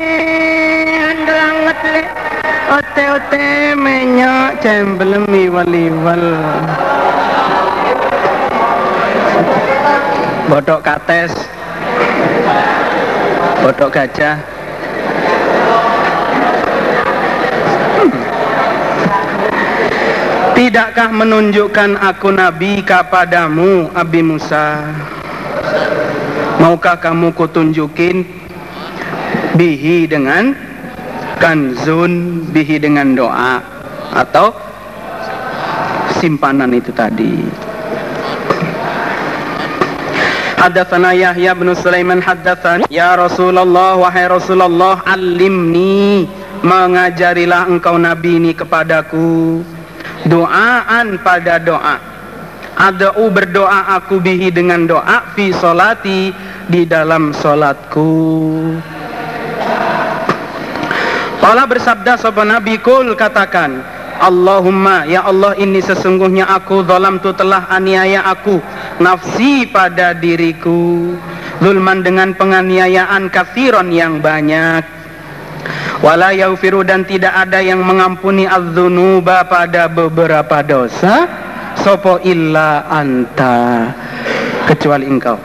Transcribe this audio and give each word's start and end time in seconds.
Andanget 0.00 1.80
le. 1.92 2.02
Ote-ote 2.72 3.76
menyok 3.76 4.64
cembelem 4.64 5.28
iwal-iwal. 5.28 6.24
Botok 10.48 10.80
kates. 10.80 11.36
Botok 13.60 13.90
gajah. 13.92 14.40
Tidakkah 20.56 21.08
menunjukkan 21.12 22.00
aku 22.00 22.32
nabi 22.32 22.80
kepadamu 22.80 23.92
Abi 23.92 24.24
Musa? 24.24 24.80
Maukah 26.60 26.96
kamu 27.00 27.32
kutunjukin 27.36 28.39
bihi 29.56 30.06
dengan 30.06 30.54
kanzun 31.40 32.44
bihi 32.52 32.76
dengan 32.78 33.16
doa 33.16 33.62
atau 34.14 34.52
simpanan 36.20 36.74
itu 36.76 36.92
tadi. 36.92 37.34
Hadatsana 40.60 41.16
Yahya 41.16 41.56
bin 41.56 41.72
Sulaiman 41.72 42.20
haddatsani 42.20 42.84
Ya 42.92 43.16
Rasulullah 43.16 43.96
wahai 43.96 44.28
Rasulullah 44.28 45.00
alimni 45.08 46.28
mengajarilah 46.60 47.64
engkau 47.64 47.96
nabi 47.96 48.36
ini 48.36 48.52
kepadaku 48.52 49.64
doaan 50.28 51.16
pada 51.24 51.56
doa 51.56 52.10
Ada'u 52.80 53.28
berdoa 53.28 53.96
aku 54.00 54.24
bihi 54.24 54.48
dengan 54.48 54.88
doa 54.88 55.32
fi 55.36 55.52
solati 55.52 56.32
di 56.64 56.88
dalam 56.88 57.28
solatku. 57.36 58.08
Kala 61.40 61.64
bersabda 61.64 62.20
sopan 62.20 62.52
Nabi 62.52 62.76
kul 62.84 63.16
katakan 63.16 63.80
Allahumma 64.20 65.08
ya 65.08 65.24
Allah 65.24 65.56
ini 65.56 65.80
sesungguhnya 65.80 66.44
aku 66.44 66.84
zalam 66.84 67.16
tu 67.24 67.32
telah 67.32 67.64
aniaya 67.72 68.20
aku 68.28 68.60
nafsi 69.00 69.64
pada 69.64 70.12
diriku 70.12 71.16
zulman 71.64 72.04
dengan 72.04 72.36
penganiayaan 72.36 73.32
kafiron 73.32 73.88
yang 73.88 74.20
banyak. 74.20 74.84
Wala 76.04 76.36
yaufiru 76.36 76.84
dan 76.84 77.08
tidak 77.08 77.32
ada 77.32 77.64
yang 77.64 77.80
mengampuni 77.80 78.44
az-dzunuba 78.44 79.48
pada 79.48 79.88
beberapa 79.88 80.60
dosa 80.60 81.24
sopo 81.80 82.20
illa 82.20 82.84
anta 82.92 83.88
kecuali 84.68 85.08
engkau. 85.08 85.40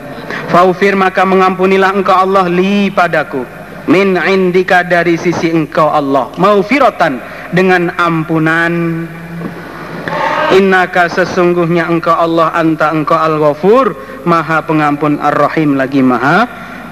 Faufir 0.52 0.92
maka 0.92 1.24
mengampunilah 1.24 1.96
engkau 1.96 2.12
Allah 2.12 2.44
li 2.52 2.92
padaku 2.92 3.55
min 3.86 4.18
indika 4.18 4.82
dari 4.82 5.14
sisi 5.18 5.50
engkau 5.50 5.90
Allah. 5.90 6.30
Maufiratan 6.38 7.22
dengan 7.54 7.94
ampunan. 7.96 9.06
Innaka 10.54 11.10
sesungguhnya 11.10 11.90
engkau 11.90 12.14
Allah 12.14 12.54
anta 12.54 12.90
engkau 12.94 13.18
al-ghafur. 13.18 13.94
Maha 14.26 14.62
pengampun 14.66 15.22
ar-rahim 15.22 15.78
lagi 15.78 16.02
maha 16.02 16.46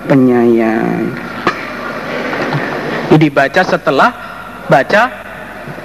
penyayang. 0.07 1.11
Dibaca 3.15 3.63
setelah 3.63 4.11
baca 4.67 5.03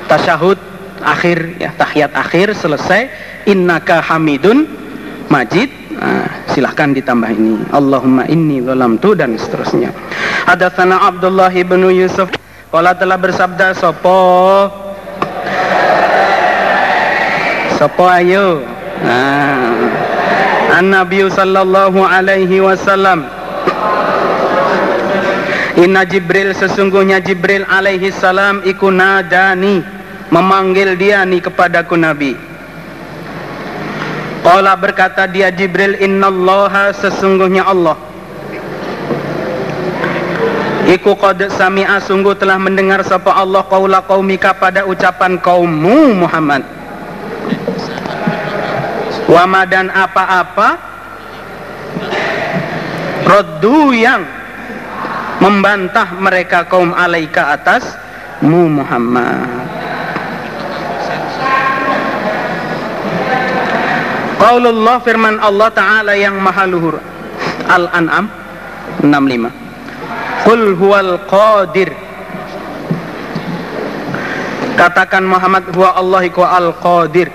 tasyahud 0.10 0.58
akhir 1.02 1.62
ya 1.62 1.73
tahiyat 1.73 2.14
akhir 2.14 2.54
selesai. 2.58 3.10
Innaka 3.50 4.02
hamidun 4.02 4.70
majid 5.30 5.79
nah, 6.00 6.25
silahkan 6.50 6.95
ditambah 6.95 7.30
ini. 7.36 7.69
Allahumma 7.75 8.25
inni 8.31 8.64
tu 9.03 9.14
dan 9.14 9.36
seterusnya. 9.36 9.92
Hadatsana 10.47 11.05
Abdullah 11.05 11.52
bin 11.52 11.83
Yusuf. 11.92 12.31
Kala 12.72 12.95
telah 12.95 13.17
bersabda 13.19 13.75
sopo? 13.75 14.20
Sopo 17.75 18.05
ayo? 18.08 18.64
Nah. 19.03 19.76
An 20.80 20.93
Nabi 20.93 21.26
sallallahu 21.27 21.99
alaihi 22.02 22.61
wasallam. 22.64 23.26
Inna 25.80 26.04
Jibril 26.04 26.52
sesungguhnya 26.52 27.23
Jibril 27.23 27.64
alaihi 27.67 28.11
salam 28.11 28.59
iku 28.67 28.92
nadani 28.92 29.80
memanggil 30.27 30.99
dia 30.99 31.23
nih 31.23 31.39
kepadaku 31.39 31.95
Nabi 31.95 32.48
Qala 34.39 34.73
berkata 34.80 35.27
dia 35.27 35.52
Jibril 35.52 36.00
innallaha 36.00 36.95
sesungguhnya 36.95 37.67
Allah 37.67 38.10
Iku 40.89 41.14
qad 41.22 41.38
sami'a 41.54 42.02
sungguh 42.02 42.33
telah 42.33 42.58
mendengar 42.58 43.05
sapa 43.05 43.30
Allah 43.38 43.61
qaula 43.70 44.02
qaumika 44.02 44.58
pada 44.58 44.89
ucapan 44.89 45.38
kaummu 45.38 46.17
Muhammad. 46.26 46.66
Wama 49.30 49.70
dan 49.70 49.94
apa-apa 49.94 50.82
Roddu 53.21 53.94
yang 53.94 54.26
membantah 55.38 56.10
mereka 56.17 56.66
kaum 56.66 56.89
alaika 56.98 57.54
atas 57.54 57.86
mu 58.42 58.66
Muhammad. 58.66 59.69
Qaulullah 64.39 65.04
firman 65.04 65.36
Allah 65.44 65.70
Ta'ala 65.76 66.14
yang 66.16 66.39
maha 66.39 66.64
luhur. 66.64 66.95
Al-An'am 67.70 68.32
65 69.04 70.48
Qul 70.48 70.61
huwal 70.80 71.20
qadir. 71.27 71.92
Katakan 74.80 75.27
Muhammad 75.27 75.67
huwa 75.76 75.92
Allah 76.00 76.22
iku 76.23 76.42
al 76.48 76.72
qadir 76.80 77.27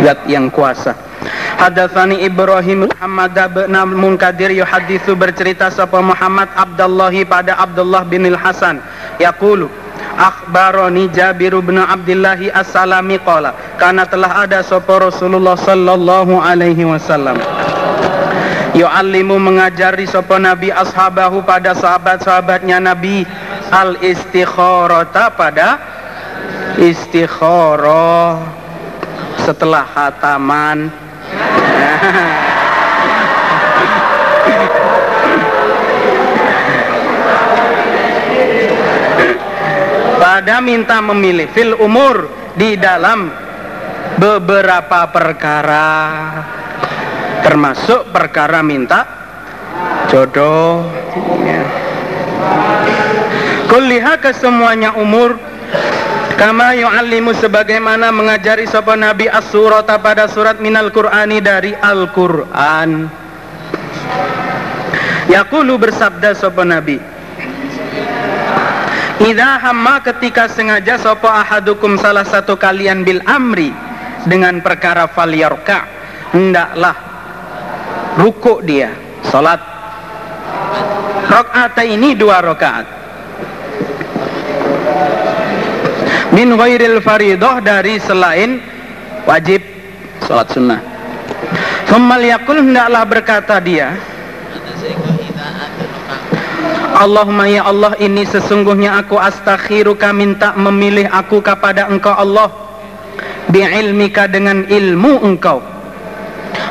Zat 0.00 0.24
yang 0.26 0.48
kuasa. 0.48 0.96
Hadatsani 1.60 2.24
Ibrahim 2.26 2.90
Muhammad 2.90 3.36
bin 3.54 3.70
Munkadir 3.94 4.50
yuhaditsu 4.50 5.14
bercerita 5.14 5.70
sapa 5.70 6.02
Muhammad 6.02 6.50
Abdullah 6.58 7.14
pada 7.22 7.54
Abdullah 7.54 8.02
bin 8.02 8.26
Hasan 8.34 8.82
yaqulu 9.22 9.70
Akhbaroni 10.22 11.10
Jabir 11.10 11.58
bin 11.58 11.82
Abdullah 11.82 12.38
As-Salami 12.54 13.18
qala 13.18 13.58
karena 13.74 14.06
telah 14.06 14.46
ada 14.46 14.62
sapa 14.62 15.02
Rasulullah 15.10 15.58
sallallahu 15.58 16.38
alaihi 16.38 16.86
wasallam. 16.86 17.42
Yu'allimu 18.78 19.42
mengajari 19.42 20.06
sapa 20.06 20.38
nabi 20.38 20.70
ashabahu 20.70 21.42
pada 21.42 21.74
sahabat-sahabatnya 21.74 22.78
nabi 22.78 23.26
al 23.74 23.98
istikharata 23.98 25.34
pada 25.34 25.82
istikharah 26.78 28.46
setelah 29.42 29.84
hataman 29.90 30.88
pada 40.42 40.58
minta 40.58 40.98
memilih 40.98 41.46
fil 41.54 41.70
umur 41.78 42.26
di 42.58 42.74
dalam 42.74 43.30
beberapa 44.18 45.06
perkara 45.06 45.86
termasuk 47.46 48.10
perkara 48.10 48.58
minta 48.58 49.06
jodoh 50.10 50.82
ya. 51.46 51.62
Kuliha 53.70 54.18
kesemuanya 54.18 54.98
umur 54.98 55.38
Kama 56.34 56.74
yu'allimu 56.74 57.38
sebagaimana 57.38 58.10
mengajari 58.10 58.66
sapa 58.66 58.98
Nabi 58.98 59.30
as-surata 59.30 60.02
pada 60.02 60.26
surat 60.26 60.58
minal 60.58 60.90
Qur'ani 60.90 61.38
dari 61.38 61.70
Al-Qur'an. 61.70 63.06
Yaqulu 65.30 65.78
bersabda 65.78 66.34
sapa 66.34 66.66
Nabi 66.66 67.11
Idza 69.22 69.54
hamma 69.62 70.02
ketika 70.02 70.50
sengaja 70.50 70.98
sapa 70.98 71.46
ahadukum 71.46 71.94
salah 71.94 72.26
satu 72.26 72.58
kalian 72.58 73.06
bil 73.06 73.22
amri 73.22 73.70
dengan 74.26 74.58
perkara 74.58 75.06
falyarka 75.06 75.86
hendaklah 76.34 76.96
ruku 78.18 78.58
dia 78.66 78.90
salat. 79.22 79.62
Rakaat 81.30 81.78
ini 81.86 82.18
dua 82.18 82.42
rakaat. 82.42 82.86
Min 86.34 86.58
ghairil 86.58 86.98
faridah 86.98 87.62
dari 87.62 88.02
selain 88.02 88.58
wajib 89.22 89.62
salat 90.26 90.50
sunnah. 90.50 90.80
Thummal 91.86 92.26
yakul 92.26 92.58
hendaklah 92.58 93.06
berkata 93.06 93.62
dia 93.62 93.94
Allahumma 96.92 97.48
ya 97.48 97.64
Allah 97.64 97.96
ini 97.96 98.28
sesungguhnya 98.28 99.00
aku 99.00 99.16
astakhiruka 99.16 100.12
minta 100.12 100.52
memilih 100.52 101.08
aku 101.08 101.40
kepada 101.40 101.88
engkau 101.88 102.12
Allah. 102.12 102.52
Bi'ilmika 103.48 104.28
dengan 104.28 104.68
ilmu 104.68 105.24
engkau. 105.24 105.64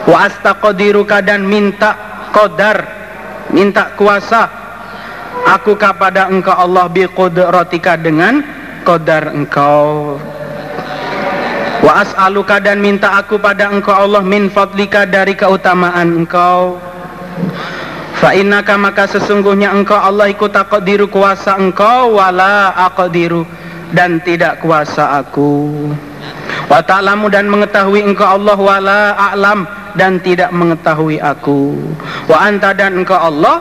Wa 0.05 0.29
astaqdiruka 0.29 1.25
dan 1.25 1.45
minta 1.45 1.93
qadar 2.33 2.85
minta 3.49 3.93
kuasa 3.97 4.49
aku 5.45 5.73
kepada 5.73 6.29
engkau 6.29 6.53
Allah 6.53 6.85
biqudratika 6.89 7.97
dengan 7.97 8.45
qadar 8.85 9.33
engkau. 9.33 10.17
Wa 11.81 12.05
as'aluka 12.05 12.61
dan 12.61 12.77
minta 12.77 13.09
aku 13.17 13.41
pada 13.41 13.73
engkau 13.73 13.93
Allah 13.93 14.21
min 14.21 14.53
fadlika 14.53 15.09
dari 15.09 15.33
keutamaan 15.33 16.13
engkau 16.13 16.90
fa 18.21 18.37
innaka 18.37 18.77
maka 18.77 19.09
sesungguhnya 19.09 19.73
engkau 19.73 19.97
Allah 19.97 20.29
ikut 20.29 20.53
taqdiru 20.53 21.09
kuasa 21.09 21.57
engkau 21.57 22.21
wala 22.21 22.69
aqdiru 22.85 23.43
dan 23.91 24.21
tidak 24.21 24.61
kuasa 24.61 25.19
aku. 25.19 25.89
Wa 26.69 26.79
ta'lamu 26.85 27.27
dan 27.27 27.49
mengetahui 27.51 28.05
engkau 28.05 28.23
Allah 28.39 28.55
wala 28.55 29.01
a'lam 29.17 29.67
dan 29.99 30.21
tidak 30.23 30.53
mengetahui 30.53 31.19
aku. 31.19 31.75
Wa 32.29 32.47
anta 32.47 32.71
dan 32.71 33.01
engkau 33.01 33.19
Allah 33.19 33.59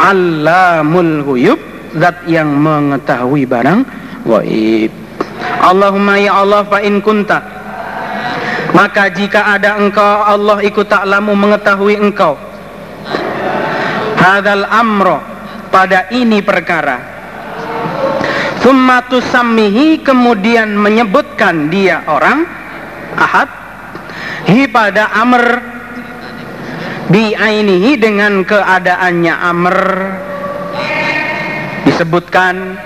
Allamul 0.00 1.24
ghuyub 1.24 1.60
zat 1.96 2.24
yang 2.28 2.52
mengetahui 2.60 3.44
barang 3.48 3.84
gaib. 4.24 4.92
Allahumma 5.60 6.16
ya 6.20 6.40
Allah 6.40 6.64
fa 6.68 6.80
in 6.80 7.00
kunta 7.00 7.40
maka 8.70 9.10
jika 9.10 9.58
ada 9.58 9.76
engkau 9.76 10.24
Allah 10.24 10.62
ikut 10.62 10.86
taklamu 10.86 11.34
mengetahui 11.34 11.98
engkau 11.98 12.38
hadal 14.20 14.68
amro 14.68 15.18
pada 15.72 16.12
ini 16.12 16.44
perkara. 16.44 17.00
Thumma 18.60 19.00
kemudian 20.04 20.76
menyebutkan 20.76 21.72
dia 21.72 22.04
orang 22.04 22.44
ahad 23.16 23.48
hi 24.44 24.68
pada 24.68 25.08
amr 25.16 25.44
bi 27.08 27.32
ainihi 27.32 27.96
dengan 27.96 28.44
keadaannya 28.44 29.34
amr. 29.40 29.78
Disebutkan 31.80 32.76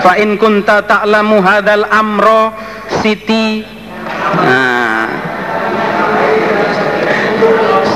fa 0.00 0.16
in 0.16 0.40
kunta 0.40 0.80
ta'lamu 0.88 1.44
hadzal 1.44 1.84
amro 1.92 2.56
siti 3.04 3.60
nah, 4.40 5.04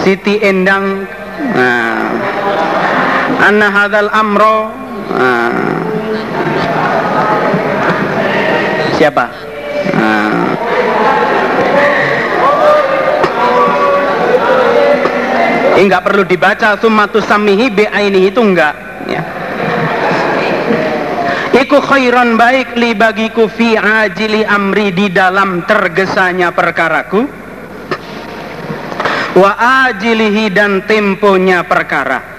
Siti 0.04 0.36
Endang 0.44 1.08
nah, 1.56 1.97
anna 3.38 3.70
hadzal 3.70 4.10
amro. 4.10 4.56
Nah, 5.08 5.54
siapa? 8.98 9.24
Nah, 9.94 10.44
ini 15.78 15.80
enggak 15.86 16.02
perlu 16.04 16.22
dibaca 16.26 16.76
sumatu 16.76 17.22
samihi 17.22 17.72
ainihi 17.88 18.28
itu 18.34 18.42
enggak 18.42 18.74
ya. 19.06 19.22
Iku 21.58 21.80
khairan 21.80 22.36
baik 22.36 22.76
li 22.76 22.92
bagiku 22.94 23.48
fi 23.48 23.74
ajili 23.74 24.44
amri 24.44 24.92
di 24.92 25.08
dalam 25.10 25.64
tergesanya 25.64 26.52
perkaraku. 26.52 27.24
Wa 29.38 29.54
ajilihi 29.86 30.50
dan 30.50 30.82
temponya 30.82 31.62
perkara 31.62 32.37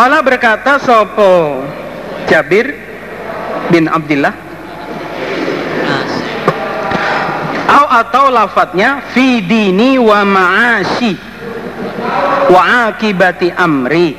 Kala 0.00 0.24
berkata 0.24 0.80
sopo? 0.80 1.60
Jabir 2.24 2.72
bin 3.68 3.84
Abdullah 3.84 4.32
Au 7.68 7.84
atau 7.84 8.32
lafadznya 8.32 9.04
fi 9.12 9.44
dini 9.44 10.00
wa 10.00 10.24
ma'ashi 10.24 11.12
wa 12.48 12.88
akibati 12.88 13.52
amri. 13.52 14.16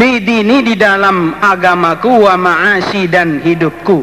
Fi 0.00 0.16
dini 0.24 0.64
di 0.64 0.80
dalam 0.80 1.44
agamaku 1.44 2.24
wa 2.24 2.32
ma'ashi 2.40 3.04
dan 3.04 3.44
hidupku. 3.44 4.00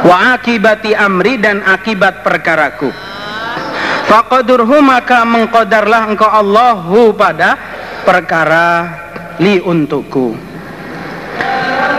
Wa 0.00 0.40
akibati 0.40 0.96
amri 0.96 1.36
dan 1.44 1.60
akibat 1.60 2.24
perkaraku. 2.24 2.88
Faqadurhu 4.08 4.80
maka 4.80 5.28
mengkodarlah 5.28 6.08
engkau 6.08 6.32
Allahu 6.32 7.12
pada 7.12 7.73
perkara 8.04 8.68
li 9.40 9.58
untukku 9.58 10.36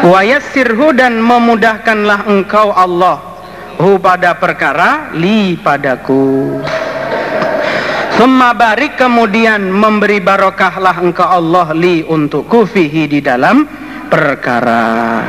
wa 0.06 0.20
yassirhu 0.22 0.94
dan 0.94 1.18
memudahkanlah 1.20 2.30
engkau 2.30 2.72
Allah 2.72 3.18
hu 3.82 4.00
pada 4.00 4.38
perkara 4.38 5.12
li 5.18 5.58
padaku 5.60 6.62
Summa 8.16 8.56
barik 8.56 8.96
kemudian 8.96 9.68
memberi 9.68 10.24
barokahlah 10.24 11.04
engkau 11.04 11.28
Allah 11.28 11.76
li 11.76 12.00
untuk 12.08 12.48
kufihi 12.48 13.12
di 13.12 13.20
dalam 13.20 13.68
perkara. 14.08 15.28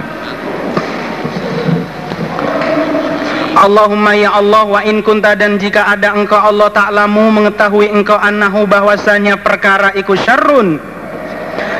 Allahumma 3.57 4.13
ya 4.13 4.37
Allah 4.37 4.69
wa 4.69 4.85
in 4.85 5.01
kunta 5.01 5.33
dan 5.33 5.57
jika 5.57 5.89
ada 5.89 6.13
engkau 6.13 6.37
Allah 6.37 6.69
ta'lamu 6.69 7.33
mengetahui 7.33 7.89
engkau 7.89 8.21
annahu 8.21 8.69
bahwasanya 8.69 9.41
perkara 9.41 9.97
iku 9.97 10.13
syarrun. 10.13 10.77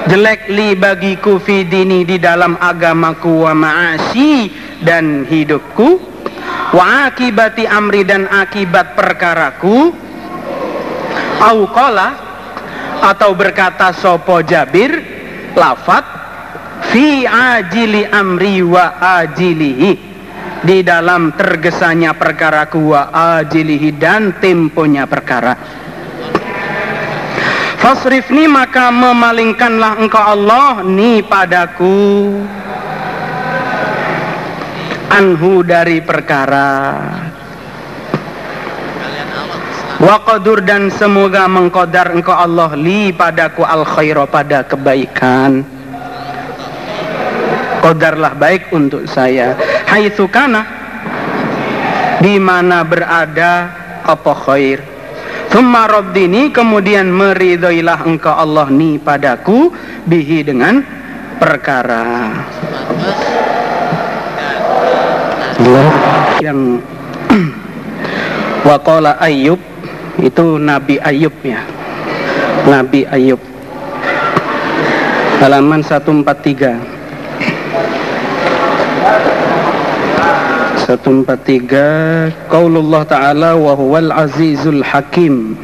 Jelek 0.09 0.49
li 0.49 0.73
bagiku 0.73 1.37
fi 1.37 1.69
dini 1.69 2.09
di 2.09 2.17
dalam 2.17 2.57
agamaku 2.57 3.45
wa 3.45 3.53
ma'asi 3.53 4.49
dan 4.81 5.29
hidupku. 5.29 6.01
Wa 6.73 7.13
akibati 7.13 7.69
amri 7.69 8.09
dan 8.09 8.25
akibat 8.25 8.97
perkaraku. 8.97 9.93
Au 11.45 11.69
atau 13.05 13.31
berkata 13.37 13.93
sopo 13.93 14.41
Jabir 14.41 14.97
lafat 15.53 16.09
fi 16.89 17.29
ajili 17.29 18.09
amri 18.09 18.65
wa 18.65 18.97
ajilihi 19.21 20.16
di 20.65 20.81
dalam 20.81 21.35
tergesanya 21.37 22.17
perkara 22.17 22.65
wa 22.73 23.13
ajilihi 23.41 23.91
dan 24.01 24.39
temponya 24.41 25.05
perkara. 25.05 25.53
Fasrifni 27.77 28.49
maka 28.49 28.89
memalingkanlah 28.89 30.01
engkau 30.01 30.25
Allah 30.25 30.81
ni 30.81 31.21
padaku. 31.21 32.41
Anhu 35.13 35.63
dari 35.63 36.03
perkara. 36.03 36.69
Waqadur 39.97 40.61
dan 40.61 40.93
semoga 40.93 41.49
mengkodar 41.49 42.13
engkau 42.13 42.37
Allah 42.37 42.77
li 42.77 43.15
padaku 43.17 43.65
al 43.65 43.87
khairo 43.87 44.29
pada 44.29 44.67
kebaikan. 44.67 45.76
Kodarlah 47.87 48.35
baik 48.35 48.75
untuk 48.75 49.07
saya. 49.07 49.55
Hai 49.87 50.11
kana 50.11 50.67
di 52.19 52.35
mana 52.35 52.83
berada 52.83 53.71
apa 54.03 54.35
khair. 54.35 54.83
Thumma 55.55 55.87
rabbini 55.87 56.51
kemudian 56.51 57.07
meridhoilah 57.07 58.03
engkau 58.03 58.35
Allah 58.35 58.67
ni 58.75 58.99
padaku 58.99 59.71
bihi 60.03 60.43
dengan 60.43 60.83
perkara. 61.39 62.35
Yang 66.43 66.83
Waqala 68.67 69.15
Ayyub 69.23 69.63
itu 70.27 70.59
Nabi 70.59 70.99
Ayub 70.99 71.39
ya 71.47 71.63
Nabi 72.67 73.07
Ayub 73.07 73.39
halaman 75.39 75.87
143 75.87 76.96
143 80.99 82.49
Qaulullah 82.49 83.03
Ta'ala 83.05 83.53
wa 83.57 83.77
huwal 83.77 84.09
azizul 84.11 84.81
hakim. 84.81 85.57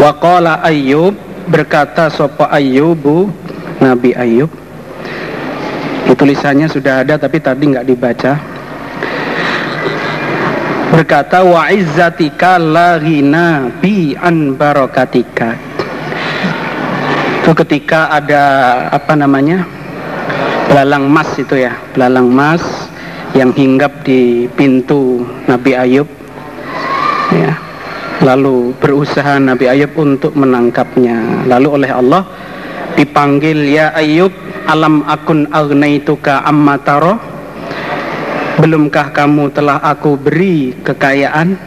Wa 0.00 0.10
qala 0.18 0.64
Ayyub 0.66 1.14
berkata 1.46 2.08
sopo 2.10 2.48
Ayyubu 2.48 3.30
Nabi 3.78 4.16
Ayyub. 4.16 4.50
Tulisannya 6.12 6.70
sudah 6.70 7.02
ada 7.02 7.18
tapi 7.18 7.42
tadi 7.42 7.72
nggak 7.72 7.88
dibaca. 7.88 8.38
Berkata 10.92 11.40
wa 11.42 11.66
izzatika 11.72 12.60
la 12.60 13.00
ghina 13.00 13.72
bi 13.80 14.12
an 14.14 14.54
barakatika. 14.54 15.56
Itu 17.42 17.56
ketika 17.58 18.12
ada 18.12 18.44
apa 18.92 19.18
namanya 19.18 19.66
belalang 20.72 21.12
emas 21.12 21.28
itu 21.36 21.60
ya 21.60 21.76
belalang 21.92 22.32
emas 22.32 22.64
yang 23.36 23.52
hinggap 23.52 24.00
di 24.00 24.48
pintu 24.56 25.20
Nabi 25.44 25.76
Ayub 25.76 26.08
ya 27.36 27.52
lalu 28.24 28.72
berusaha 28.80 29.36
Nabi 29.36 29.68
Ayub 29.68 29.92
untuk 30.00 30.32
menangkapnya 30.32 31.44
lalu 31.44 31.68
oleh 31.76 31.90
Allah 31.92 32.24
dipanggil 32.96 33.68
ya 33.68 33.92
Ayub 33.92 34.32
alam 34.64 35.04
akun 35.04 35.44
agnaituka 35.52 36.40
amma 36.48 36.80
taro 36.80 37.20
Belumkah 38.62 39.10
kamu 39.10 39.50
telah 39.50 39.82
aku 39.82 40.14
beri 40.14 40.70
kekayaan 40.86 41.58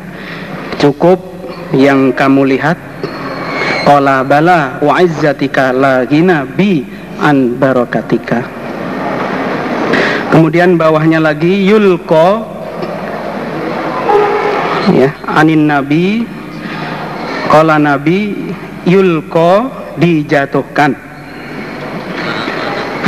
cukup 0.80 1.20
yang 1.76 2.16
kamu 2.16 2.56
lihat? 2.56 2.80
Qala 3.84 4.24
bala 4.24 4.80
wa 4.80 5.04
izzatika 5.04 5.76
la 5.76 6.08
bi 6.56 6.88
an 7.20 7.60
barakatika. 7.60 8.64
Kemudian 10.36 10.75
bawahnya 10.75 11.24
lagi 11.24 11.63
yulko 11.63 12.44
ya 14.92 15.15
anin 15.32 15.63
nabi 15.63 16.27
qala 17.48 17.80
nabi 17.80 18.36
yulko 18.84 19.72
dijatuhkan. 19.96 20.92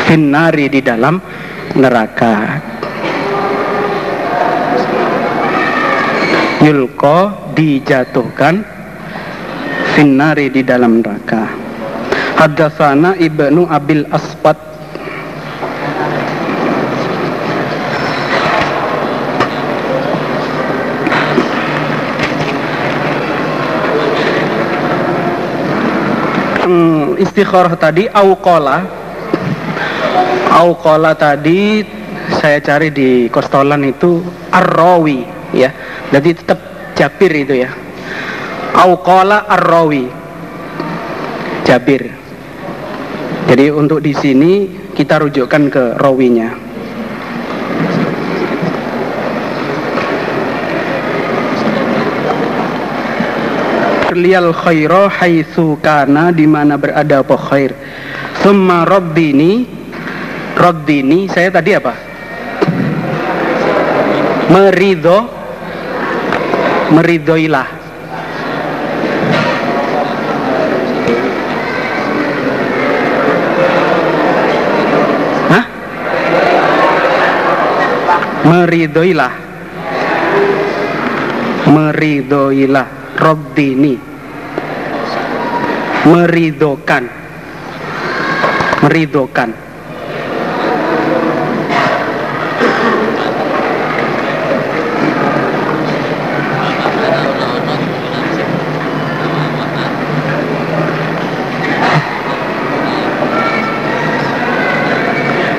Finnari 0.08 0.72
di 0.72 0.80
dalam 0.80 1.20
neraka. 1.76 2.64
Yulko 6.64 7.52
dijatuhkan. 7.60 8.64
Finnari 10.00 10.48
di 10.48 10.64
dalam 10.64 11.04
neraka. 11.04 11.44
Haddatsana 12.40 13.20
Ibnu 13.20 13.68
Abil 13.68 14.08
Asfat 14.16 14.67
Hmm, 26.68 27.16
istikharah 27.16 27.80
tadi 27.80 28.12
auqala. 28.12 28.84
Auqala 30.52 31.16
tadi 31.16 31.80
saya 32.44 32.60
cari 32.60 32.92
di 32.92 33.32
kostolan 33.32 33.88
itu 33.88 34.20
arrawi 34.52 35.24
ya. 35.56 35.72
Jadi 36.12 36.30
tetap 36.36 36.60
Jabir 36.92 37.32
itu 37.32 37.64
ya. 37.64 37.72
Auqala 38.76 39.48
arrawi. 39.48 40.12
Jabir. 41.64 42.12
Jadi 43.48 43.72
untuk 43.72 44.04
di 44.04 44.12
sini 44.12 44.68
kita 44.92 45.24
rujukkan 45.24 45.72
ke 45.72 45.84
rawinya 45.96 46.67
liyal 54.18 54.50
khaira 54.52 55.06
haitsu 55.08 55.78
kana 55.80 56.34
di 56.34 56.50
mana 56.50 56.76
berada 56.76 57.22
apa 57.22 57.38
khair. 57.38 57.72
Summa 58.42 58.84
rabbini 58.84 59.70
rabbini 60.58 61.30
saya 61.30 61.54
tadi 61.54 61.78
apa? 61.78 61.94
Meridho 64.50 65.20
meridhoilah. 66.92 67.68
Hah? 75.54 75.66
Meridhoilah. 78.48 79.34
Meridhoilah. 81.68 82.88
Rabbini 83.18 84.07
meridokan. 86.06 87.10
Meridokan. 88.84 89.50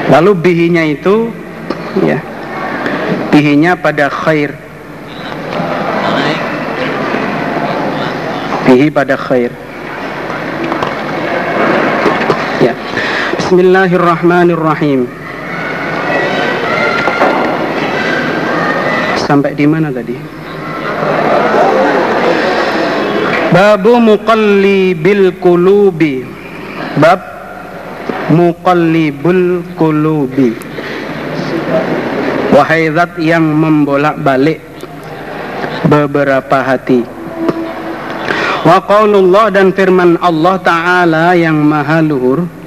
Lalu 0.08 0.32
bihinya 0.40 0.82
itu 0.88 1.28
ya 2.00 2.16
bihinya 3.28 3.76
pada 3.76 4.08
khair. 4.08 4.56
Bihi 8.68 8.88
pada 8.92 9.16
khair 9.16 9.52
Ya. 12.58 12.74
Bismillahirrahmanirrahim. 13.48 15.08
Sampai 19.24 19.56
di 19.56 19.64
mana 19.64 19.88
tadi? 19.88 20.12
Babu 23.48 24.04
muqallibil 24.04 25.40
qulubi. 25.40 26.28
Bab 27.00 27.24
muqallibul 28.36 29.64
qulubi. 29.80 30.52
Wahai 32.52 32.92
zat 32.92 33.16
yang 33.16 33.48
membolak-balik 33.48 34.60
beberapa 35.88 36.68
hati 36.68 37.00
wa 38.68 38.76
qaulullah 38.84 39.48
dan 39.48 39.72
firman 39.72 40.20
Allah 40.20 40.60
taala 40.60 41.32
yang 41.32 41.56
maha 41.56 42.04
luhur 42.04 42.57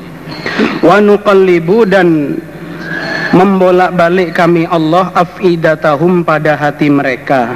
wa 0.81 0.97
nuqallibu 0.97 1.85
dan 1.85 2.37
membolak-balik 3.31 4.35
kami 4.35 4.67
Allah 4.67 5.13
afidatahum 5.15 6.25
pada 6.25 6.57
hati 6.57 6.91
mereka. 6.91 7.53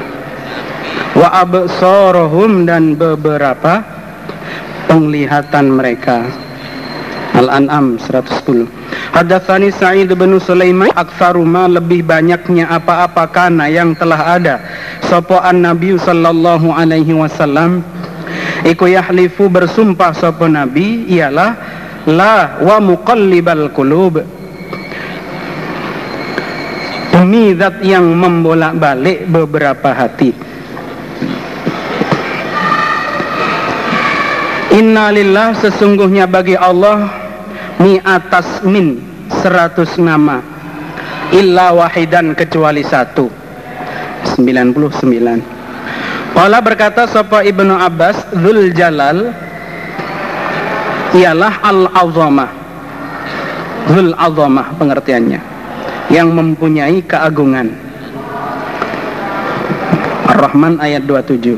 Wa 1.15 1.43
absarahum 1.43 2.67
dan 2.67 2.95
beberapa 2.95 3.83
penglihatan 4.87 5.75
mereka. 5.75 6.27
Al-An'am 7.35 7.99
110 7.99 8.63
Hadatsani 9.11 9.67
Sa'id 9.67 10.07
bin 10.15 10.39
Sulaiman 10.39 10.87
aktsaru 10.95 11.43
ma 11.43 11.67
lebih 11.67 12.07
banyaknya 12.07 12.71
apa-apa 12.71 13.27
kana 13.27 13.67
yang 13.67 13.91
telah 13.91 14.39
ada. 14.39 14.55
Sapa 15.03 15.43
Nabi 15.51 15.99
sallallahu 15.99 16.71
alaihi 16.71 17.11
wasallam 17.11 17.83
Iku 18.65 18.89
yahlifu 18.89 19.45
bersumpah 19.45 20.09
sapa 20.15 20.49
nabi 20.49 21.05
ialah 21.05 21.53
la 22.09 22.57
wa 22.61 22.77
muqallibal 22.81 23.69
qulub. 23.73 24.21
Demi 27.13 27.55
zat 27.57 27.81
yang 27.81 28.05
membolak-balik 28.11 29.25
beberapa 29.31 29.95
hati. 29.95 30.35
Innalillah 34.75 35.55
sesungguhnya 35.55 36.27
bagi 36.27 36.59
Allah 36.59 37.07
mi 37.79 37.95
atas 38.03 38.59
min 38.67 38.99
seratus 39.39 39.95
nama 39.95 40.43
illa 41.31 41.71
wahidan 41.71 42.35
kecuali 42.35 42.83
satu 42.83 43.31
99 44.35 46.35
Wala 46.35 46.59
berkata 46.59 47.07
sapa 47.07 47.47
Ibnu 47.47 47.79
Abbas 47.79 48.35
Zul 48.35 48.75
Jalal 48.75 49.31
ialah 51.15 51.63
al-azamah. 51.63 52.51
Zul 53.85 54.11
azamah 54.17 54.75
pengertiannya 54.75 55.39
yang 56.11 56.33
mempunyai 56.35 57.01
keagungan. 57.05 57.71
Ar-Rahman 60.25 60.81
ayat 60.81 61.07
27. 61.07 61.55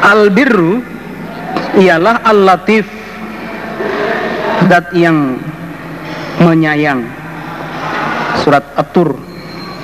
Al-birru 0.00 0.80
ialah 1.76 2.22
al-latif 2.24 2.86
dat 4.70 4.90
yang 4.96 5.36
menyayang. 6.40 7.04
Surat 8.40 8.62
At-Tur 8.78 9.18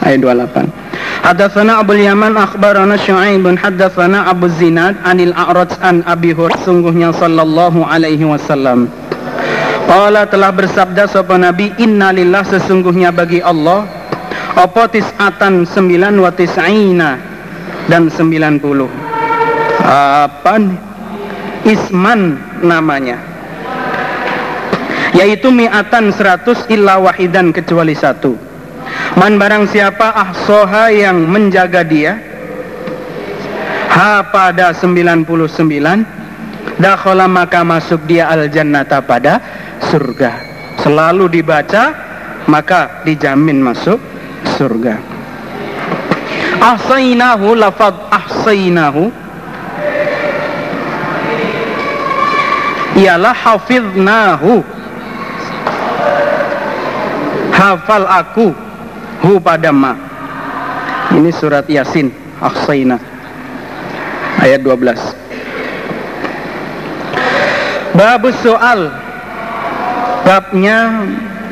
ayat 0.07 0.23
28. 0.23 0.82
Hadatsana 1.23 1.79
Abu 1.79 1.95
Yaman 1.95 2.35
akhbarana 2.35 2.99
Syu'aib 2.99 3.47
hadatsana 3.55 4.27
Abu 4.27 4.51
Zinad 4.59 4.99
anil 5.07 5.31
A'raj 5.31 5.71
an 5.79 6.03
Abi 6.03 6.35
Hurairah 6.35 7.15
sallallahu 7.15 7.87
alaihi 7.87 8.27
wasallam 8.27 8.91
Qala 9.87 10.27
telah 10.27 10.51
bersabda 10.51 11.07
sapa 11.07 11.39
Nabi 11.39 11.71
Inna 11.79 12.11
lillah 12.11 12.43
sesungguhnya 12.43 13.15
bagi 13.15 13.39
Allah 13.39 13.87
apa 14.59 14.91
tis'atan 14.91 15.63
sembilan 15.63 16.19
wa 16.19 16.31
tis'ina 16.35 17.11
dan 17.87 18.11
sembilan 18.11 18.55
puluh. 18.59 18.91
Apa 20.27 20.59
isman 21.65 22.35
namanya. 22.67 23.19
Yaitu 25.15 25.55
mi'atan 25.55 26.11
seratus 26.11 26.67
illa 26.67 26.99
wahidan 26.99 27.55
kecuali 27.55 27.95
satu 27.95 28.52
Man 29.21 29.37
barang 29.37 29.69
siapa 29.69 30.09
ahsoha 30.09 30.89
yang 30.89 31.29
menjaga 31.29 31.85
dia 31.85 32.17
Ha 33.93 34.25
pada 34.33 34.73
99 34.73 36.23
Dakhala 36.81 37.29
maka 37.29 37.61
masuk 37.63 38.09
dia 38.09 38.27
al 38.27 38.49
jannata 38.49 38.99
pada 39.05 39.39
surga. 39.87 40.41
Selalu 40.81 41.29
dibaca 41.39 41.95
maka 42.51 43.05
dijamin 43.07 43.63
masuk 43.63 44.01
surga. 44.59 44.99
Ahsainahu 46.63 47.55
lafad 47.59 47.95
ahsainahu 48.11 49.11
ialah 52.99 53.35
hafidnahu 53.35 54.63
hafal 57.55 58.07
aku 58.11 58.72
hu 59.23 59.39
pada 59.39 59.71
ma. 59.71 59.95
Ini 61.13 61.31
surat 61.31 61.69
yasin 61.69 62.09
ahsaina 62.41 62.97
ayat 64.43 64.65
12 64.65 65.23
bab 67.93 68.25
soal 68.41 68.89
babnya 70.25 71.07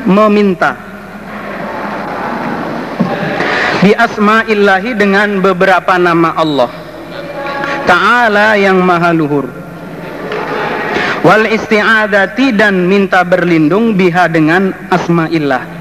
meminta. 0.09 0.73
Bi 3.81 3.97
asma'illahi 3.97 4.93
dengan 4.93 5.41
beberapa 5.41 5.97
nama 5.97 6.37
Allah. 6.37 6.69
Ta'ala 7.89 8.53
yang 8.53 8.77
maha 8.77 9.09
luhur. 9.09 9.49
Wal 11.25 11.49
isti'adati 11.49 12.53
dan 12.53 12.85
minta 12.85 13.25
berlindung 13.25 13.97
biha 13.97 14.29
dengan 14.29 14.73
asma'illah 14.89 15.80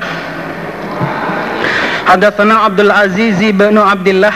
Hadatsana 2.11 2.67
Abdul 2.67 2.91
Aziz 2.91 3.39
bin 3.39 3.79
Abdullah. 3.79 4.35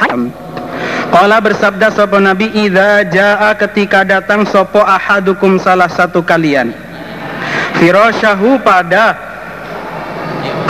Qala 1.11 1.43
bersabda 1.43 1.91
sapa 1.91 2.23
Nabi 2.23 2.47
idza 2.55 3.03
jaa 3.11 3.51
ketika 3.59 4.07
datang 4.07 4.47
sapa 4.47 4.79
ahadukum 4.79 5.59
salah 5.59 5.91
satu 5.91 6.23
kalian? 6.23 6.71
Firasyahu 7.83 8.63
pada 8.63 9.19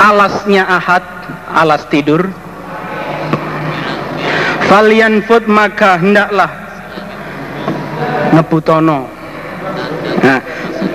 alasnya 0.01 0.65
ahad 0.65 1.05
alas 1.53 1.85
tidur. 1.93 2.25
Falian 4.73 5.21
food 5.29 5.45
maka 5.45 6.01
hendaklah 6.01 6.49
ngeputono 8.33 9.13
Nah, 10.25 10.41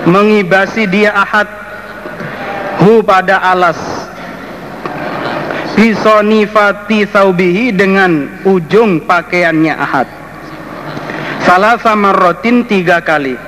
mengibasi 0.10 0.90
dia 0.90 1.14
ahad. 1.14 1.46
Hu 2.82 3.06
pada 3.06 3.38
alas 3.46 3.99
bisonifati 5.80 7.08
saubihi 7.08 7.72
dengan 7.72 8.44
ujung 8.44 9.00
pakaiannya 9.08 9.74
ahad. 9.80 10.08
Salah 11.48 11.80
sama 11.80 12.12
rotin 12.12 12.68
tiga 12.68 13.00
kali. 13.00 13.40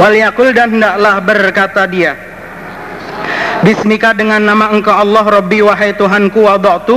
Waliyakul 0.00 0.56
dan 0.56 0.76
hendaklah 0.76 1.24
berkata 1.24 1.88
dia 1.88 2.12
Bismika 3.64 4.12
dengan 4.12 4.44
nama 4.44 4.68
engkau 4.68 4.92
Allah 4.92 5.24
Rabbi 5.24 5.64
wahai 5.64 5.96
Tuhanku 5.96 6.44
wadoktu 6.44 6.92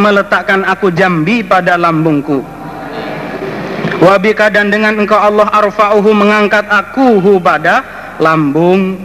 meletakkan 0.00 0.64
aku 0.64 0.88
jambi 0.88 1.44
pada 1.44 1.76
lambungku. 1.76 2.40
Wabika 4.00 4.48
dan 4.48 4.72
dengan 4.72 4.96
engkau 5.04 5.20
Allah 5.20 5.48
arfa'uhu 5.52 6.08
mengangkat 6.16 6.64
aku 6.72 7.20
hu 7.20 7.36
pada 7.36 7.84
lambung 8.16 8.96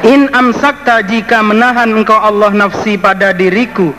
In 0.00 0.32
amsakta 0.32 1.04
jika 1.04 1.44
menahan 1.44 1.92
engkau 1.92 2.16
Allah 2.16 2.50
nafsi 2.56 2.96
pada 2.96 3.36
diriku 3.36 3.92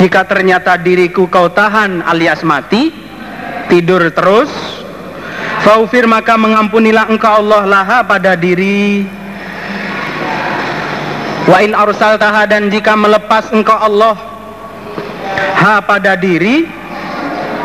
Jika 0.00 0.24
ternyata 0.24 0.80
diriku 0.80 1.28
kau 1.28 1.52
tahan 1.52 2.00
alias 2.00 2.40
mati 2.40 2.88
Tidur 3.68 4.08
terus 4.08 4.48
Faufir 5.62 6.10
maka 6.10 6.34
mengampunilah 6.34 7.06
engkau 7.06 7.38
Allah 7.38 7.62
laha 7.62 8.02
pada 8.02 8.34
diri. 8.34 9.06
Wa 11.46 11.62
in 11.62 11.70
arsal 11.70 12.18
taha 12.18 12.50
dan 12.50 12.66
jika 12.66 12.98
melepas 12.98 13.50
engkau 13.54 13.78
Allah 13.78 14.18
Ha 15.62 15.78
pada 15.86 16.18
diri 16.18 16.66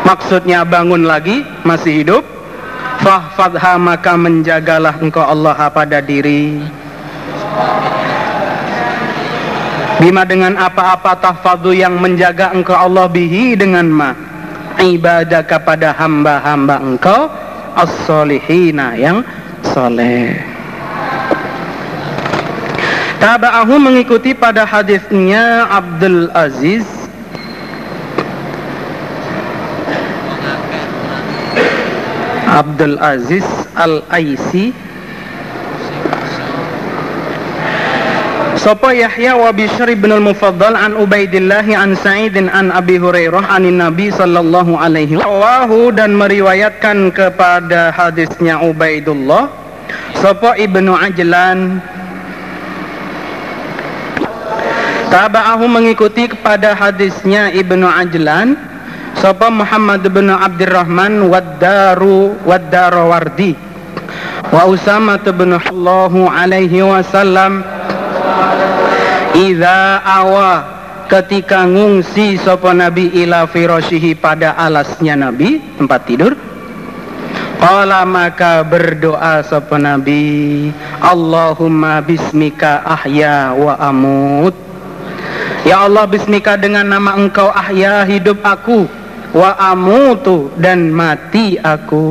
maksudnya 0.06 0.62
bangun 0.62 1.02
lagi 1.02 1.42
masih 1.66 2.02
hidup 2.02 2.22
fahfadha 3.02 3.78
maka 3.78 4.14
menjagalah 4.18 4.98
engkau 4.98 5.22
Allah 5.22 5.58
pada 5.70 6.02
diri. 6.02 6.62
Bima 9.98 10.22
dengan 10.22 10.54
apa-apa 10.54 11.18
tahfadu 11.18 11.74
yang 11.74 11.98
menjaga 11.98 12.54
engkau 12.54 12.78
Allah 12.78 13.10
bihi 13.10 13.58
dengan 13.58 13.90
ma. 13.90 14.10
Ibadah 14.78 15.42
kepada 15.42 15.90
hamba-hamba 15.90 16.78
engkau 16.78 17.26
as-solihina 17.74 18.94
yang 18.94 19.26
soleh 19.74 20.38
Taba'ahu 23.18 23.74
mengikuti 23.82 24.30
pada 24.38 24.62
hadisnya 24.62 25.66
Abdul 25.66 26.30
Aziz 26.30 26.86
Abdul 32.48 32.96
Aziz 32.96 33.44
Al-Aisi. 33.76 34.72
Sopo 38.58 38.90
Yahya 38.90 39.38
wa 39.38 39.54
Bishr 39.54 39.86
ibn 39.86 40.10
al-Mufaddal 40.10 40.74
an 40.74 40.98
Ubaidillah 40.98 41.62
an 41.78 41.94
Sa'id 41.94 42.34
an 42.34 42.74
Abi 42.74 42.98
Hurairah 42.98 43.54
anin 43.54 43.78
Nabi 43.78 44.10
sallallahu 44.10 44.74
alaihi 44.74 45.14
wasallam 45.14 45.94
dan 45.94 46.16
meriwayatkan 46.18 47.14
kepada 47.14 47.94
hadisnya 47.94 48.58
Ubaidullah. 48.58 49.46
Sopo 50.18 50.56
Ibnu 50.58 50.90
Ajlan. 50.90 51.78
Taba'ahu 55.08 55.64
mengikuti 55.70 56.28
kepada 56.28 56.74
hadisnya 56.74 57.54
Ibnu 57.54 57.86
Ajlan 57.86 58.58
Sapa 59.18 59.50
Muhammad 59.50 60.06
bin 60.14 60.30
Abdurrahman 60.30 61.26
Waddaru 61.26 62.38
Waddarawardi 62.46 63.68
Wa 64.48 64.64
Usama 64.64 65.20
bin 65.20 65.52
Allahu 65.52 66.30
alaihi 66.30 66.80
wasallam. 66.80 67.60
Iza 69.36 70.00
awa 70.02 70.64
ketika 71.10 71.68
ngungsi 71.68 72.40
sapa 72.40 72.72
Nabi 72.72 73.12
ila 73.26 73.44
firashihi 73.44 74.16
pada 74.16 74.56
alasnya 74.56 75.20
Nabi 75.20 75.60
tempat 75.76 76.00
tidur. 76.08 76.32
Qala 77.58 78.06
maka 78.08 78.64
berdoa 78.64 79.42
sapa 79.44 79.76
Nabi 79.76 80.70
Allahumma 81.02 82.00
bismika 82.00 82.86
ahya 82.86 83.52
wa 83.52 83.76
amut. 83.82 84.54
Ya 85.66 85.84
Allah 85.84 86.08
bismika 86.08 86.56
dengan 86.56 86.88
nama 86.88 87.18
engkau 87.18 87.52
ahya 87.52 88.06
hidup 88.08 88.40
aku 88.40 88.88
wa 89.34 89.56
amutu 89.60 90.52
dan 90.56 90.92
mati 90.92 91.58
aku. 91.60 92.06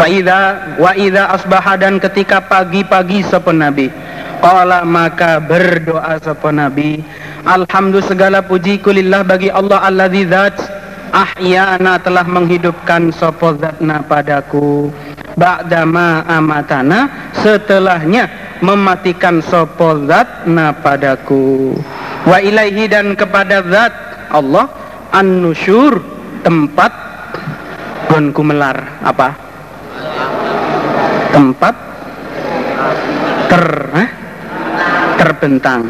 Faida 0.00 0.74
wa 0.80 0.96
ida 0.96 1.28
asbaha 1.36 1.76
dan 1.76 2.00
ketika 2.00 2.40
pagi-pagi 2.40 3.20
sapa 3.26 3.52
nabi. 3.52 3.92
Maka 4.84 5.40
berdoa 5.40 6.20
sapa 6.20 6.52
nabi. 6.52 7.04
Segala 8.04 8.40
puji 8.40 8.80
kulillah 8.80 9.24
bagi 9.24 9.52
Allah 9.52 9.84
alladzi 9.84 10.24
zat 10.28 10.56
ahyana 11.12 12.00
telah 12.00 12.24
menghidupkan 12.24 13.12
sapa 13.12 13.56
zatna 13.60 14.00
padaku. 14.04 14.88
Ba'dama 15.34 16.24
amatana 16.30 17.30
setelahnya 17.44 18.30
mematikan 18.64 19.44
sapa 19.44 20.00
zatna 20.08 20.72
padaku. 20.80 21.76
Wa 22.24 22.40
ilaihi 22.40 22.88
dan 22.88 23.12
kepada 23.12 23.60
zat 23.68 23.92
Allah 24.32 24.68
an-nusyur 25.14 26.02
tempat 26.42 26.92
gonku 28.10 28.42
melar. 28.42 28.98
Apa? 29.06 29.28
Tempat 31.30 31.74
ter 33.50 33.64
eh? 33.94 34.08
terbentang. 35.14 35.86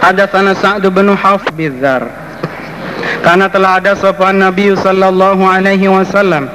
Ada 0.00 0.26
sana 0.26 0.52
Sa'd 0.58 0.82
bin 0.90 1.12
Haf 1.14 1.46
bizar 1.54 2.08
karena 3.20 3.52
telah 3.52 3.78
ada 3.78 3.92
sopan 3.94 4.40
Nabi 4.40 4.74
sallallahu 4.74 5.44
alaihi 5.44 5.86
wasallam. 5.86 6.48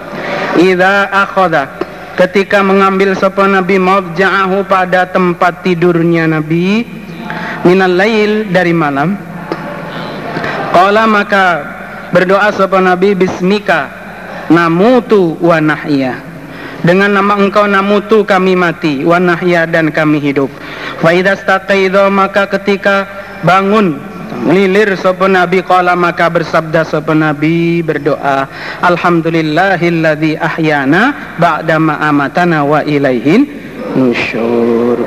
Idza 0.56 1.12
akhadha 1.12 1.68
ketika 2.16 2.64
mengambil 2.64 3.12
sopan 3.14 3.54
Nabi 3.54 3.76
mawja'ahu 3.76 4.66
pada 4.66 5.08
tempat 5.12 5.62
tidurnya 5.62 6.26
Nabi 6.32 6.88
minal 7.68 7.92
lail 7.92 8.50
dari 8.50 8.72
malam 8.72 9.20
Qala 10.76 11.08
maka 11.08 11.46
berdoa 12.12 12.52
sapa 12.52 12.84
Nabi 12.84 13.16
bismika 13.16 13.88
namutu 14.52 15.40
wa 15.40 15.64
nahya. 15.64 16.20
Dengan 16.84 17.16
nama 17.16 17.40
engkau 17.40 17.64
namutu 17.64 18.28
kami 18.28 18.60
mati 18.60 19.08
wa 19.08 19.16
nahya 19.16 19.64
dan 19.64 19.88
kami 19.88 20.20
hidup. 20.20 20.52
Fa 21.00 21.16
idza 21.16 21.40
maka 22.12 22.44
ketika 22.52 23.08
bangun 23.48 23.96
Lilir 24.46 25.00
sapa 25.00 25.32
Nabi 25.32 25.64
qala 25.64 25.96
maka 25.96 26.28
bersabda 26.28 26.84
sapa 26.84 27.16
Nabi 27.16 27.80
berdoa 27.80 28.46
Alhamdulillahilladzi 28.84 30.36
ahyana 30.36 31.34
ba'da 31.40 31.80
ma 31.80 32.04
amatana 32.04 32.68
wa 32.68 32.84
ilaihin 32.84 33.48
nusyur. 33.96 35.02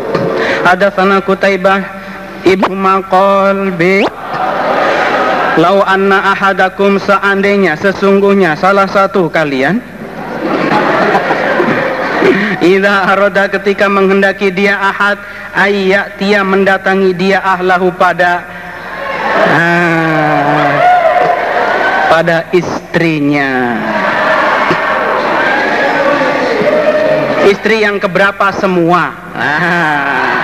Ada 0.65 0.91
sana 0.97 1.21
Kutaibah 1.21 1.85
Ibnu 2.49 2.73
Maqal 2.73 3.77
bi 3.77 4.03
Lau 5.57 5.81
anna 5.81 6.37
ahadakum 6.37 7.01
seandainya 7.01 7.81
sesungguhnya 7.81 8.53
salah 8.61 8.85
satu 8.85 9.33
kalian 9.33 9.81
Ida 12.75 13.09
aroda 13.15 13.49
ketika 13.49 13.89
menghendaki 13.89 14.53
dia 14.53 14.77
ahad 14.77 15.17
ayat 15.57 16.21
dia 16.21 16.45
mendatangi 16.45 17.17
dia 17.17 17.41
ahlahu 17.41 17.89
pada 17.97 18.45
ah, 19.49 20.73
pada 22.13 22.45
istrinya 22.53 23.79
istri 27.49 27.87
yang 27.87 27.97
keberapa 27.97 28.53
semua 28.53 29.17
ah. 29.33 30.38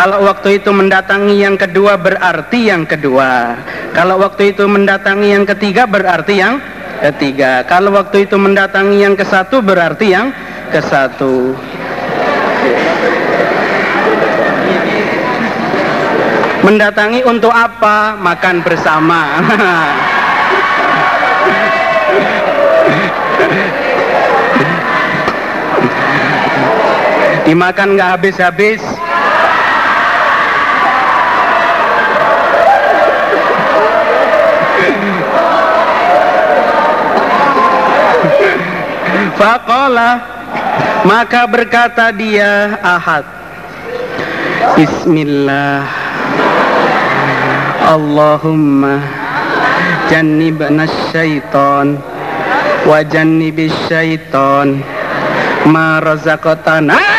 Kalau 0.00 0.24
waktu 0.24 0.56
itu 0.56 0.72
mendatangi 0.72 1.44
yang 1.44 1.60
kedua 1.60 2.00
berarti 2.00 2.72
yang 2.72 2.88
kedua. 2.88 3.52
Kalau 3.92 4.16
waktu 4.16 4.56
itu 4.56 4.64
mendatangi 4.64 5.28
yang 5.36 5.44
ketiga 5.44 5.84
berarti 5.84 6.40
yang 6.40 6.56
ketiga. 7.04 7.68
Kalau 7.68 7.92
waktu 7.92 8.24
itu 8.24 8.40
mendatangi 8.40 8.96
yang 9.04 9.12
ke 9.12 9.28
satu 9.28 9.60
berarti 9.60 10.08
yang 10.08 10.32
ke 10.72 10.80
satu. 10.80 11.52
Mendatangi 16.64 17.20
untuk 17.28 17.52
apa? 17.52 18.16
Makan 18.16 18.64
bersama. 18.64 19.20
Dimakan 27.44 28.00
nggak 28.00 28.10
habis-habis. 28.16 28.80
Faqala 39.40 40.20
maka 41.08 41.48
berkata 41.48 42.12
dia 42.12 42.76
Ahad. 42.84 43.24
Bismillah. 44.76 45.80
Allahumma 47.88 49.00
jannibna 50.12 50.84
syaitan 51.08 51.96
wa 52.84 53.00
jannibis 53.00 53.72
syaitan. 53.88 54.84
Ma 55.64 56.04
razaqtana 56.04 57.09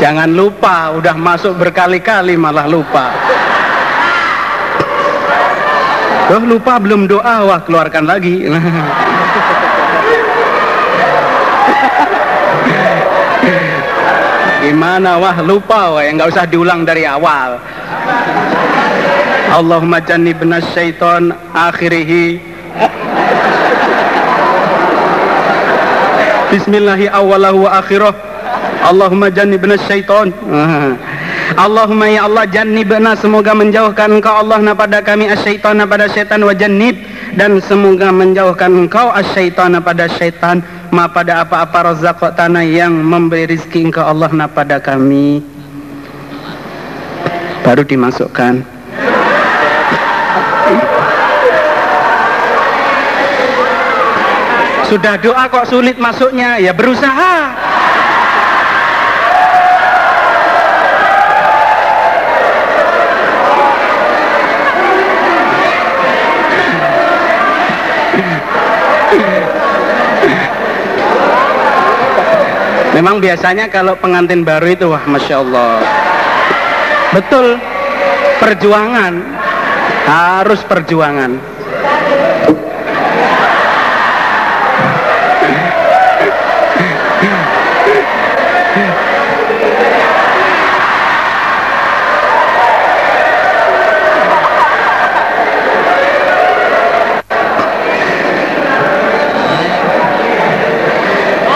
Jangan 0.00 0.32
lupa, 0.32 0.96
udah 0.96 1.12
masuk 1.12 1.60
berkali-kali 1.60 2.32
malah 2.32 2.64
lupa. 2.64 3.12
Oh 6.32 6.40
lupa 6.40 6.80
belum 6.80 7.04
doa, 7.04 7.44
wah 7.44 7.60
keluarkan 7.60 8.08
lagi. 8.08 8.48
Gimana 14.64 15.20
wah 15.20 15.36
lupa 15.44 15.92
wah 15.92 16.00
nggak 16.00 16.32
usah 16.32 16.48
diulang 16.48 16.88
dari 16.88 17.04
awal. 17.04 17.60
Allahumma 19.50 19.98
jannibna 20.00 20.62
syaiton 20.62 21.34
akhirihi 21.50 22.38
Bismillahi 26.54 27.10
awalahu 27.10 27.66
wa 27.66 27.82
Allahumma 28.80 29.28
jannibna 29.28 29.76
syaitan. 29.76 30.32
Allahumma 31.54 32.08
ya 32.08 32.24
Allah 32.24 32.48
jannibna 32.48 33.12
semoga 33.12 33.52
menjauhkan 33.52 34.08
engkau. 34.08 34.32
Allah 34.32 34.60
pada 34.72 35.04
kami 35.04 35.28
asyaitan 35.28 35.84
pada 35.84 36.08
syaitan. 36.08 36.40
Wa 36.40 36.56
jannib. 36.56 36.96
Dan 37.36 37.60
semoga 37.62 38.10
menjauhkan 38.10 38.72
engkau 38.72 39.12
asyaitan 39.12 39.76
pada 39.84 40.08
syaitan. 40.08 40.64
Ma 40.90 41.06
pada 41.06 41.44
apa-apa 41.46 41.94
razaq 41.94 42.34
tanah 42.34 42.64
yang 42.64 42.90
memberi 42.90 43.52
rizki 43.52 43.84
engkau. 43.84 44.02
Allah 44.02 44.32
pada 44.48 44.80
kami. 44.80 45.44
Baru 47.60 47.84
dimasukkan. 47.84 48.80
Sudah 54.90 55.14
doa 55.22 55.46
kok 55.46 55.70
sulit 55.70 56.02
masuknya. 56.02 56.58
Ya 56.58 56.74
berusaha 56.74 57.69
Memang 73.00 73.16
biasanya 73.16 73.72
kalau 73.72 73.96
pengantin 73.96 74.44
baru 74.44 74.76
itu 74.76 74.84
wah 74.92 75.00
masya 75.08 75.40
Allah. 75.40 75.80
Betul, 77.16 77.56
perjuangan 78.36 79.24
harus 80.04 80.60
perjuangan. 80.68 81.40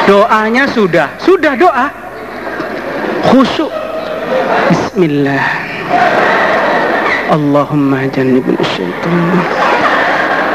Doanya 0.04 0.68
sudah, 0.68 1.08
sudah 1.16 1.56
doa. 1.56 1.88
Khusyuk. 3.32 3.72
Bismillah. 4.68 5.44
Allahumma 7.32 8.04
jannibna 8.12 8.60
syaitan 8.60 9.16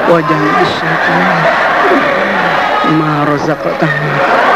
wa 0.05 0.21
jannibna 0.21 0.65
syaitan 0.77 1.23
ma 2.93 3.25
razaqtana 3.25 4.48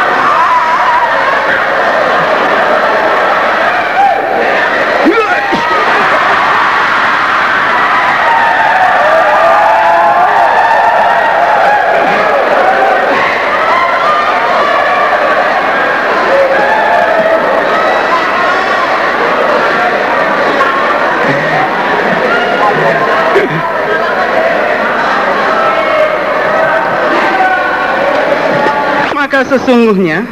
sesungguhnya 29.47 30.25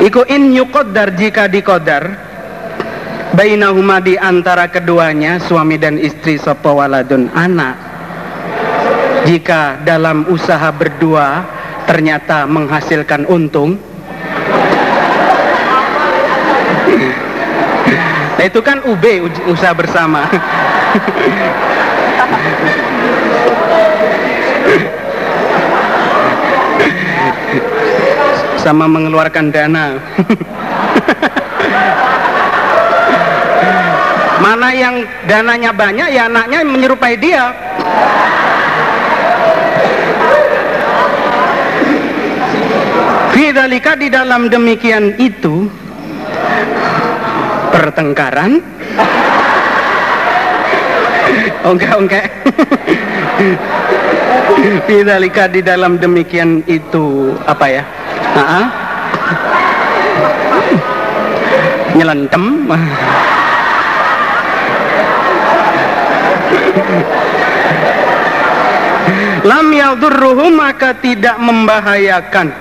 Iku 0.00 0.24
in 0.28 0.54
yukodar 0.54 1.12
jika 1.14 1.46
dikodar 1.46 2.16
Bainahuma 3.36 4.02
di 4.02 4.18
antara 4.18 4.66
keduanya 4.66 5.38
Suami 5.38 5.78
dan 5.78 5.94
istri 6.00 6.34
sopo 6.34 6.82
waladun 6.82 7.30
anak. 7.30 7.78
Jika 9.28 9.84
dalam 9.86 10.26
usaha 10.26 10.72
berdua 10.74 11.46
Ternyata 11.86 12.46
menghasilkan 12.46 13.26
untung. 13.26 13.74
Nah 18.40 18.44
itu 18.48 18.60
kan 18.64 18.80
UB 18.88 19.04
usaha 19.52 19.74
bersama 19.76 20.24
sama 28.70 28.86
mengeluarkan 28.86 29.50
dana. 29.50 29.98
Mana 34.38 34.70
yang 34.70 35.02
dananya 35.26 35.74
banyak 35.74 36.14
ya 36.14 36.30
anaknya 36.30 36.62
menyerupai 36.62 37.18
dia. 37.18 37.50
Fidalika 43.34 43.98
di 43.98 44.06
dalam 44.06 44.46
demikian 44.46 45.18
itu 45.18 45.66
pertengkaran. 47.74 48.62
Oke 51.60 51.88
oke 51.92 52.20
Bidzalika 54.88 55.44
di 55.46 55.60
dalam 55.60 56.00
demikian 56.00 56.64
itu 56.64 57.36
apa 57.44 57.66
ya? 57.68 57.84
Nyelentem. 61.96 62.44
Lam 69.40 69.66
yadurruhu 69.72 70.52
maka 70.52 70.92
tidak 71.00 71.40
membahayakan 71.40 72.52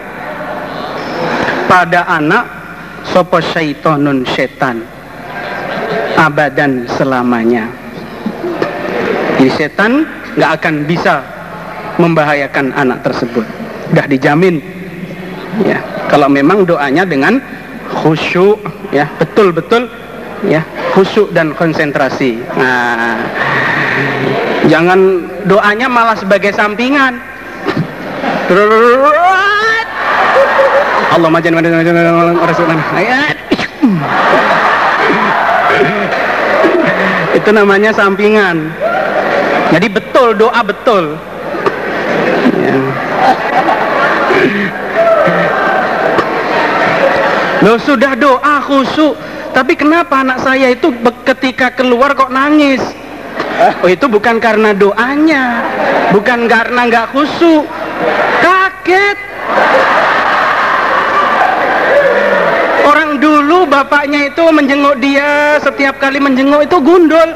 pada 1.68 2.08
anak 2.08 2.44
sopo 3.04 3.44
syaitonun 3.44 4.24
setan 4.24 4.80
abadan 6.16 6.88
selamanya. 6.88 7.68
Jadi 9.40 9.52
setan 9.56 10.08
nggak 10.36 10.52
akan 10.60 10.76
bisa 10.88 11.24
membahayakan 12.00 12.76
anak 12.76 13.04
tersebut. 13.04 13.44
Udah 13.92 14.06
dijamin. 14.08 14.79
Kalau 16.10 16.26
memang 16.26 16.66
doanya 16.66 17.06
dengan 17.06 17.38
khusyuk, 18.02 18.58
ya 18.90 19.06
betul-betul 19.22 19.86
ya 20.46 20.66
khusyuk 20.98 21.30
dan 21.38 21.54
konsentrasi. 21.54 22.42
Nah, 22.58 23.22
jangan 24.66 25.30
doanya 25.46 25.86
malah 25.86 26.18
sebagai 26.18 26.50
sampingan. 26.54 27.22
Allah 31.10 31.30
majan 31.30 31.54
itu 37.38 37.50
namanya 37.54 37.94
sampingan. 37.94 38.74
Jadi 39.70 39.88
betul 39.90 40.34
doa 40.34 40.62
betul. 40.66 41.14
Ya. 42.58 42.76
Loh 47.60 47.76
sudah 47.76 48.16
doa 48.16 48.64
khusyuk, 48.64 49.20
tapi 49.52 49.76
kenapa 49.76 50.24
anak 50.24 50.40
saya 50.40 50.72
itu 50.72 50.96
ketika 51.28 51.76
keluar 51.76 52.16
kok 52.16 52.32
nangis? 52.32 52.80
Oh 53.84 53.90
itu 53.92 54.08
bukan 54.08 54.40
karena 54.40 54.72
doanya, 54.72 55.68
bukan 56.16 56.48
karena 56.48 56.88
nggak 56.88 57.12
khusyuk, 57.12 57.68
kaget. 58.40 59.18
Orang 62.88 63.20
dulu 63.20 63.68
bapaknya 63.68 64.32
itu 64.32 64.44
menjenguk 64.56 64.96
dia 65.04 65.60
setiap 65.60 66.00
kali 66.00 66.24
menjenguk 66.24 66.64
itu 66.64 66.80
gundul. 66.80 67.30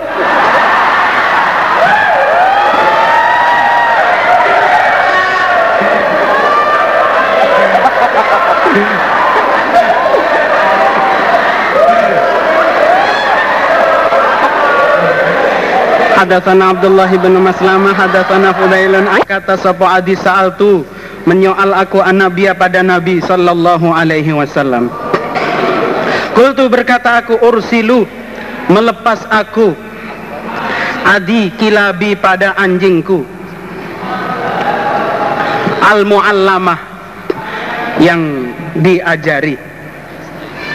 Hadatsana 16.23 16.71
Abdullah 16.71 17.11
bin 17.19 17.35
Maslamah 17.35 17.91
hadatsana 17.99 18.55
Fudailun. 18.55 19.11
Kata 19.27 19.59
sapa 19.59 19.99
adi 19.99 20.15
sa'altu 20.15 20.87
menyoal 21.27 21.75
aku 21.75 21.99
anabia 21.99 22.55
pada 22.55 22.79
Nabi 22.79 23.19
sallallahu 23.19 23.91
alaihi 23.91 24.31
wasallam. 24.31 24.87
Kultu 26.31 26.71
berkata 26.71 27.19
aku 27.19 27.43
ursilu 27.43 28.07
melepas 28.71 29.27
aku 29.27 29.75
adi 31.03 31.51
kilabi 31.59 32.15
pada 32.15 32.55
anjingku. 32.55 33.27
Al 35.83 36.07
muallamah 36.07 36.79
yang 37.99 38.47
diajari 38.79 39.59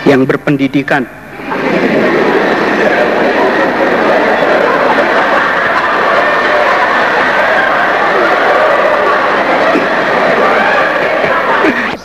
yang 0.04 0.28
berpendidikan 0.28 1.08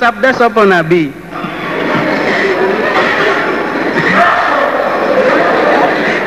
sabda 0.04 0.36
sapa 0.36 0.68
nabi? 0.68 1.16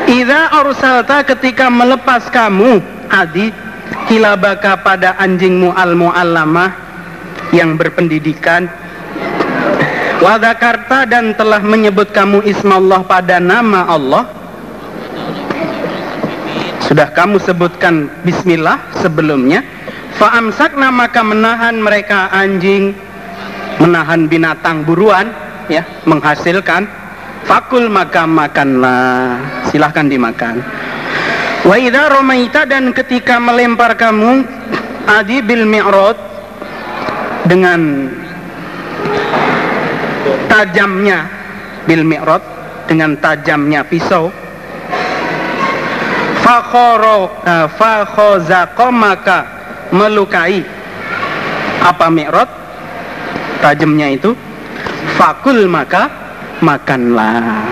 Ida 0.09 0.49
arsalta 0.49 1.21
ketika 1.21 1.69
melepas 1.69 2.25
kamu 2.33 2.81
adi 3.13 3.53
kilabaka 4.09 4.81
pada 4.81 5.13
anjingmu 5.21 5.69
al 5.77 5.93
muallamah 5.93 6.73
yang 7.53 7.77
berpendidikan. 7.77 8.65
Wadakarta 10.17 11.05
dan 11.05 11.37
telah 11.37 11.61
menyebut 11.61 12.09
kamu 12.09 12.41
ismallah 12.49 13.05
pada 13.05 13.37
nama 13.37 13.85
Allah. 13.85 14.25
Sudah 16.81 17.13
kamu 17.13 17.37
sebutkan 17.45 18.09
bismillah 18.25 18.81
sebelumnya. 19.05 19.61
Fa'amsakna 20.17 20.89
maka 20.89 21.21
menahan 21.21 21.77
mereka 21.77 22.33
anjing 22.33 22.97
menahan 23.77 24.25
binatang 24.25 24.83
buruan 24.83 25.29
ya. 25.69 25.85
menghasilkan 26.03 26.87
fakul 27.47 27.87
maka 27.87 28.27
makanlah. 28.27 29.39
Silahkan 29.71 30.07
dimakan. 30.07 30.61
Wa 31.67 31.75
idza 31.75 32.11
romaita 32.11 32.63
dan 32.69 32.93
ketika 32.93 33.41
melempar 33.41 33.97
kamu 33.97 34.45
adi 35.07 35.39
bil 35.41 35.65
mi'rad 35.65 36.17
dengan 37.47 38.11
tajamnya 40.51 41.27
bil 41.87 42.03
mi'rad 42.03 42.43
dengan 42.87 43.15
tajamnya 43.19 43.83
pisau 43.87 44.31
fakhoro 46.43 47.31
uh, 47.43 47.67
fakhozaqa 47.71 48.87
maka 48.91 49.39
melukai 49.91 50.63
apa 51.83 52.07
mi'rad 52.11 52.56
tajamnya 53.59 54.13
itu 54.13 54.33
fakul 55.17 55.65
maka 55.69 56.09
makanlah. 56.61 57.65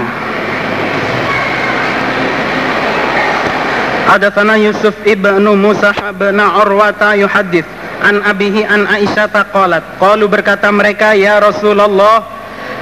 Sana 4.15 4.55
Yusuf 4.55 4.95
ibnu 5.03 5.57
Musa 5.59 5.91
bin 6.15 6.37
Urwata 6.39 7.17
yuhadith 7.19 7.67
an 7.99 8.21
abihi 8.23 8.63
an 8.63 8.87
Aisyah 8.87 9.27
taqalat 9.27 9.97
qalu 9.99 10.29
berkata 10.29 10.71
mereka 10.71 11.17
ya 11.17 11.41
Rasulullah 11.41 12.23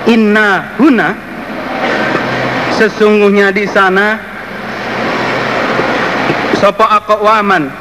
inna 0.05 0.75
huna 0.77 1.15
sesungguhnya 2.75 3.55
di 3.55 3.65
sana 3.71 4.19
sapa 6.59 7.01
aqwaman 7.01 7.71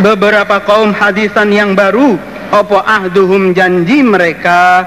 beberapa 0.00 0.62
kaum 0.62 0.94
hadisan 0.94 1.50
yang 1.50 1.74
baru 1.74 2.14
apa 2.48 2.78
ahduhum 2.80 3.52
janji 3.52 4.00
mereka? 4.00 4.84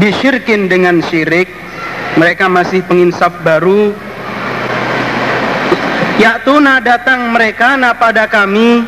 Disyirkin 0.00 0.72
dengan 0.72 1.04
syirik. 1.04 1.48
Mereka 2.16 2.48
masih 2.48 2.84
penginsaf 2.84 3.32
baru. 3.44 3.92
Yaktuna 6.20 6.80
datang 6.80 7.32
mereka 7.32 7.76
na 7.76 7.96
pada 7.96 8.28
kami. 8.28 8.84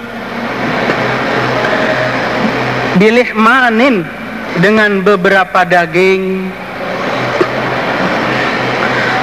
Bilih 3.00 3.32
manin 3.36 4.04
dengan 4.60 5.00
beberapa 5.04 5.64
daging. 5.66 6.52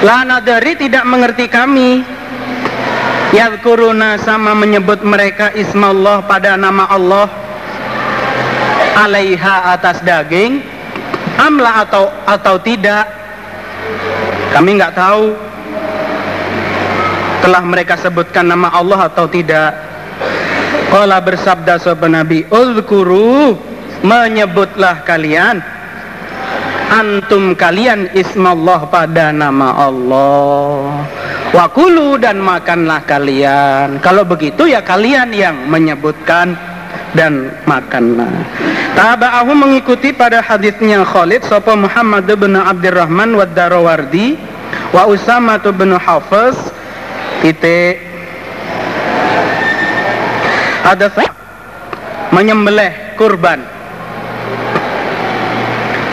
Lana 0.01 0.41
dari 0.41 0.73
tidak 0.77 1.05
mengerti 1.05 1.45
kami. 1.45 2.01
Yadkuruna 3.31 4.19
sama 4.19 4.51
menyebut 4.51 5.07
mereka 5.07 5.55
Ismallah 5.55 6.25
pada 6.27 6.59
nama 6.59 6.83
Allah 6.91 7.40
alaiha 8.97 9.75
atas 9.75 10.03
daging 10.03 10.63
amla 11.39 11.87
atau 11.87 12.11
atau 12.27 12.55
tidak 12.61 13.07
kami 14.51 14.75
nggak 14.75 14.93
tahu 14.93 15.31
telah 17.41 17.63
mereka 17.65 17.97
sebutkan 17.97 18.45
nama 18.47 18.69
Allah 18.69 19.09
atau 19.09 19.25
tidak. 19.25 19.73
Kala 20.91 21.23
bersabda 21.23 21.79
sahabat 21.81 22.11
Nabi 22.11 22.45
Uzkuru 22.51 23.57
menyebutlah 24.05 25.01
kalian 25.07 25.63
antum 26.91 27.55
kalian 27.55 28.11
ismallah 28.13 28.85
pada 28.91 29.31
nama 29.33 29.87
Allah. 29.87 31.07
Wakulu 31.51 32.19
dan 32.19 32.39
makanlah 32.39 33.03
kalian. 33.07 33.99
Kalau 34.03 34.23
begitu 34.27 34.67
ya 34.67 34.83
kalian 34.83 35.31
yang 35.31 35.55
menyebutkan 35.67 36.55
dan 37.11 37.51
makanlah. 37.67 38.29
Taba'ahu 38.95 39.51
mengikuti 39.55 40.15
pada 40.15 40.39
hadisnya 40.39 41.03
Khalid 41.03 41.43
sapa 41.47 41.75
Muhammad 41.75 42.27
bin 42.27 42.55
Abdurrahman 42.55 43.35
wa 43.35 43.47
Darawardi 43.47 44.39
wa 44.95 45.07
Usama 45.07 45.59
bin 45.59 45.95
Hafiz 45.95 46.55
titik. 47.43 47.99
Ada 50.81 51.13
menyembelih 52.33 53.15
kurban. 53.19 53.61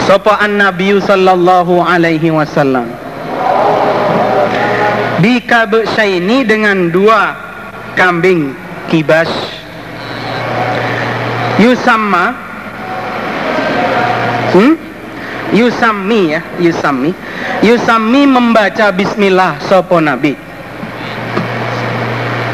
Sapa 0.04 0.40
an-nabi 0.40 0.96
sallallahu 0.98 1.84
alaihi 1.84 2.32
wasallam. 2.32 2.88
Bikabsyaini 5.18 6.46
dengan 6.46 6.94
dua 6.94 7.34
kambing 7.98 8.54
kibas 8.86 9.57
yusamma. 11.58 12.24
Hmm? 14.48 14.88
yusami 15.52 16.36
ya 16.36 16.40
yusami 16.60 17.16
yusami 17.64 18.28
membaca 18.28 18.92
bismillah 18.92 19.56
sopo 19.64 19.96
nabi. 20.00 20.36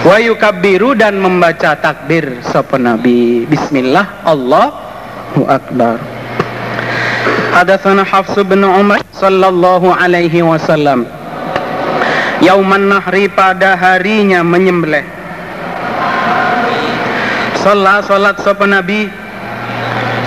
Wa 0.05 0.21
yukabbiru 0.21 0.93
dan 0.93 1.17
membaca 1.17 1.73
takbir 1.81 2.45
sopo 2.45 2.77
nabi. 2.77 3.49
Bismillah 3.49 4.23
Allahu 4.23 5.49
akbar. 5.49 5.97
Hadatsana 7.57 8.05
Hafs 8.05 8.37
bin 8.45 8.63
Umar 8.63 9.01
sallallahu 9.17 9.91
alaihi 9.95 10.45
wasallam. 10.45 11.09
Yauman 12.45 12.93
nahri 12.93 13.31
pada 13.33 13.79
harinya 13.79 14.45
menyembelih 14.45 15.07
Salat 17.65 18.05
salat 18.05 18.37
sopan 18.45 18.77
Nabi. 18.77 19.09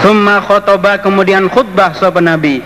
Thumma 0.01 0.41
khotoba 0.41 0.97
kemudian 0.97 1.45
khutbah 1.53 1.93
sopan 1.93 2.25
Nabi. 2.25 2.65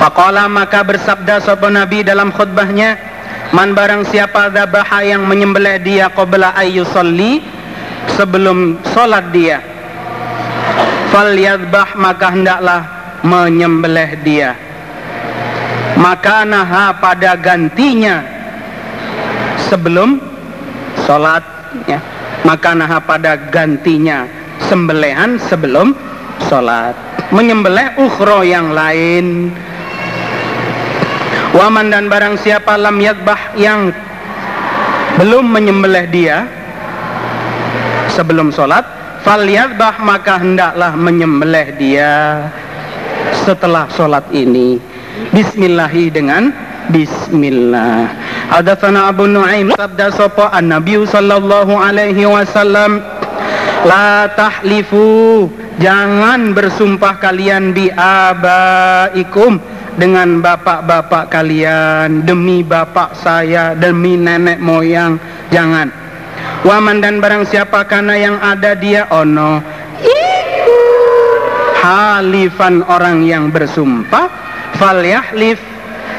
Faqala 0.00 0.48
maka 0.48 0.80
bersabda 0.88 1.44
sopan 1.44 1.76
Nabi 1.76 2.00
dalam 2.06 2.32
khutbahnya 2.32 2.96
Man 3.50 3.74
barang 3.74 4.06
siapa 4.08 4.46
dhabaha 4.46 5.02
yang 5.02 5.26
menyembelih 5.26 5.82
dia 5.82 6.06
qabla 6.06 6.54
ayyusalli 6.54 7.42
Sebelum 8.14 8.78
solat 8.94 9.34
dia 9.34 9.58
Fal 11.10 11.34
yadbah 11.34 11.98
maka 11.98 12.30
hendaklah 12.30 12.80
menyembelih 13.26 14.20
dia. 14.22 14.54
Maka 15.98 16.46
naha 16.46 16.94
pada 16.96 17.34
gantinya 17.34 18.22
Sebelum 19.66 20.22
solat 21.02 21.57
ya. 21.86 22.00
Maka 22.46 22.72
nah 22.72 23.00
pada 23.02 23.36
gantinya 23.50 24.28
sembelihan 24.68 25.38
sebelum 25.38 25.92
sholat. 26.46 26.94
Menyembelih 27.34 27.98
ukhro 28.00 28.40
yang 28.46 28.72
lain. 28.72 29.52
Waman 31.52 31.90
dan 31.90 32.06
barang 32.12 32.38
siapa 32.40 32.76
lam 32.76 33.00
yadbah 33.00 33.56
yang 33.56 33.90
belum 35.18 35.50
menyembelih 35.50 36.06
dia 36.12 36.46
sebelum 38.14 38.54
sholat 38.54 38.86
fal 39.26 39.42
yadbah 39.42 39.98
maka 39.98 40.38
hendaklah 40.38 40.94
menyembelih 40.94 41.74
dia 41.80 42.12
setelah 43.42 43.88
sholat 43.90 44.24
ini. 44.30 44.78
Bismillahi 45.34 46.12
dengan 46.14 46.52
Bismillah. 46.88 48.27
Hadatsana 48.48 49.12
Abu 49.12 49.28
Nuaim 49.28 49.76
sabda 49.76 50.08
sapa 50.08 50.48
An-Nabi 50.56 51.04
sallallahu 51.04 51.76
alaihi 51.76 52.24
wasallam? 52.24 53.04
La 53.84 54.24
tahlifu. 54.32 55.46
Jangan 55.78 56.56
bersumpah 56.56 57.22
kalian 57.22 57.70
bi 57.70 57.86
abaikum 57.92 59.62
dengan 59.94 60.42
bapak-bapak 60.42 61.30
kalian 61.30 62.26
demi 62.26 62.66
bapak 62.66 63.14
saya 63.20 63.76
demi 63.76 64.16
nenek 64.16 64.58
moyang. 64.58 65.20
Jangan. 65.52 65.92
Waman 66.64 67.04
dan 67.04 67.20
barang 67.22 67.46
siapa 67.46 67.84
karena 67.86 68.16
yang 68.16 68.36
ada 68.40 68.74
dia 68.74 69.06
ono. 69.12 69.60
Halifan 71.78 72.82
orang 72.88 73.22
yang 73.28 73.52
bersumpah. 73.52 74.26
Fal 74.74 75.04
yahlif 75.04 75.62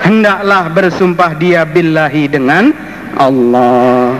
hendaklah 0.03 0.71
bersumpah 0.73 1.37
dia 1.37 1.61
billahi 1.67 2.25
dengan 2.25 2.73
Allah. 3.19 4.17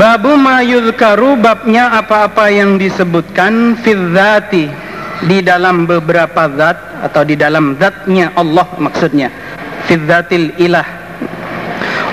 Babu 0.00 0.32
ma 0.32 0.64
yudhkaru 0.64 1.36
babnya 1.36 1.92
apa-apa 2.00 2.48
yang 2.48 2.80
disebutkan 2.80 3.76
fidzati 3.84 4.64
di 5.28 5.44
dalam 5.44 5.84
beberapa 5.84 6.48
zat 6.56 7.04
atau 7.04 7.20
di 7.20 7.36
dalam 7.36 7.76
zatnya 7.76 8.32
Allah 8.32 8.64
maksudnya. 8.80 9.28
Fidzatil 9.84 10.56
ilah. 10.56 10.88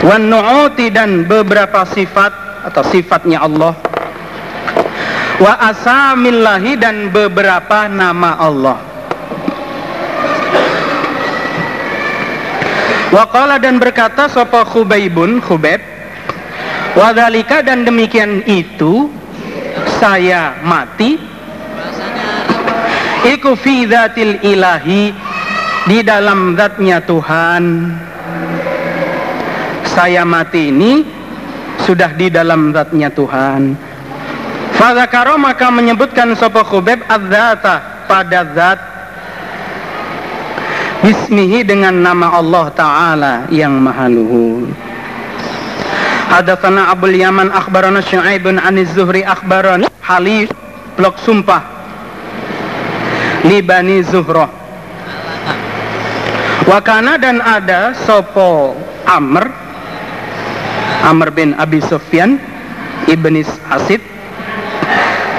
Wan 0.04 0.28
nu'uti 0.28 0.92
dan 0.92 1.24
beberapa 1.32 1.88
sifat 1.88 2.32
atau 2.68 2.84
sifatnya 2.92 3.40
Allah. 3.40 3.72
Wa 5.40 5.54
asamillahi 5.72 6.76
dan 6.76 7.08
beberapa 7.14 7.88
nama 7.88 8.36
Allah 8.36 8.87
Waqala 13.08 13.56
dan 13.56 13.80
berkata 13.80 14.28
sapa 14.28 14.68
Khubaibun? 14.68 15.40
Khubaib. 15.40 15.80
Wadhalika 16.98 17.64
dan 17.64 17.88
demikian 17.88 18.44
itu 18.44 19.08
saya 20.02 20.60
mati. 20.66 21.16
Iku 23.28 23.56
fi 23.56 23.88
dhatil 23.88 24.44
ilahi 24.44 25.16
di 25.88 26.00
dalam 26.04 26.60
zatnya 26.60 27.00
Tuhan. 27.00 27.64
Saya 29.88 30.28
mati 30.28 30.68
ini 30.68 31.08
sudah 31.88 32.12
di 32.12 32.28
dalam 32.28 32.76
zatnya 32.76 33.08
Tuhan. 33.08 33.72
Fadzakaro 34.76 35.40
maka 35.40 35.72
menyebutkan 35.72 36.36
sapa 36.36 36.62
Khubaib 36.62 37.08
adzata 37.08 38.06
pada 38.06 38.42
zat 38.52 38.97
Bismihi 40.98 41.62
dengan 41.62 41.94
nama 41.94 42.42
Allah 42.42 42.74
Ta'ala 42.74 43.34
yang 43.54 43.78
maha 43.78 44.10
luhur. 44.10 44.66
Hadatsana 46.26 46.90
Abul 46.90 47.14
Yaman 47.14 47.54
akhbarana 47.54 48.02
Syu'aibun 48.02 48.58
aniz 48.58 48.90
Zuhri 48.98 49.22
akhbarana 49.22 49.86
Halif 50.02 50.50
blok 50.98 51.22
sumpah. 51.22 51.62
Libani 53.46 54.02
Zuhroh 54.02 54.50
Wakana 56.66 57.22
dan 57.22 57.46
ada 57.46 57.94
Sopo 58.02 58.74
Amr 59.06 59.54
Amr 61.06 61.30
bin 61.30 61.54
Abi 61.62 61.78
Sufyan 61.78 62.42
Ibnis 63.06 63.48
Asid. 63.70 64.02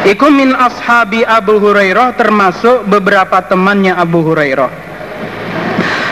Iku 0.06 0.30
min 0.30 0.54
ashabi 0.54 1.26
Abu 1.26 1.58
Hurairah 1.58 2.14
termasuk 2.14 2.86
beberapa 2.86 3.42
temannya 3.42 3.98
Abu 3.98 4.22
Hurairah 4.22 4.88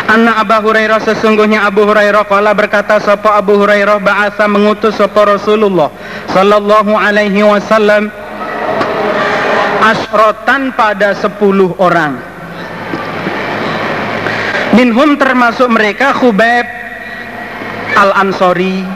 Anna 0.07 0.39
Abu 0.39 0.71
Hurairah 0.71 1.03
sesungguhnya 1.03 1.67
Abu 1.67 1.83
Hurairah 1.83 2.31
kala 2.31 2.55
berkata 2.55 3.03
sapa 3.03 3.35
Abu 3.35 3.59
Hurairah 3.59 3.99
ba'asa 3.99 4.47
mengutus 4.47 4.95
sapa 4.95 5.27
Rasulullah 5.27 5.91
sallallahu 6.31 6.95
alaihi 6.95 7.43
wasallam 7.43 8.07
asrotan 9.83 10.71
pada 10.79 11.11
sepuluh 11.19 11.75
orang. 11.83 12.23
Minhum 14.79 15.19
termasuk 15.19 15.67
mereka 15.75 16.15
Khubaib 16.15 16.67
Al-Ansori. 17.99 18.87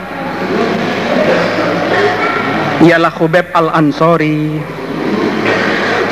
Ialah 2.87 3.11
Khubaib 3.11 3.51
Al-Ansori. 3.51 4.63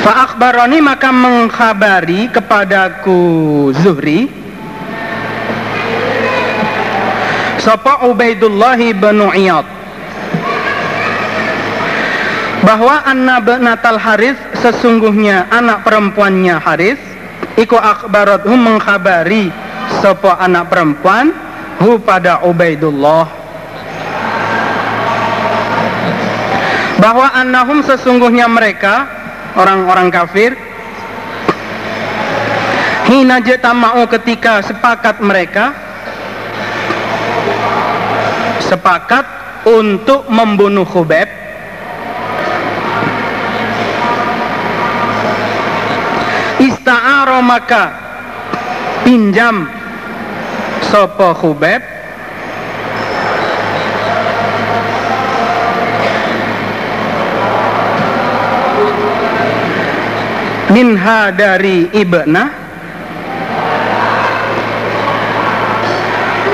Fa'akbaroni 0.00 0.80
maka 0.80 1.08
mengkhabari 1.12 2.32
kepadaku 2.32 3.20
Zuhri 3.80 4.39
Sapa 7.60 8.08
Ubaidullah 8.08 8.80
bin 8.80 9.20
Iyad. 9.20 9.66
Bahwa 12.64 13.04
anak 13.04 13.60
Natal 13.60 13.96
Haris 14.00 14.36
sesungguhnya 14.60 15.48
anak 15.52 15.84
perempuannya 15.84 16.56
Haris 16.60 17.00
iku 17.56 17.76
akbarathu 17.76 18.52
mengkhabari 18.52 19.52
sapa 20.00 20.40
anak 20.40 20.72
perempuan 20.72 21.32
hu 21.84 22.00
pada 22.00 22.40
Ubaidullah. 22.44 23.28
Bahwa 27.00 27.32
annahum 27.32 27.80
sesungguhnya 27.80 28.44
mereka 28.48 29.08
orang-orang 29.56 30.08
kafir 30.12 30.52
hina 33.08 33.40
jatama'u 33.40 34.04
ketika 34.08 34.60
sepakat 34.64 35.20
mereka 35.24 35.89
sepakat 38.70 39.26
untuk 39.66 40.30
membunuh 40.30 40.86
Khubeb? 40.86 41.26
Ista'aro 46.62 47.42
maka 47.42 47.84
pinjam 49.02 49.66
sopo 50.86 51.34
Khubeb? 51.34 51.82
Minha 60.70 61.34
dari 61.34 61.90
ibnah 61.90 62.46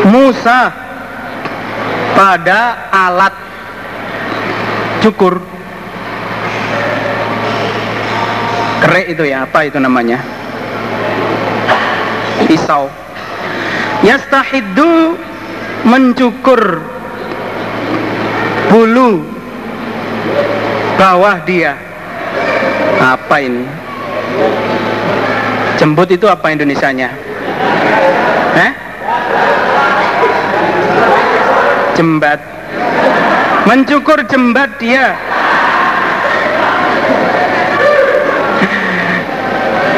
Musa 0.09 0.86
pada 2.17 2.89
alat 2.89 3.35
cukur? 5.05 5.39
Kerek 8.81 9.07
itu 9.13 9.23
ya 9.29 9.45
apa 9.45 9.69
itu 9.69 9.77
namanya? 9.77 10.19
Pisau. 12.49 12.89
Yastahiddu 14.01 15.21
mencukur 15.85 16.81
bulu 18.73 19.29
bawah 20.97 21.37
dia. 21.45 21.77
Apa 22.97 23.45
ini? 23.45 23.63
Jembut 25.77 26.09
itu 26.09 26.25
apa 26.25 26.49
Indonesianya 26.49 27.13
eh 28.57 28.73
jembat. 31.97 32.39
Mencukur 33.67 34.23
jembat 34.29 34.77
dia. 34.79 35.17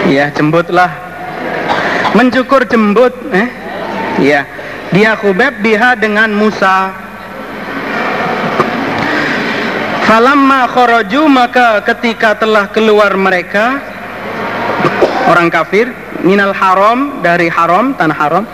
Ya 0.08 0.32
jembutlah. 0.32 0.88
Mencukur 2.16 2.64
jembut 2.64 3.12
eh? 3.34 3.48
Ya 4.24 4.48
dia 4.88 5.12
khubeb 5.20 5.60
biha 5.60 5.98
dengan 6.00 6.32
Musa. 6.32 6.96
Falamma 10.08 10.64
kharaju 10.72 11.28
maka 11.28 11.84
ketika 11.84 12.32
telah 12.40 12.72
keluar 12.72 13.12
mereka 13.12 13.76
orang 15.28 15.52
kafir 15.52 15.92
minal 16.24 16.56
haram 16.56 17.20
dari 17.20 17.52
haram 17.52 17.92
tanah 17.92 18.16
haram 18.16 18.44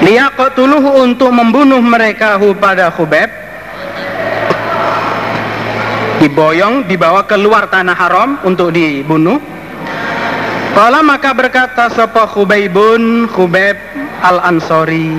liyaqtuluhu 0.00 1.04
untuk 1.04 1.28
membunuh 1.32 1.80
mereka 1.84 2.38
hu 2.40 2.54
pada 2.56 2.90
Khubeb. 2.92 3.30
Diboyong 6.20 6.84
dibawa 6.84 7.24
keluar 7.24 7.64
tanah 7.72 7.96
haram 7.96 8.36
untuk 8.44 8.76
dibunuh. 8.76 9.40
Kala 10.76 11.00
maka 11.02 11.34
berkata 11.34 11.90
sapa 11.90 12.26
Khubaibun 12.30 13.26
Khubeb 13.28 13.76
Al-Ansori 14.22 15.10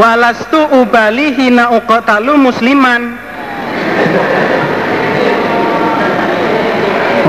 Walastu 0.00 0.56
ubali 0.72 1.36
hina 1.36 1.68
uqtalu 1.76 2.40
musliman 2.40 3.21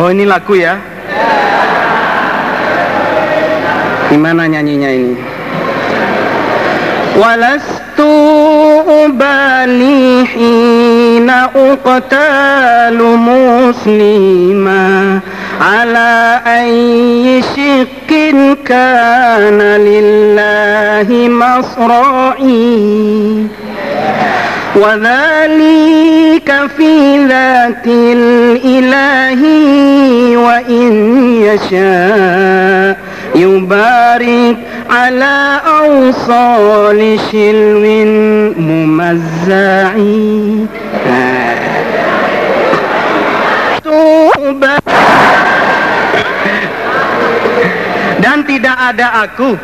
Oh 0.04 0.12
ini 0.12 0.28
lagu 0.28 0.51
ya? 0.60 0.76
Gimana 4.12 4.51
nyanyinya 4.51 4.91
ini? 4.91 5.16
Walastu 7.16 8.12
ubali 8.84 10.28
hina 10.28 11.47
uqtalu 11.56 13.16
muslima 13.16 14.84
ala 15.56 16.43
ayyi 16.51 17.39
shikin 17.56 18.60
kana 18.60 19.80
lillahi 19.80 21.32
masra'i 21.32 22.68
وذلك 24.76 26.53
في 26.76 27.26
ذات 27.26 27.87
الإله 27.87 29.43
وإن 30.37 30.93
يشاء 31.43 32.97
يبارك 33.35 34.57
على 34.91 35.61
أوصال 35.66 37.18
شلو 37.33 38.05
ممزع 38.59 39.93
dan 48.18 48.45
tidak 48.45 48.76
ada 48.93 49.24
aku 49.24 49.57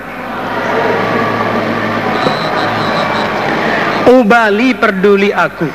ubali 4.10 4.74
peduli 4.74 5.30
aku. 5.30 5.70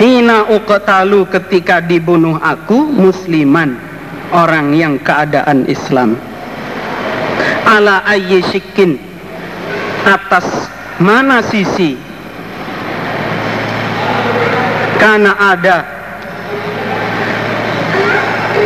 Hina 0.00 0.48
uqtalu 0.48 1.28
ketika 1.28 1.82
dibunuh 1.84 2.40
aku 2.40 2.88
musliman 2.88 3.76
orang 4.32 4.72
yang 4.72 4.96
keadaan 5.02 5.68
Islam. 5.68 6.16
Ala 7.68 8.06
ayyi 8.08 8.40
syikin 8.48 8.96
atas 10.06 10.46
mana 11.02 11.44
sisi? 11.44 11.98
Karena 14.96 15.36
ada? 15.36 15.78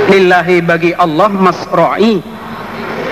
Lillahi 0.05 0.63
bagi 0.63 0.93
Allah 0.95 1.33
masro'i 1.33 2.21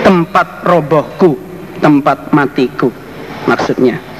tempat 0.03 0.61
robohku 0.67 1.39
tempat 1.79 2.31
matiku 2.35 2.91
maksudnya 3.47 4.12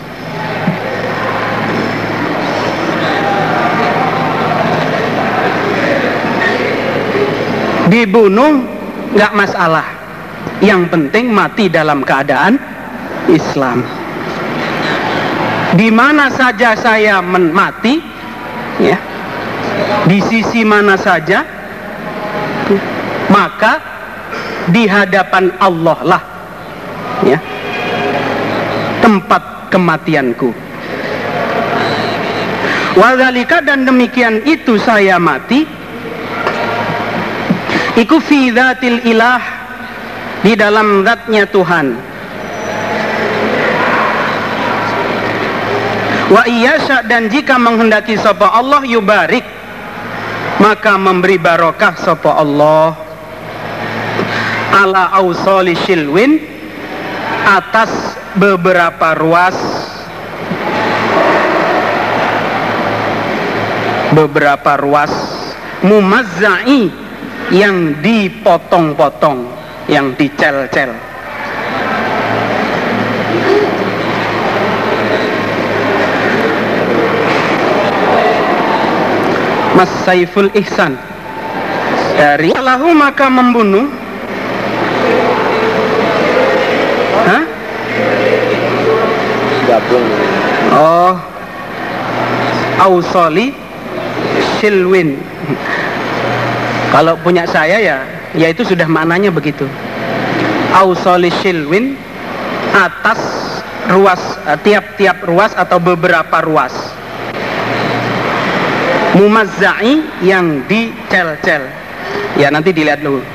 dibunuh 7.88 8.64
nggak 9.16 9.34
masalah. 9.34 9.88
Yang 10.60 10.92
penting 10.92 11.32
mati 11.32 11.68
dalam 11.68 12.04
keadaan 12.04 12.56
Islam. 13.28 13.84
Di 15.74 15.90
mana 15.90 16.30
saja 16.30 16.78
saya 16.78 17.20
mati 17.26 17.98
ya 18.78 18.98
di 20.06 20.20
sisi 20.22 20.62
mana 20.62 21.00
saja 21.00 21.42
maka 23.32 23.74
di 24.70 24.86
hadapan 24.86 25.50
Allah 25.58 26.00
lah 26.06 26.24
ya 27.26 27.40
tempat 29.04 29.74
kematianku. 29.74 30.50
Wadhalika 32.94 33.66
dan 33.66 33.90
demikian 33.90 34.46
itu 34.46 34.78
saya 34.78 35.18
mati 35.18 35.66
Iku 37.94 38.18
fi 38.18 38.50
dhatil 38.50 39.06
ilah 39.06 39.42
Di 40.42 40.58
dalam 40.58 41.06
zatnya 41.06 41.46
Tuhan. 41.48 41.94
Wa 46.34 46.44
iyasha 46.50 47.06
dan 47.06 47.30
jika 47.30 47.62
menghendaki 47.62 48.18
sapa 48.18 48.50
Allah 48.50 48.82
yubarik 48.84 49.46
Maka 50.58 50.98
memberi 50.98 51.38
barokah 51.38 51.94
sapa 52.02 52.42
Allah. 52.42 52.98
Ala 54.74 55.14
ausoli 55.22 55.78
shilwin 55.78 56.42
Atas 57.46 57.94
beberapa 58.34 59.14
ruas. 59.14 59.58
Beberapa 64.18 64.82
ruas. 64.82 65.14
Mumazza'i 65.84 67.03
yang 67.52 68.00
dipotong-potong, 68.00 69.50
yang 69.92 70.16
dicel-cel. 70.16 70.94
Mas 79.74 79.90
Saiful 80.06 80.54
Ihsan 80.54 80.94
dari 82.14 82.54
Allahu 82.54 82.94
maka 82.94 83.26
membunuh 83.26 83.90
Hah? 87.26 87.44
gabung 89.66 90.08
Oh 90.78 91.14
Ausoli 92.86 93.50
Silwin 94.62 95.18
Kalau 96.94 97.18
punya 97.26 97.50
saya 97.50 97.82
ya 97.82 97.98
Ya 98.38 98.54
itu 98.54 98.62
sudah 98.62 98.86
maknanya 98.86 99.34
begitu. 99.34 99.66
Ausoli 100.78 101.34
Silwin 101.42 101.98
Atas 102.70 103.18
ruas 103.90 104.22
eh, 104.46 104.58
Tiap-tiap 104.62 105.26
ruas 105.26 105.58
atau 105.58 105.82
beberapa 105.82 106.46
ruas. 106.46 106.74
Mumazza'i 109.18 110.06
yang 110.22 110.62
dicel-cel 110.70 111.66
Ya 112.38 112.54
nanti 112.54 112.70
dilihat 112.70 113.02
dulu. 113.02 113.26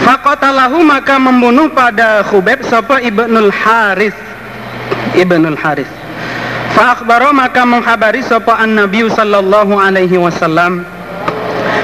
Fakotalahu 0.00 0.80
maka 0.80 1.20
membunuh 1.20 1.68
pada 1.70 2.24
Khubeb 2.24 2.64
Sapa 2.64 3.04
Ibnul 3.04 3.52
Haris 3.52 4.16
Ibnul 5.12 5.60
Harith 5.60 5.99
Fa 6.80 6.96
maka 7.36 7.68
menghabari 7.68 8.24
sapa 8.24 8.56
an-nabi 8.56 9.04
sallallahu 9.12 9.76
alaihi 9.76 10.16
wasallam. 10.16 10.80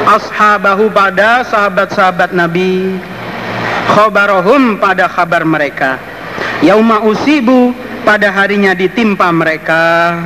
Ashabahu 0.09 0.89
pada 0.89 1.45
sahabat-sahabat 1.45 2.33
Nabi. 2.33 2.97
Khabarahum 3.93 4.81
pada 4.81 5.05
kabar 5.05 5.45
mereka. 5.45 6.01
Yauma 6.65 7.05
usibu 7.05 7.77
pada 8.09 8.33
harinya 8.33 8.73
ditimpa 8.73 9.29
mereka. 9.37 10.17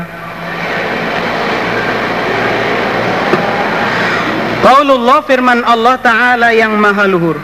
Qaulullah 4.63 5.19
firman 5.27 5.67
Allah 5.67 5.99
Ta'ala 5.99 6.55
yang 6.55 6.79
maha 6.79 7.11
luhur. 7.11 7.43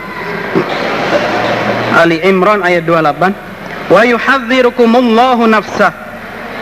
Ali 1.99 2.23
Imran 2.23 2.63
ayat 2.63 2.87
28 2.87 3.91
Wa 3.91 4.03
yuhadzirukumullahu 4.07 5.51
nafsah 5.51 6.06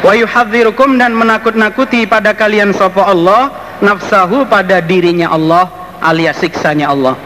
Wa 0.05 0.13
yuhadzirukum 0.13 1.01
dan 1.01 1.17
menakut-nakuti 1.17 2.05
pada 2.05 2.37
kalian 2.37 2.77
sopa 2.77 3.09
Allah 3.09 3.65
Nafsahu 3.81 4.47
pada 4.47 4.79
dirinya 4.79 5.33
Allah 5.33 5.67
alias 5.99 6.39
siksanya 6.39 6.93
Allah. 6.93 7.17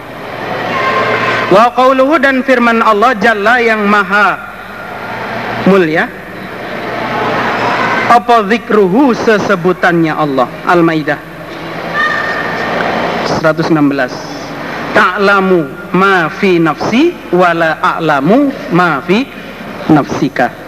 Wa 1.50 1.74
qauluhu 1.74 2.16
dan 2.22 2.40
firman 2.46 2.80
Allah 2.80 3.12
Jalla 3.18 3.60
yang 3.60 3.84
maha 3.84 4.38
mulia. 5.68 6.08
Apa 8.08 8.48
zikruhu 8.48 9.12
sesebutannya 9.12 10.16
Allah? 10.16 10.48
Al-Maidah. 10.64 11.20
116 13.44 13.70
Ta'lamu 14.96 15.68
ma 15.94 16.26
fi 16.32 16.56
nafsi 16.58 17.12
wala 17.30 17.76
a'lamu 17.78 18.50
ma 18.72 18.98
fi 19.04 19.22
nafsika 19.92 20.67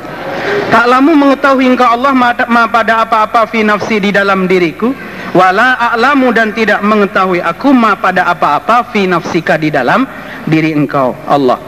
Ta'lamu 0.70 1.18
mengetahui 1.18 1.66
engkau 1.74 1.90
Allah 1.90 2.14
ma 2.14 2.64
pada 2.70 3.02
apa-apa 3.02 3.50
fi 3.50 3.66
nafsi 3.66 3.98
di 3.98 4.14
dalam 4.14 4.46
diriku. 4.46 4.94
Wala 5.30 5.78
a'lamu 5.78 6.34
dan 6.34 6.50
tidak 6.54 6.82
mengetahui 6.82 7.42
aku 7.42 7.70
ma 7.70 7.94
pada 7.98 8.26
apa-apa 8.30 8.90
fi 8.90 9.06
nafsika 9.06 9.58
di 9.58 9.70
dalam 9.70 10.06
diri 10.46 10.74
engkau 10.74 11.14
Allah. 11.26 11.58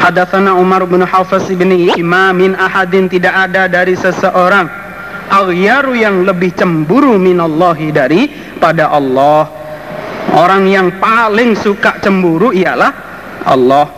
Hadatsana 0.00 0.56
Umar 0.56 0.84
bin 0.84 1.00
Hafiz 1.04 1.48
bin 1.52 1.72
Imamin 1.72 2.52
ahadin 2.56 3.08
tidak 3.08 3.48
ada 3.48 3.68
dari 3.68 3.96
seseorang 3.96 4.68
aghyaru 5.32 5.96
yang 5.96 6.24
lebih 6.28 6.52
cemburu 6.52 7.16
minallahi 7.16 7.88
dari 7.92 8.28
pada 8.60 8.92
Allah. 8.92 9.48
Orang 10.32 10.68
yang 10.68 11.00
paling 11.00 11.56
suka 11.56 12.00
cemburu 12.00 12.52
ialah 12.52 12.92
Allah. 13.44 13.88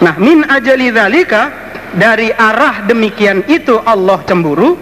Nah, 0.00 0.14
min 0.16 0.42
ajali 0.48 0.90
dzalika 0.90 1.59
dari 1.96 2.30
arah 2.30 2.86
demikian 2.86 3.42
itu 3.50 3.78
Allah 3.82 4.22
cemburu. 4.26 4.78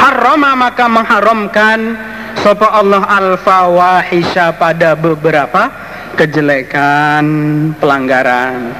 Harrama 0.00 0.56
maka 0.56 0.88
mengharamkan 0.88 1.78
sapa 2.40 2.72
Allah 2.72 3.04
al-fawahisha 3.04 4.56
pada 4.56 4.96
beberapa 4.96 5.68
kejelekan 6.16 7.24
pelanggaran. 7.76 8.72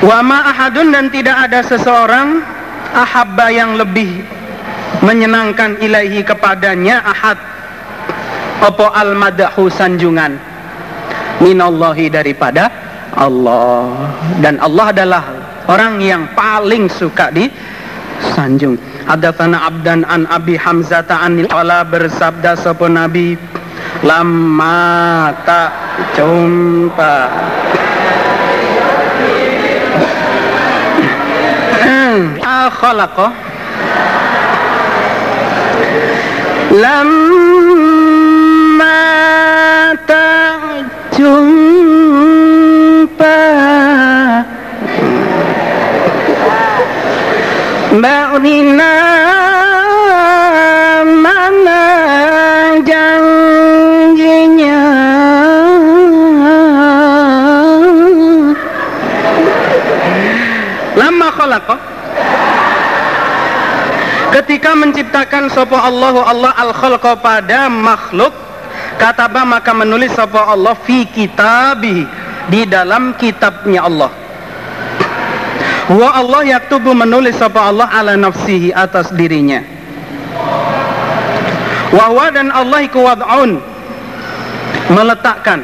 Wama 0.00 0.48
ahadun 0.48 0.96
dan 0.96 1.12
tidak 1.12 1.36
ada 1.48 1.60
seseorang 1.60 2.40
ahabba 2.96 3.52
yang 3.52 3.76
lebih 3.76 4.24
menyenangkan 5.04 5.76
ilahi 5.78 6.24
kepadanya 6.24 7.04
ahad 7.04 7.36
opo 8.64 8.88
al 8.90 9.12
madahu 9.12 9.68
sanjungan 9.68 10.49
minallahi 11.40 12.06
daripada 12.12 12.70
Allah. 13.16 14.12
Dan 14.38 14.60
Allah 14.62 14.86
adalah 14.94 15.22
orang 15.66 15.98
yang 16.00 16.28
paling 16.36 16.86
suka 16.86 17.32
di 17.34 17.50
sanjung. 18.36 18.78
Hadatsana 19.08 19.66
abdan 19.66 20.06
an 20.06 20.28
abi 20.30 20.54
hamzata 20.54 21.24
anil 21.24 21.50
ala 21.50 21.82
bersabda 21.82 22.54
sapa 22.54 22.86
nabi 22.86 23.34
lama 24.06 25.32
tak 25.42 25.72
jumpa. 26.14 27.14
Khalaqa. 32.80 33.28
Lama 36.70 37.49
jumpa 43.00 43.40
Mbak 47.96 48.30
Nina 48.44 48.94
mana 51.24 51.82
janjinya? 52.84 53.24
Lama 60.92 61.28
khalaqah 61.32 61.80
ketika 64.36 64.76
menciptakan 64.76 65.48
sopo 65.48 65.72
Allah 65.74 66.20
Allah 66.28 66.52
al 66.52 66.76
khalqa 66.76 67.16
pada 67.16 67.72
makhluk 67.72 68.36
kataba 69.00 69.48
maka 69.48 69.72
menulis 69.72 70.12
sopo 70.12 70.36
Allah 70.36 70.76
fi 70.84 71.08
kitabi 71.08 72.19
di 72.50 72.66
dalam 72.66 73.14
kitabnya 73.14 73.86
Allah. 73.86 74.10
Wa 75.90 76.22
Allah 76.22 76.58
yaktubu 76.58 76.94
menulis 76.94 77.34
sopo 77.38 77.58
Allah 77.58 77.86
ala 77.90 78.14
nafsihi 78.18 78.74
atas 78.74 79.10
dirinya. 79.14 79.62
Wa 81.90 82.30
dan 82.30 82.50
Allah 82.54 82.86
iku 82.86 83.02
wad'un. 83.02 83.58
Meletakkan. 84.90 85.62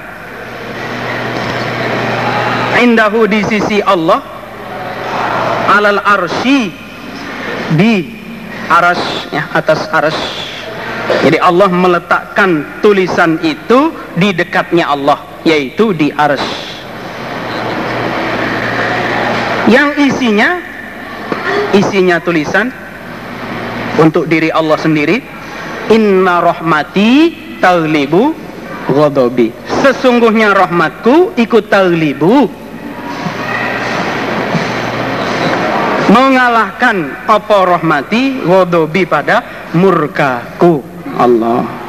Indahu 2.83 3.27
di 3.31 3.43
sisi 3.47 3.79
Allah. 3.83 4.23
Alal 5.67 5.99
arsy 5.99 6.71
di 7.75 8.07
aras 8.71 8.99
ya 9.35 9.51
atas 9.51 9.91
aras 9.91 10.15
jadi 11.23 11.39
Allah 11.43 11.71
meletakkan 11.71 12.83
tulisan 12.83 13.39
itu 13.43 13.95
di 14.19 14.31
dekatnya 14.35 14.91
Allah 14.91 15.23
yaitu 15.47 15.95
di 15.95 16.11
aras 16.15 16.43
yang 19.67 19.95
isinya 19.99 20.63
isinya 21.75 22.23
tulisan 22.23 22.71
untuk 23.99 24.31
diri 24.31 24.51
Allah 24.55 24.79
sendiri. 24.79 25.19
Inna 25.87 26.43
rahmati 26.43 27.31
taglibu 27.63 28.35
ghadabi. 28.91 29.55
Sesungguhnya 29.87 30.51
rahmatku 30.51 31.39
ikut 31.39 31.71
taglibu 31.71 32.51
mengalahkan 36.11 37.27
apa 37.27 37.59
rahmati 37.79 38.43
wadobi 38.47 39.07
pada 39.07 39.71
murkaku. 39.75 40.83
Allah 41.19 41.86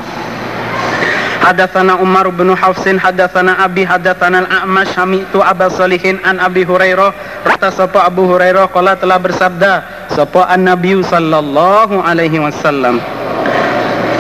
Hadatsana 1.47 1.95
Umar 2.03 2.27
bin 2.35 2.51
Hafsin 2.51 2.99
hadatsana 2.99 3.63
Abi 3.63 3.87
hadatsana 3.87 4.43
Al-A'mash 4.43 4.91
sami'tu 4.91 5.39
an 5.39 6.43
Abi 6.43 6.67
Hurairah. 6.67 7.15
Kata 7.47 7.71
Abu 8.03 8.27
Hurairah? 8.27 8.67
Qala 8.67 8.99
telah 8.99 9.15
bersabda 9.15 9.71
sapa 10.11 10.43
an-nabi 10.51 10.99
sallallahu 10.99 12.03
alaihi 12.03 12.43
wasallam. 12.43 12.99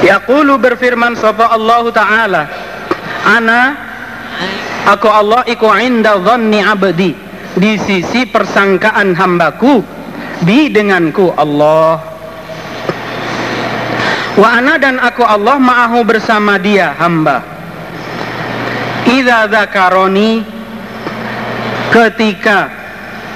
Yaqulu 0.07 0.55
berfirman 0.55 1.19
sapa 1.19 1.51
Allah 1.51 1.83
taala? 1.91 2.43
Ana 3.27 3.75
aku 4.87 5.11
Allah 5.11 5.43
iku 5.51 5.67
inda 5.83 6.15
dhanni 6.23 6.63
di 7.59 7.75
sisi 7.75 8.23
persangkaan 8.23 9.11
hambaku 9.19 9.83
bi 10.47 10.71
denganku 10.71 11.35
Allah 11.35 12.16
wa 14.37 14.47
ana 14.61 14.77
dan 14.77 15.01
aku 15.01 15.25
Allah 15.25 15.57
ma'ahu 15.57 16.05
bersama 16.05 16.61
dia 16.61 16.93
hamba. 16.95 17.41
Idza 19.07 19.49
zakaroni 19.49 20.45
ketika 21.89 22.69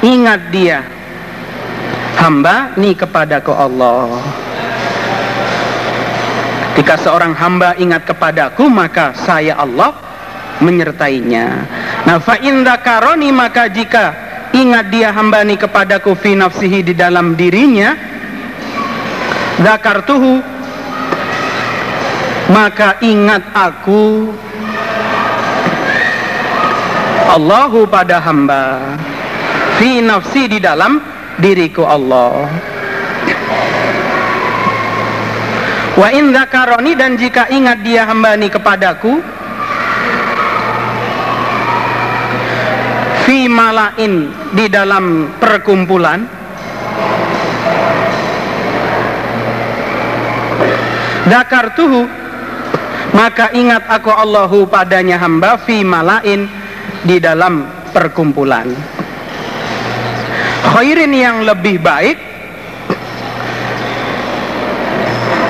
ingat 0.06 0.42
dia 0.54 0.86
hamba 2.22 2.78
ni 2.78 2.94
kepadaku 2.94 3.50
Allah. 3.50 4.22
Jika 6.78 6.96
seorang 7.02 7.34
hamba 7.36 7.76
ingat 7.76 8.08
kepadaku 8.08 8.70
maka 8.70 9.18
saya 9.18 9.58
Allah 9.60 9.92
menyertainya. 10.62 11.48
Nah 12.06 12.18
fa 12.22 12.38
karoni 12.80 13.34
maka 13.34 13.68
jika 13.68 14.14
ingat 14.54 14.92
dia 14.94 15.10
hamba 15.12 15.42
ini 15.42 15.58
kepadaku 15.58 16.14
fi 16.14 16.38
nafsihi 16.38 16.84
di 16.86 16.94
dalam 16.94 17.34
dirinya 17.34 17.96
zakartuhu 19.62 20.51
maka 22.52 23.00
ingat 23.00 23.44
aku. 23.56 24.28
Allahu 27.32 27.88
pada 27.88 28.20
hamba. 28.20 28.84
Fi 29.80 30.04
nafsi 30.04 30.52
di 30.52 30.60
dalam 30.60 31.00
diriku 31.40 31.88
Allah. 31.88 32.52
Wa 35.96 36.08
in 36.12 36.36
zakaroni 36.36 36.94
dan 36.96 37.16
jika 37.16 37.48
ingat 37.48 37.84
dia 37.88 38.04
hamba 38.04 38.36
ini 38.36 38.52
kepadaku. 38.52 39.24
Fi 43.24 43.48
malain 43.48 44.28
di 44.52 44.66
dalam 44.68 45.32
perkumpulan. 45.40 46.28
Dakar 51.32 51.72
tuhu 51.80 52.21
maka 53.12 53.52
ingat 53.52 53.92
aku 53.92 54.08
Allahu 54.08 54.68
padanya 54.72 55.20
hamba 55.20 55.60
fi 55.60 55.84
malain 55.84 56.48
di 57.04 57.20
dalam 57.20 57.68
perkumpulan. 57.92 58.72
Khairin 60.72 61.12
yang 61.12 61.44
lebih 61.44 61.84
baik 61.84 62.18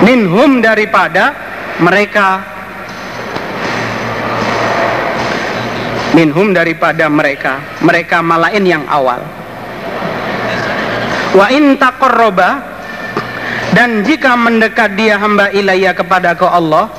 minhum 0.02 0.58
daripada 0.64 1.38
mereka. 1.78 2.42
Minhum 6.12 6.52
daripada 6.52 7.08
mereka. 7.08 7.62
Mereka 7.80 8.20
malain 8.26 8.66
yang 8.66 8.84
awal. 8.90 9.22
Wa 11.32 11.48
in 11.54 11.80
taqarraba 11.80 12.60
dan 13.72 14.04
jika 14.04 14.36
mendekat 14.36 15.00
dia 15.00 15.16
hamba 15.16 15.48
ilayya 15.56 15.96
kepada 15.96 16.36
kau 16.36 16.52
Allah 16.52 16.92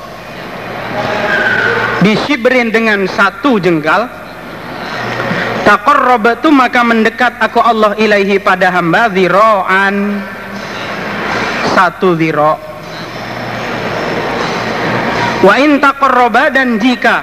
disibrin 2.03 2.75
dengan 2.75 3.07
satu 3.07 3.57
jengkal 3.63 4.11
taqarrabatu 5.63 6.51
maka 6.51 6.83
mendekat 6.83 7.39
aku 7.39 7.63
Allah 7.63 7.95
ilaihi 7.97 8.43
pada 8.43 8.75
hamba 8.75 9.09
zira'an 9.09 10.21
satu 11.73 12.19
zira' 12.19 12.59
wa 15.43 15.55
in 15.59 15.79
taqarraba 15.81 16.51
dan 16.51 16.77
jika 16.83 17.23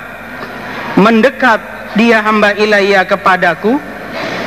mendekat 0.97 1.59
dia 1.93 2.23
hamba 2.23 2.55
ilayya 2.55 3.03
kepadaku 3.07 3.99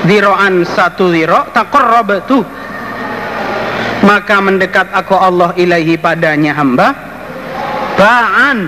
Ziro'an 0.03 0.67
satu 0.67 1.15
ziro 1.15 1.47
Taqarrabtu 1.55 2.43
Maka 4.03 4.43
mendekat 4.43 4.91
aku 4.91 5.15
Allah 5.15 5.55
ilahi 5.55 5.95
padanya 5.95 6.59
hamba. 6.59 6.91
Ba'an 7.95 8.67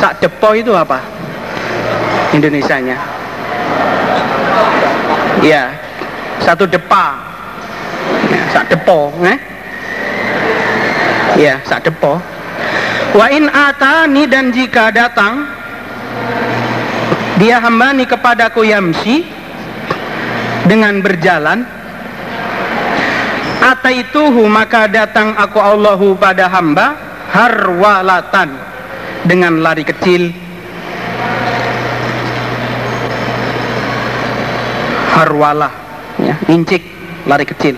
Sak 0.00 0.24
depo 0.24 0.56
itu 0.56 0.72
apa? 0.72 0.98
Indonesianya. 2.32 2.96
Ya 5.44 5.76
Satu 6.40 6.64
depa. 6.64 7.20
Ya, 8.32 8.40
Sak 8.50 8.64
depo 8.72 9.12
eh? 9.22 9.50
Ya 11.38 11.62
sak 11.62 11.86
depo. 11.86 12.18
Wa 13.14 13.26
in 13.30 13.46
atani 13.50 14.26
dan 14.26 14.50
jika 14.50 14.90
datang 14.90 15.46
dia 17.40 17.62
hambani 17.62 18.04
kepadaku 18.04 18.66
yamsi 18.66 19.24
dengan 20.68 21.00
berjalan 21.00 21.64
ataituhu 23.60 24.44
maka 24.46 24.86
datang 24.86 25.32
aku 25.34 25.58
Allahu 25.58 26.14
pada 26.20 26.52
hamba 26.52 26.94
harwalatan 27.32 28.69
dengan 29.24 29.60
lari 29.60 29.84
kecil. 29.84 30.32
Harwalah 35.16 35.72
ya, 36.22 36.36
incik 36.48 36.80
lari 37.28 37.44
kecil. 37.44 37.76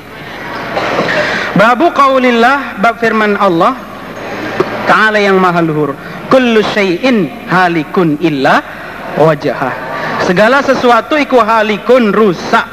Babu 1.59 1.91
qaulillah 1.93 2.81
bab 2.81 2.97
firman 3.03 3.37
Allah 3.37 3.77
Ta'ala 4.89 5.21
yang 5.21 5.39
maha 5.39 5.61
luhur 5.63 5.95
kullu 6.33 6.65
syai'in 6.73 7.29
halikun 7.49 8.19
illa 8.21 8.63
wajahah. 9.19 9.73
Segala 10.25 10.63
sesuatu 10.63 11.19
iku 11.19 11.43
halikun 11.43 12.15
rusak 12.15 12.65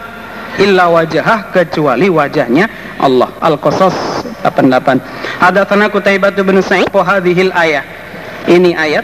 illa 0.60 0.88
wajahah 0.92 1.52
kecuali 1.52 2.08
wajahnya 2.12 2.98
Allah. 3.00 3.32
Al-Qasas 3.40 3.96
88 4.44 5.40
Hadatsana 5.40 5.88
Qutaibah 5.88 6.36
bin 6.36 6.60
Sa'id 6.60 6.92
wa 6.92 7.04
hadhil 7.04 7.52
ayah 7.56 7.84
ini 8.48 8.78
ayat 8.78 9.04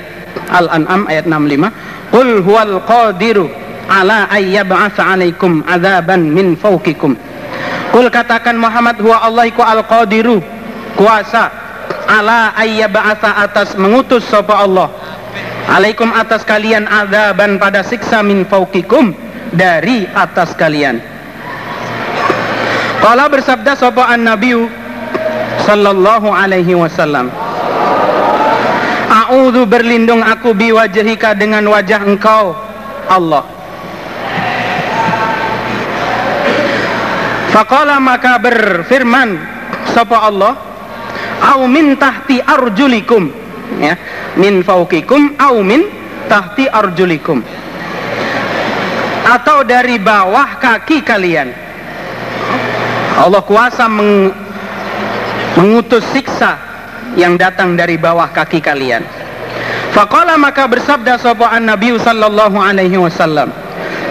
Al-An'am 0.52 1.10
ayat 1.10 1.26
65 1.28 2.14
Qul 2.14 2.30
huwal 2.46 2.80
qadiru 2.86 3.50
ala 3.90 4.30
ayyab'atsa 4.32 5.04
'alaikum 5.04 5.62
adzaban 5.68 6.32
min 6.32 6.56
fawqikum. 6.58 7.18
Qul 7.94 8.08
katakan 8.10 8.58
Muhammad 8.58 8.98
huwa 9.02 9.20
Allah 9.26 9.46
iku 9.50 9.62
al-qadiru 9.62 10.42
kuasa 10.96 11.50
ala 12.08 12.54
ayyab'atsa 12.56 13.46
atas 13.46 13.76
mengutus 13.76 14.26
sapa 14.26 14.64
Allah. 14.64 14.90
Alaikum 15.66 16.14
atas 16.14 16.46
kalian 16.46 16.86
azaban 16.86 17.58
pada 17.58 17.82
siksa 17.82 18.22
min 18.22 18.46
fauqikum 18.46 19.18
dari 19.54 20.06
atas 20.14 20.54
kalian. 20.54 21.02
Kala 23.02 23.30
bersabda 23.30 23.74
sapa 23.78 24.08
an-nabiy 24.14 24.66
sallallahu 25.66 26.30
alaihi 26.30 26.78
wasallam 26.78 27.34
A'udzu 29.36 29.68
berlindung 29.68 30.24
aku 30.24 30.56
biwajhika 30.56 31.36
dengan 31.36 31.68
wajah 31.68 32.08
engkau 32.08 32.56
Allah. 33.12 33.44
Faqala 37.52 38.00
maka 38.00 38.40
berfirman 38.40 39.36
sapa 39.92 40.32
Allah? 40.32 40.56
Au 41.52 41.68
min 41.68 42.00
tahti 42.00 42.40
arjulikum. 42.40 43.28
Ya 43.84 44.00
min 44.40 44.64
fauqikum 44.64 45.36
au 45.36 45.60
min 45.68 45.84
tahti 46.32 46.72
arjulikum. 46.72 47.44
Atau 49.28 49.68
dari 49.68 50.00
bawah 50.00 50.64
kaki 50.64 51.04
kalian. 51.04 51.52
Allah 53.20 53.44
kuasa 53.44 53.92
meng, 53.92 54.32
mengutus 55.60 56.08
siksa 56.16 56.56
yang 57.20 57.36
datang 57.36 57.76
dari 57.76 58.00
bawah 58.00 58.32
kaki 58.32 58.64
kalian 58.64 59.15
Faqala 59.96 60.36
maka 60.36 60.68
bersabda 60.68 61.16
sapa 61.16 61.56
Nabi 61.64 61.96
sallallahu 61.96 62.60
alaihi 62.60 63.00
wasallam 63.00 63.48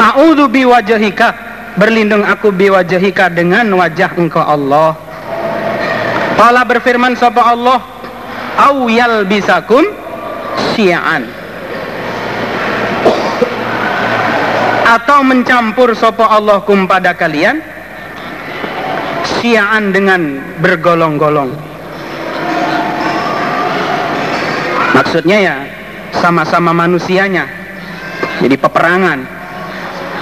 A'udzu 0.01 0.49
biwajhika 0.49 1.29
berlindung 1.77 2.25
aku 2.25 2.51
biwajhika 2.51 3.31
dengan 3.31 3.69
wajah 3.77 4.17
engkau 4.19 4.43
Allah. 4.43 4.97
Qala 6.35 6.67
berfirman 6.67 7.15
sapa 7.15 7.47
Allah 7.47 7.79
au 8.59 8.91
yalbisakum 8.91 9.87
syi'an. 10.75 11.23
Atau 14.85 15.25
mencampur 15.27 15.97
sopo 15.97 16.23
Allah 16.27 16.61
kum 16.63 16.85
pada 16.85 17.17
kalian 17.17 17.59
syi'an 19.41 19.91
dengan 19.95 20.39
bergolong-golong 20.61 21.74
maksudnya 24.95 25.39
ya 25.43 25.57
sama-sama 26.15 26.71
manusianya. 26.71 27.51
Jadi 28.41 28.57
peperangan. 28.57 29.19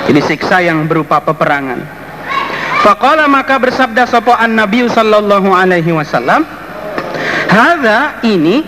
Jadi 0.08 0.20
siksa 0.24 0.58
yang 0.64 0.88
berupa 0.90 1.22
peperangan. 1.22 1.78
Faqala 2.82 3.30
maka 3.30 3.62
bersabda 3.62 4.10
sopo 4.10 4.34
an 4.34 4.58
Nabi 4.58 4.90
sallallahu 4.90 5.54
alaihi 5.54 5.94
wasallam 5.94 6.42
Hada 7.46 8.18
ini 8.26 8.64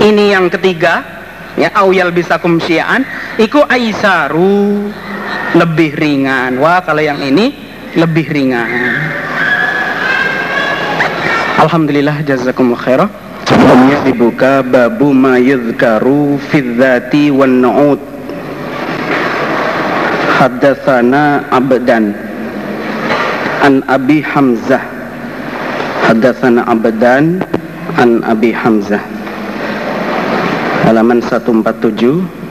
ini 0.00 0.24
yang 0.30 0.46
ketiga 0.48 1.02
ya 1.58 1.68
awyal 1.76 2.14
bisakum 2.14 2.62
syi'an 2.62 3.02
iku 3.36 3.66
aisaru 3.66 4.88
lebih 5.58 5.98
ringan. 5.98 6.62
Wah 6.62 6.78
kalau 6.86 7.02
yang 7.02 7.18
ini 7.18 7.52
lebih 7.98 8.30
ringan. 8.30 8.70
Alhamdulillah 11.58 12.22
jazakumullah 12.22 12.80
khairah 12.80 13.10
dibuka 14.04 14.60
babu 14.60 15.14
ma 15.14 15.40
yudhkaru 15.40 16.36
fidzati 16.52 17.32
wan 17.32 17.62
nu'ud. 17.64 18.00
Haddatsana 20.36 21.46
abdan. 21.48 22.12
An 23.62 23.80
abi 23.88 24.20
hamzah. 24.20 24.82
Haddatsana 26.04 26.66
abdan 26.68 27.40
an 27.96 28.20
abi 28.26 28.50
hamzah. 28.52 29.00
Halaman 30.82 31.22
147 31.22 32.42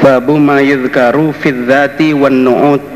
Babu 0.00 0.38
ma 0.40 0.62
yudhkaru 0.64 1.34
fi 1.36 1.52
dzati 1.52 2.16
wan 2.16 2.46
nu'ud 2.46 2.95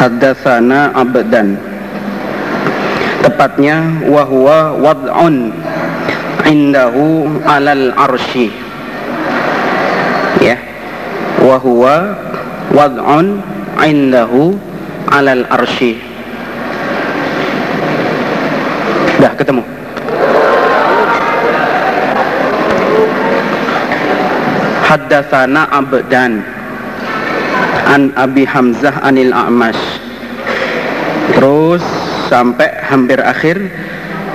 Haddatsana 0.00 0.96
abdan. 0.96 1.60
Tepatnya 3.20 4.00
wahwa 4.08 4.72
wad'un 4.80 5.52
indahu 6.48 7.28
alal 7.44 7.92
arsy 7.92 8.48
wa 11.40 11.56
huwa 11.56 12.14
wad'un 12.76 13.40
indahu 13.80 14.60
alal 15.08 15.44
arsy 15.48 15.96
dah 19.20 19.32
ketemu. 19.36 19.64
Haddatsana 24.84 25.70
abdan 25.70 26.59
an 27.90 28.14
abi 28.14 28.46
hamzah 28.46 29.02
anil 29.02 29.34
a'mash. 29.34 29.82
Terus 31.34 31.82
sampai 32.30 32.70
hampir 32.86 33.18
akhir 33.18 33.58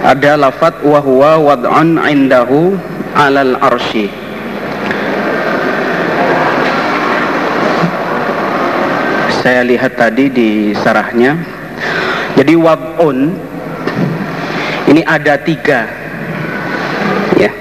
ada 0.04 0.36
lafat 0.36 0.84
wa 0.84 1.00
huwa 1.00 1.40
wad'un 1.40 1.96
indahu 2.04 2.76
alal 3.16 3.56
arsy 3.64 4.12
saya 9.46 9.62
lihat 9.62 9.94
tadi 9.94 10.26
di 10.34 10.50
sarahnya. 10.74 11.38
Jadi 12.34 12.58
wad'un 12.58 13.30
ini 14.90 15.06
ada 15.06 15.38
tiga. 15.38 15.86
Ya. 17.38 17.54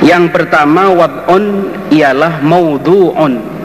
Yang 0.00 0.32
pertama 0.32 0.88
wad'un 0.88 1.68
ialah 1.92 2.40
maudhu'un 2.40 3.59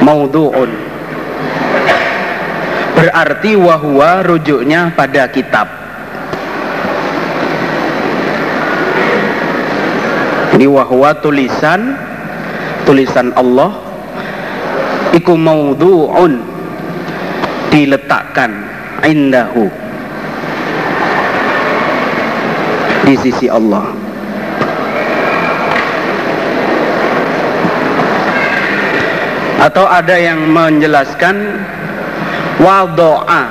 maudhu'un 0.00 0.70
berarti 3.00 3.56
wahwa 3.56 4.20
rujuknya 4.20 4.92
pada 4.92 5.24
kitab. 5.32 5.68
Ini 10.60 10.68
wahwa 10.68 11.16
tulisan 11.24 11.96
tulisan 12.84 13.32
Allah. 13.32 13.72
Iku 15.16 15.32
maudhu'un 15.34 16.38
diletakkan 17.72 18.52
indahu. 19.08 19.72
Di 23.08 23.14
sisi 23.16 23.48
Allah 23.48 24.09
atau 29.60 29.84
ada 29.84 30.16
yang 30.16 30.40
menjelaskan 30.48 31.60
wadoa 32.56 33.42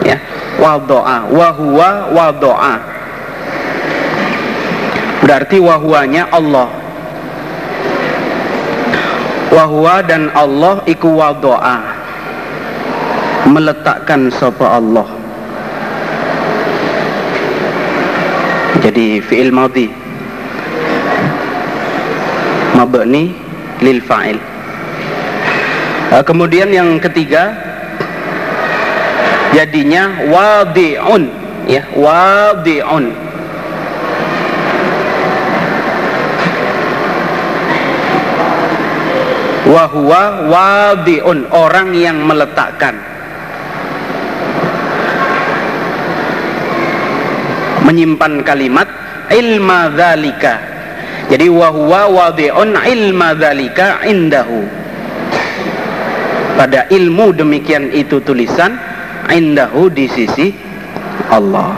ya 0.00 0.16
wadoa 0.56 1.28
wahwa 1.28 1.90
wadoa 2.16 2.98
berarti 5.28 5.60
wahwanya 5.60 6.24
Allah. 6.32 6.72
Wahwa 9.52 10.00
dan 10.00 10.32
Allah 10.32 10.80
iku 10.88 11.20
wadoa 11.20 11.84
meletakkan 13.44 14.32
sopa 14.32 14.80
Allah. 14.80 15.04
Jadi 18.80 19.20
fi'il 19.20 19.52
madhi. 19.52 19.92
Mabni 22.72 23.36
lil 23.84 24.00
fa'il 24.00 24.40
uh, 26.12 26.22
kemudian 26.24 26.72
yang 26.72 26.96
ketiga 27.00 27.56
jadinya 29.52 30.28
wadi'un. 30.28 31.24
Ya 31.68 31.84
wadi'un. 31.92 33.12
Wahwa 39.68 40.48
wadiun 40.48 41.44
orang 41.52 41.92
yang 41.92 42.24
meletakkan. 42.24 42.96
Menyimpan 47.84 48.40
kalimat 48.48 48.88
ilma 49.28 49.92
dzalika. 49.92 50.56
Jadi 51.28 51.52
wahwa 51.52 52.08
wadiun 52.08 52.80
ilma 52.80 53.36
dzalika 53.36 54.00
indahu 54.08 54.77
pada 56.58 56.90
ilmu 56.90 57.30
demikian 57.38 57.94
itu 57.94 58.18
tulisan 58.18 58.74
indahu 59.30 59.86
di 59.86 60.10
sisi 60.10 60.50
Allah. 61.30 61.70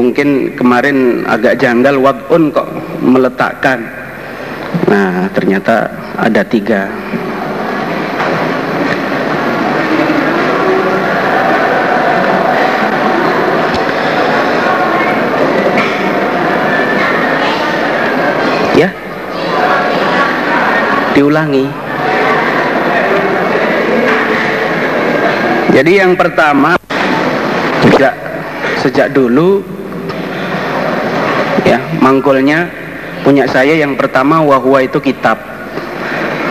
Mungkin 0.00 0.56
kemarin 0.56 1.28
agak 1.28 1.60
janggal 1.60 2.00
wad'un 2.00 2.48
kok 2.48 2.68
meletakkan. 3.04 3.84
Nah 4.88 5.28
ternyata 5.36 5.92
ada 6.16 6.40
tiga 6.40 6.88
diulangi. 21.12 21.68
Jadi 25.72 25.96
yang 25.96 26.12
pertama 26.20 26.76
sejak 27.88 28.12
sejak 28.84 29.08
dulu 29.16 29.64
ya 31.64 31.80
mangkulnya 32.04 32.68
punya 33.24 33.48
saya 33.48 33.72
yang 33.72 33.96
pertama 33.96 34.44
wahwa 34.44 34.84
itu 34.84 35.00
kitab. 35.00 35.40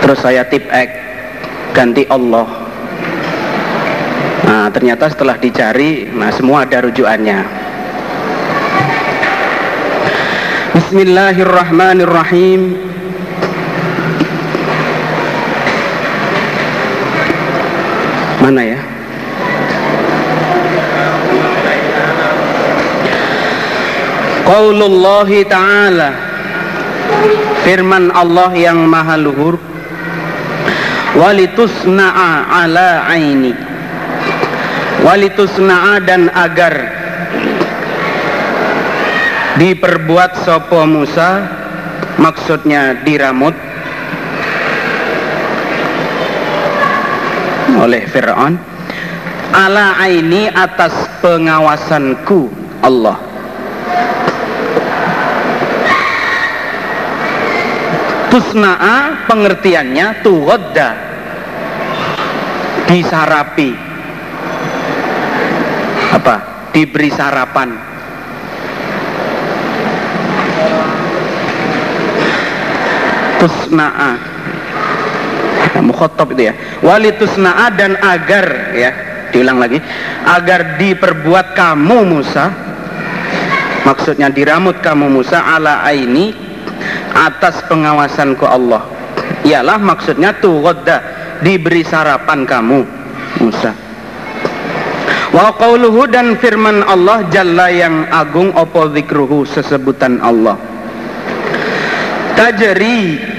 Terus 0.02 0.26
saya 0.26 0.42
tip 0.50 0.66
ek 0.74 0.90
ganti 1.78 2.10
Allah. 2.10 2.50
Nah 4.42 4.74
ternyata 4.74 5.06
setelah 5.14 5.38
dicari 5.38 6.10
nah 6.10 6.34
semua 6.34 6.66
ada 6.66 6.82
rujukannya. 6.82 7.62
Bismillahirrahmanirrahim 10.72 12.91
mana 18.52 18.68
ya? 18.68 18.80
Qaulullah 24.44 25.30
Ta'ala. 25.48 26.10
Firman 27.64 28.12
Allah 28.12 28.52
yang 28.60 28.84
maha 28.92 29.16
luhur. 29.16 29.56
Walitusna'a 31.16 32.52
ala 32.52 33.08
aini. 33.08 33.56
Walitusna'a 35.00 36.04
dan 36.04 36.28
agar. 36.36 37.00
Diperbuat 39.56 40.44
sopo 40.44 40.84
Musa 40.88 41.44
Maksudnya 42.20 43.02
diramut 43.08 43.56
Oleh 47.80 48.04
Fir'aun 48.10 48.72
Ala 49.52 50.00
aini 50.00 50.48
atas 50.48 50.96
pengawasanku 51.20 52.48
Allah. 52.80 53.20
Tusna'a 58.32 59.28
pengertiannya 59.28 60.24
tuhodda 60.24 60.90
disarapi. 62.88 63.76
Apa? 66.16 66.36
Diberi 66.72 67.12
sarapan. 67.12 67.76
Tusna'a 73.36 74.12
mukhotob 75.82 76.38
itu 76.38 76.50
ya. 76.50 76.54
Wali 76.86 77.12
tusna'a 77.18 77.74
dan 77.74 77.98
agar 78.00 78.46
ya 78.78 78.92
diulang 79.32 79.58
lagi 79.58 79.80
agar 80.28 80.78
diperbuat 80.78 81.58
kamu 81.58 81.98
Musa. 82.06 82.46
Maksudnya 83.82 84.30
diramut 84.30 84.78
kamu 84.80 85.10
Musa 85.10 85.42
ala 85.42 85.82
aini 85.82 86.32
atas 87.18 87.66
pengawasanku 87.66 88.46
Allah. 88.46 88.86
Ialah 89.42 89.82
maksudnya 89.82 90.38
tughadda 90.38 91.02
diberi 91.42 91.82
sarapan 91.82 92.46
kamu 92.46 92.80
Musa. 93.42 93.74
Wa 95.32 95.56
qauluhu 95.56 96.12
dan 96.12 96.36
firman 96.38 96.84
Allah 96.84 97.24
jalla 97.32 97.72
yang 97.72 98.06
agung 98.12 98.52
opo 98.52 98.92
zikruhu 98.92 99.48
sesebutan 99.48 100.20
Allah. 100.20 100.60
Tajri 102.36 103.31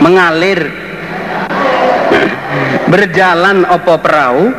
mengalir. 0.00 0.72
Berjalan 2.90 3.62
opo 3.70 3.94
perahu? 4.02 4.50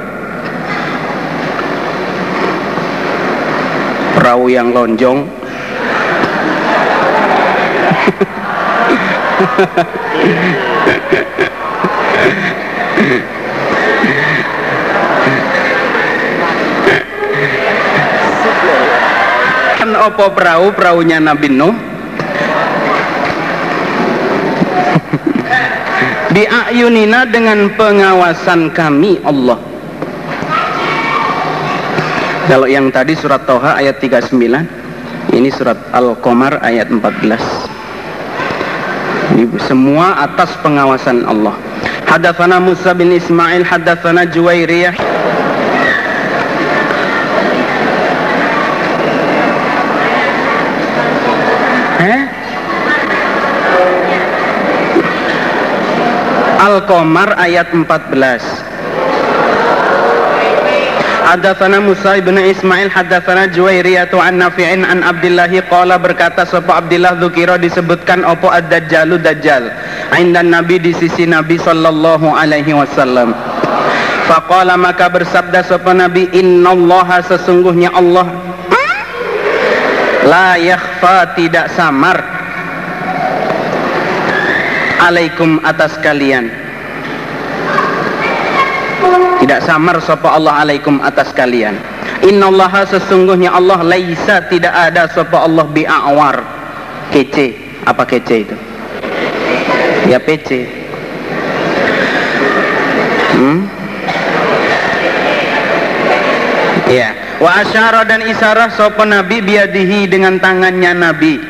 Perahu 4.15 4.45
yang 4.47 4.71
lonjong. 4.71 5.19
Kan 19.75 19.91
opo 19.97 20.25
perahu? 20.31 20.71
Perahunya 20.71 21.19
Nabi 21.19 21.51
Nuh 21.51 21.90
bi'ayunina 26.31 27.27
dengan 27.27 27.67
pengawasan 27.75 28.71
kami 28.71 29.19
Allah. 29.27 29.59
Kalau 32.47 32.67
yang 32.67 32.91
tadi 32.91 33.15
surat 33.15 33.47
Toha 33.47 33.79
ayat 33.79 33.99
39 34.03 34.35
ini 35.31 35.49
surat 35.53 35.77
Al-Qamar 35.95 36.59
ayat 36.59 36.91
14 36.91 37.79
ini 39.31 39.47
semua 39.63 40.19
atas 40.19 40.51
pengawasan 40.59 41.23
Allah. 41.23 41.55
Hadatsana 42.11 42.59
Musa 42.59 42.91
bin 42.91 43.15
Ismail 43.15 43.63
hadatsana 43.63 44.27
Juwairiyah 44.27 45.10
Al-Qamar 56.61 57.41
ayat 57.41 57.73
14 57.73 57.81
Hadatsana 61.25 61.81
Musa 61.81 62.21
bin 62.21 62.37
Ismail 62.37 62.85
hadatsana 62.85 63.49
Juwairiyah 63.49 64.13
an 64.13 64.37
Nafi'in 64.37 64.85
an 64.85 65.01
Abdullah 65.01 65.49
qala 65.65 65.97
berkata 65.97 66.45
sapa 66.45 66.85
Abdullah 66.85 67.17
dzukira 67.17 67.57
disebutkan 67.57 68.21
opo 68.27 68.51
ad-dajjalu 68.53 69.17
dajjal? 69.17 69.73
Indan 70.21 70.53
Nabi 70.53 70.77
di 70.77 70.93
sisi 70.93 71.25
Nabi 71.25 71.57
sallallahu 71.57 72.29
alaihi 72.29 72.77
wasallam. 72.77 73.33
Faqala 74.29 74.77
maka 74.77 75.09
bersabda 75.09 75.65
sapa 75.65 75.97
Nabi 75.97 76.29
innallaha 76.35 77.25
sesungguhnya 77.25 77.89
Allah 77.95 78.27
la 80.29 80.61
yakhfa 80.61 81.33
tidak 81.33 81.73
samar 81.73 82.40
alaikum 85.01 85.57
atas 85.65 85.97
kalian. 85.99 86.49
Tidak 89.41 89.59
samar 89.65 89.97
sapa 90.05 90.37
Allah 90.37 90.61
alaikum 90.61 91.01
atas 91.01 91.33
kalian. 91.33 91.73
Innallaha 92.21 92.85
sesungguhnya 92.85 93.49
Allah 93.49 93.81
laisa 93.81 94.45
tidak 94.45 94.71
ada 94.71 95.09
sapa 95.09 95.41
Allah 95.41 95.65
bi'awar. 95.65 96.45
Kece. 97.09 97.57
Apa 97.89 98.05
kece 98.05 98.45
itu? 98.45 98.55
Ya 100.05 100.21
PC 100.21 100.81
hmm? 103.41 103.59
ya. 106.93 107.09
Wa 107.41 107.65
asyara 107.65 108.05
dan 108.05 108.21
isyarah 108.21 108.69
sapa 108.77 109.01
nabi 109.01 109.41
biadihi 109.41 110.05
dengan 110.05 110.37
tangannya 110.37 110.93
nabi 110.93 111.41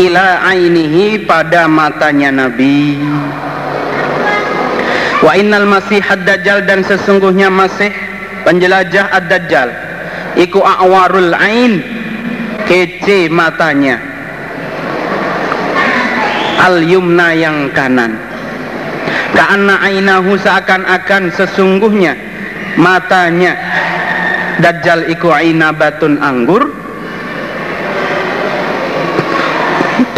ila 0.00 0.40
ainihi 0.48 1.28
pada 1.28 1.68
matanya 1.68 2.32
nabi. 2.32 2.96
Wa 5.20 5.36
innal 5.36 5.68
masih 5.68 6.00
ad-dajjal 6.00 6.64
dan 6.64 6.80
sesungguhnya 6.80 7.52
masih 7.52 7.92
penjelajah 8.48 9.12
ad-dajjal 9.12 9.68
iku 10.40 10.64
awarul 10.64 11.36
ain 11.36 11.84
kece 12.64 13.28
matanya. 13.28 14.00
Al 16.60 16.80
yumna 16.84 17.36
yang 17.36 17.68
kanan. 17.76 18.16
Karena 19.36 19.80
ainahu 19.84 20.36
seakan-akan 20.40 21.32
sesungguhnya 21.36 22.16
matanya. 22.80 23.56
Dajjal 24.60 25.08
iku 25.08 25.32
ainabatun 25.32 26.20
anggur 26.20 26.79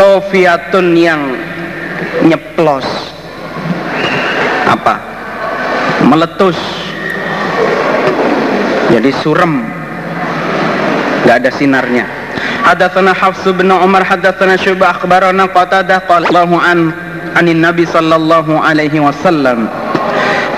tofiatun 0.03 0.99
yang 0.99 1.39
nyeplos. 2.27 2.87
Apa? 4.67 4.99
Meletus. 6.03 6.59
Jadi 8.91 9.15
surem. 9.23 9.63
Nggak 11.23 11.37
ada 11.39 11.51
sinarnya. 11.55 12.05
Hadatsana 12.67 13.15
Hafs 13.15 13.47
bin 13.55 13.71
Umar 13.71 14.03
hadatsana 14.03 14.59
Syu'bah 14.59 14.99
Qatadah 14.99 16.03
qala 16.11 16.27
Allahu 16.27 16.59
an 16.59 16.91
anin 17.39 17.63
Nabi 17.63 17.87
sallallahu 17.87 18.59
alaihi 18.59 18.99
wasallam. 18.99 19.71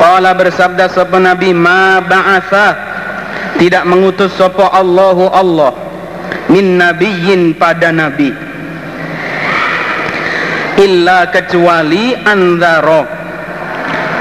Qala 0.00 0.32
bersabda 0.32 0.88
sapa 0.88 1.20
Nabi 1.20 1.52
ma 1.52 2.00
ba'atha? 2.00 2.96
Tidak 3.60 3.84
mengutus 3.84 4.32
sapa 4.40 4.72
Allahu 4.72 5.28
Allah. 5.28 5.76
Min 6.48 6.80
nabiyyin 6.80 7.56
pada 7.56 7.88
nabi 7.88 8.53
illa 10.80 11.30
kecuali 11.30 12.14
anzaro 12.18 13.06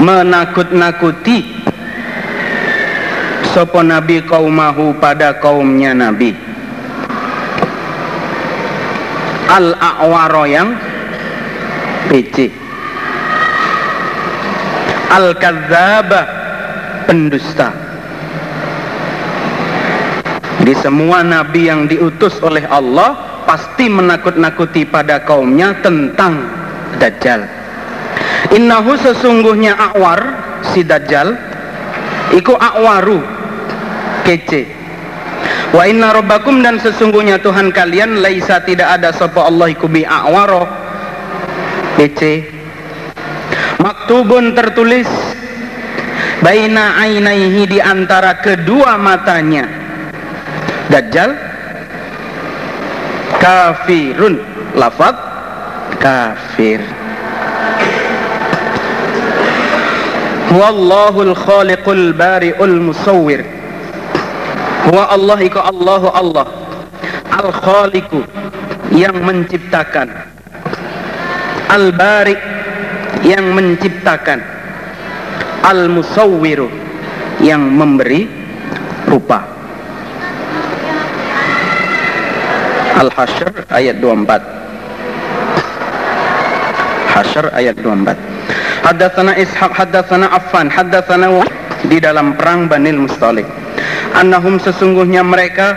menakut-nakuti 0.02 1.38
sopo 3.54 3.82
nabi 3.82 4.22
kaumahu 4.26 4.98
pada 4.98 5.38
kaumnya 5.38 5.94
nabi. 5.94 6.34
Al 9.44 9.76
a'waro 9.78 10.44
yang 10.50 10.74
PC 12.10 12.64
al 15.14 15.30
kadzaba 15.38 16.20
pendusta. 17.06 17.70
Di 20.64 20.74
semua 20.80 21.22
nabi 21.22 21.70
yang 21.70 21.86
diutus 21.86 22.40
oleh 22.42 22.66
Allah 22.66 23.23
pasti 23.44 23.88
menakut-nakuti 23.88 24.88
pada 24.88 25.22
kaumnya 25.22 25.76
tentang 25.80 26.44
dajjal. 26.98 27.44
Innahu 28.52 28.96
sesungguhnya 29.00 29.76
awar 29.94 30.20
si 30.72 30.84
dajjal 30.84 31.36
iku 32.36 32.56
akwaru 32.56 33.20
kece. 34.24 34.68
Wa 35.74 35.90
inna 35.90 36.14
rabbakum 36.14 36.62
dan 36.62 36.78
sesungguhnya 36.78 37.42
Tuhan 37.42 37.74
kalian 37.74 38.22
laisa 38.22 38.62
tidak 38.62 39.00
ada 39.00 39.10
sapa 39.10 39.48
Allah 39.48 39.72
iku 39.72 39.90
bi 39.90 40.06
akwaro 40.06 40.68
kece. 41.98 42.46
Maktubun 43.82 44.54
tertulis 44.54 45.08
baina 46.40 47.00
ainaihi 47.00 47.68
di 47.68 47.78
antara 47.82 48.38
kedua 48.38 48.96
matanya 49.00 49.66
dajjal 50.88 51.53
kafirun. 53.44 54.40
Lafad 54.72 55.14
kafir. 56.00 56.80
Wallahul 60.54 61.36
khaliqul 61.36 62.16
bari'ul 62.16 62.78
musawwir. 62.80 63.44
Wa 64.88 65.12
Allah 65.12 65.38
iku 65.44 65.60
Allahu 65.60 66.08
Allah. 66.08 66.46
Al 67.28 67.52
khaliqu 67.52 68.24
yang 68.96 69.20
menciptakan. 69.20 70.08
Al 71.68 71.92
bari 71.92 72.36
yang 73.28 73.52
menciptakan. 73.52 74.40
Al 75.64 75.88
musawwiru 75.88 76.68
yang 77.40 77.60
memberi 77.72 78.28
rupa 79.08 79.53
Al 82.94 83.10
Hasyr 83.10 83.50
ayat 83.74 83.98
24 83.98 84.38
Hasyr 87.14 87.46
ayat 87.54 87.74
24 87.82 88.14
Haddatsana 88.84 89.32
Ishaq 89.40 89.72
haddatsana 89.72 90.26
Affan 90.30 90.68
haddatsana 90.68 91.42
di 91.88 92.00
dalam 92.00 92.36
perang 92.36 92.68
Banil 92.68 93.00
Mustalik. 93.08 93.48
Annahum 94.16 94.60
sesungguhnya 94.60 95.24
mereka 95.24 95.76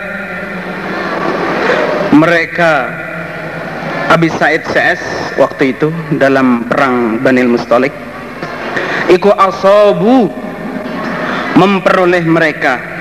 mereka 2.12 2.92
Abi 4.08 4.32
Said 4.32 4.64
CS 4.72 5.00
waktu 5.36 5.76
itu 5.76 5.92
dalam 6.16 6.64
perang 6.68 7.20
Banil 7.20 7.48
Mustalik. 7.48 7.92
Iku 9.08 9.32
asabu 9.32 10.28
memperoleh 11.56 12.24
mereka 12.28 12.97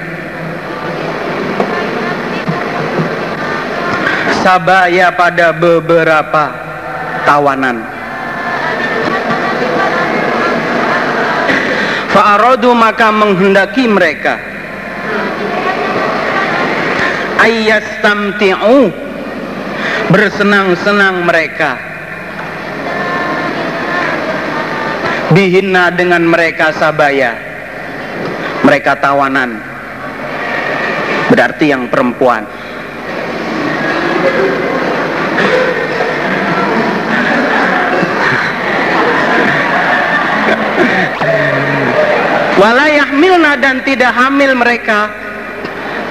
sabaya 4.47 5.11
pada 5.11 5.51
beberapa 5.51 6.43
tawanan. 7.27 7.83
Fa'aradu 12.15 12.71
maka 12.71 13.11
menghendaki 13.11 13.91
mereka. 13.91 14.39
Ayyastamti'u 17.43 19.03
Bersenang-senang 20.07 21.27
mereka. 21.27 21.75
Bihina 25.35 25.91
dengan 25.91 26.23
mereka 26.23 26.71
sabaya. 26.71 27.35
Mereka 28.63 29.03
tawanan. 29.03 29.59
Berarti 31.27 31.75
yang 31.75 31.91
perempuan 31.91 32.47
walayahmilna 42.57 43.53
dan 43.61 43.85
tidak 43.85 44.11
hamil 44.11 44.57
mereka. 44.57 45.13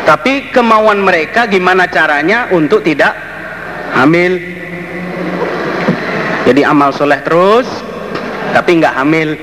Tapi 0.06 0.54
kemauan 0.54 1.02
mereka 1.02 1.50
gimana 1.50 1.90
caranya 1.90 2.46
untuk 2.54 2.86
tidak 2.86 3.10
hamil? 3.90 4.38
Jadi 6.46 6.62
amal 6.62 6.94
soleh 6.94 7.18
terus 7.26 7.66
tapi 8.54 8.78
nggak 8.78 8.94
hamil. 8.94 9.34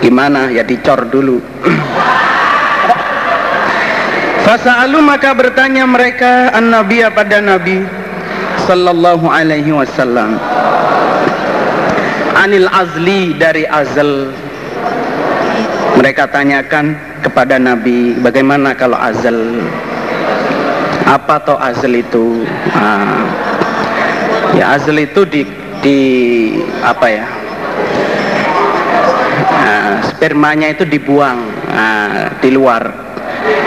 Gimana? 0.00 0.48
Ya 0.50 0.64
dicor 0.64 1.06
dulu 1.12 1.38
Fasa'alu 4.52 5.00
maka 5.00 5.32
bertanya 5.32 5.88
mereka 5.88 6.52
an 6.52 6.76
nabiya 6.76 7.08
pada 7.08 7.40
Nabi 7.40 7.88
sallallahu 8.68 9.24
alaihi 9.24 9.72
wasallam. 9.72 10.36
Anil 12.36 12.68
azli 12.68 13.32
dari 13.32 13.64
azal. 13.64 14.28
Mereka 15.96 16.28
tanyakan 16.28 17.00
kepada 17.24 17.56
Nabi 17.56 18.12
bagaimana 18.20 18.76
kalau 18.76 19.00
azal? 19.00 19.56
Apa 21.08 21.40
toh 21.48 21.56
azal 21.56 21.96
itu? 21.96 22.44
Ah, 22.76 23.24
ya 24.52 24.76
azal 24.76 25.00
itu 25.00 25.24
di 25.32 25.48
di 25.80 25.98
apa 26.84 27.06
ya? 27.08 27.24
Nah, 29.64 30.04
spermanya 30.12 30.76
itu 30.76 30.84
dibuang 30.84 31.40
nah, 31.72 32.36
di 32.36 32.52
luar 32.52 33.11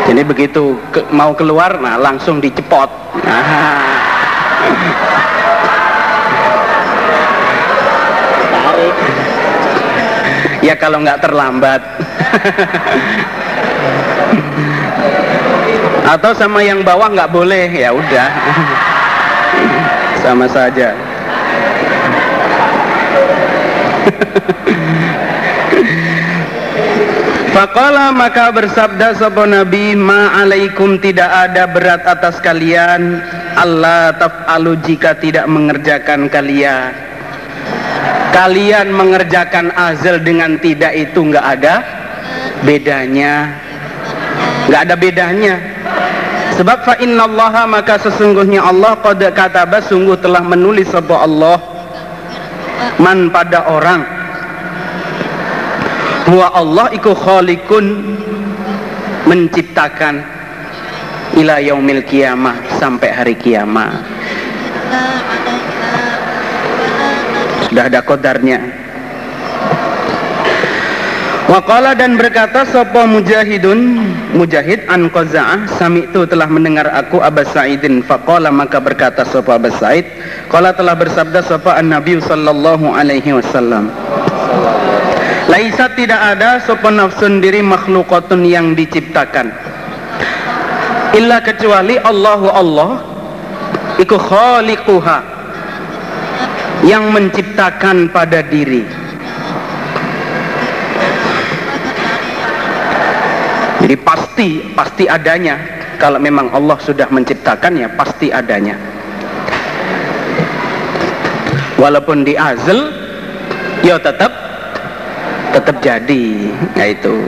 jadi 0.06 0.22
begitu 0.22 0.78
ke, 0.94 1.02
mau 1.12 1.34
keluar 1.34 1.80
nah 1.82 1.98
langsung 1.98 2.40
dicepot. 2.40 2.88
Nah, 3.26 3.82
ya 10.62 10.76
kalau 10.78 11.02
nggak 11.02 11.22
terlambat. 11.22 11.82
Atau 16.06 16.38
sama 16.38 16.62
yang 16.62 16.86
bawah 16.86 17.10
nggak 17.10 17.34
boleh 17.34 17.66
ya 17.74 17.90
udah. 17.90 18.30
Sama 20.22 20.46
saja 20.50 20.94
Faqala 27.56 28.12
maka 28.12 28.52
bersabda 28.52 29.16
sapa 29.16 29.48
Nabi 29.48 29.96
ma 29.96 30.44
alaikum 30.44 31.00
tidak 31.00 31.32
ada 31.32 31.64
berat 31.72 32.04
atas 32.04 32.44
kalian. 32.44 33.24
Allah 33.56 34.12
taf'alu 34.20 34.76
jika 34.84 35.16
tidak 35.16 35.48
mengerjakan 35.48 36.28
kalian. 36.28 36.92
Kalian 38.36 38.92
mengerjakan 38.92 39.72
azal 39.72 40.20
dengan 40.20 40.60
tidak 40.60 41.00
itu 41.00 41.32
nggak 41.32 41.46
ada 41.56 41.76
bedanya. 42.68 43.56
Nggak 44.68 44.82
ada 44.92 44.96
bedanya. 45.00 45.56
Sebab 46.60 46.84
fa 46.84 47.00
innallaha 47.00 47.64
maka 47.72 47.96
sesungguhnya 48.04 48.68
Allah 48.68 49.00
qad 49.00 49.24
kataba 49.32 49.80
sungguh 49.80 50.20
telah 50.20 50.44
menulis 50.44 50.92
sebuah 50.92 51.24
Allah 51.24 51.64
man 53.00 53.32
pada 53.32 53.64
orang 53.72 54.15
huwa 56.26 56.50
Allah 56.54 56.90
iku 56.94 57.14
khaliqun 57.14 57.86
menciptakan 59.30 60.22
ila 61.38 61.62
yaumil 61.62 62.02
kiamah 62.06 62.58
sampai 62.82 63.10
hari 63.14 63.36
kiamat 63.38 64.02
sudah 67.70 67.86
ada 67.90 68.02
kodarnya 68.02 68.62
Waqala 71.46 71.94
dan 71.94 72.18
berkata 72.18 72.66
Sopo 72.66 73.06
mujahidun? 73.06 74.02
Mujahid 74.34 74.82
an 74.90 75.14
qaza'ah 75.14 75.78
Sami 75.78 76.10
itu 76.10 76.26
telah 76.26 76.50
mendengar 76.50 76.90
aku 76.90 77.22
Abbas 77.22 77.54
Sa'idin. 77.54 78.02
Faqala 78.02 78.50
maka 78.50 78.82
berkata 78.82 79.22
Sopo 79.30 79.54
Abbas 79.54 79.78
Sa'id 79.78 80.10
Qala 80.50 80.74
telah 80.74 80.98
bersabda 80.98 81.46
Sopo 81.46 81.70
an 81.70 81.94
Nabi 81.94 82.18
Sallallahu 82.18 82.90
alaihi 82.90 83.38
wasallam 83.38 83.94
Laisa 85.56 85.88
tidak 85.96 86.20
ada 86.20 86.60
Sopo 86.60 86.92
nafsun 86.92 87.40
diri 87.40 87.64
makhlukatun 87.64 88.44
yang 88.44 88.76
diciptakan. 88.76 89.56
Illa 91.16 91.40
kecuali 91.40 91.96
Allahu 91.96 92.52
Allah 92.52 93.00
Iku 93.96 94.20
khaliquha 94.20 95.24
yang 96.84 97.08
menciptakan 97.16 98.12
pada 98.12 98.44
diri. 98.44 98.84
Jadi 103.80 103.96
pasti 104.04 104.60
pasti 104.76 105.08
adanya. 105.08 105.56
Kalau 105.96 106.20
memang 106.20 106.52
Allah 106.52 106.76
sudah 106.84 107.08
menciptakannya 107.08 107.96
pasti 107.96 108.28
adanya. 108.28 108.76
Walaupun 111.80 112.28
di 112.28 112.36
azal 112.36 112.92
ya 113.88 113.96
tetap 113.96 114.45
tetap 115.56 115.80
jadi 115.80 116.52
nah 116.76 116.88
itu. 116.92 117.24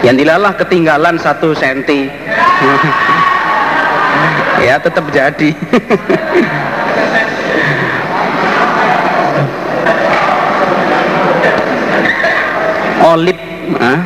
Yang 0.00 0.24
dilalah 0.24 0.56
ketinggalan 0.56 1.20
satu 1.20 1.52
senti. 1.52 2.08
Ya 4.60 4.76
tetap 4.76 5.08
jadi. 5.08 5.56
Olip 13.08 13.40
ah. 13.80 14.00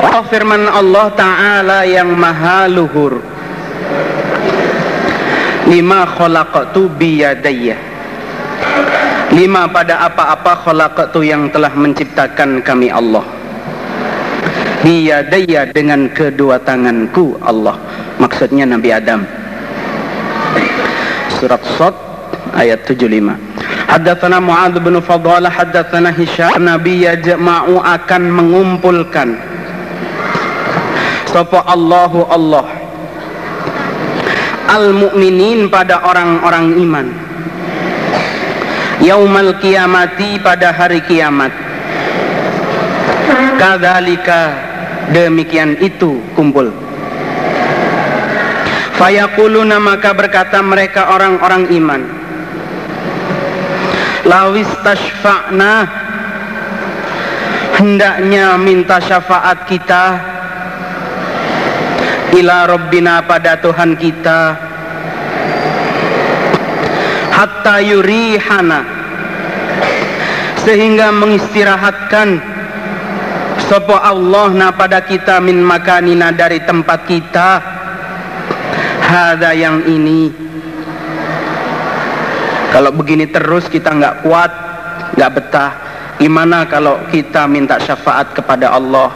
Oh 0.00 0.24
firman 0.32 0.64
Allah 0.64 1.12
Ta'ala 1.12 1.84
yang 1.84 2.16
maha 2.16 2.64
luhur. 2.72 3.20
Lima 5.68 6.08
khalaqatu 6.08 6.88
biyadayya 6.96 7.93
Lima 9.34 9.66
pada 9.66 10.06
apa-apa 10.06 10.62
khalaqatu 10.62 11.26
yang 11.26 11.50
telah 11.50 11.74
menciptakan 11.74 12.62
kami 12.62 12.86
Allah. 12.86 13.26
Biyadayya 14.86 15.74
dengan 15.74 16.06
kedua 16.14 16.62
tanganku 16.62 17.34
Allah. 17.42 17.74
Maksudnya 18.22 18.62
Nabi 18.62 18.94
Adam. 18.94 19.26
Surat 21.34 21.58
Sot 21.74 21.98
ayat 22.54 22.86
75 22.86 23.34
Haddatsana 23.90 24.38
Muadz 24.38 24.78
bin 24.78 25.02
Fadhalah 25.02 25.50
haddatsana 25.50 26.14
Hisham. 26.14 26.54
Nabi 26.62 27.02
yajma'u 27.02 27.82
akan 27.82 28.22
mengumpulkan. 28.30 29.34
Sapa 31.26 31.66
Allahu 31.66 32.22
Allah. 32.30 32.70
Al 34.70 34.94
mukminin 34.94 35.66
pada 35.66 36.06
orang-orang 36.06 36.78
iman 36.78 37.23
yaumal 39.04 39.60
kiamati 39.60 40.40
pada 40.40 40.72
hari 40.72 41.04
kiamat. 41.04 41.52
Kadzalika 43.60 44.56
demikian 45.12 45.76
itu 45.78 46.24
kumpul. 46.32 46.72
Fayaquluna 48.96 49.76
maka 49.76 50.16
berkata 50.16 50.64
mereka 50.64 51.12
orang-orang 51.12 51.68
iman 51.76 52.02
lawis 54.24 54.68
tashfa'na 54.80 55.84
hendaknya 57.76 58.56
minta 58.56 58.96
syafaat 59.04 59.68
kita 59.68 60.04
ila 62.34 62.66
Rabbina 62.66 63.22
pada 63.28 63.60
Tuhan 63.60 63.94
kita. 63.94 64.40
Hatta 67.34 67.82
yurihana 67.82 68.93
sehingga 70.64 71.12
mengistirahatkan. 71.12 72.56
Sapa 73.64 73.96
Allah 74.04 74.52
na 74.52 74.68
pada 74.76 75.00
kita 75.00 75.40
min 75.40 75.64
makanina 75.64 76.34
dari 76.34 76.60
tempat 76.64 77.08
kita. 77.08 77.48
Hada 79.04 79.54
yang 79.56 79.84
ini. 79.88 80.32
Kalau 82.74 82.90
begini 82.90 83.30
terus 83.30 83.70
kita 83.70 83.94
nggak 83.94 84.26
kuat 84.26 84.50
nggak 85.14 85.32
betah. 85.32 85.70
Gimana 86.18 86.66
kalau 86.66 86.98
kita 87.08 87.46
minta 87.46 87.78
syafaat 87.78 88.34
kepada 88.34 88.74
Allah? 88.74 89.12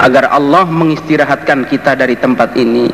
Agar 0.00 0.32
Allah 0.32 0.64
mengistirahatkan 0.66 1.68
kita 1.68 1.94
dari 1.94 2.16
tempat 2.16 2.56
ini. 2.56 2.88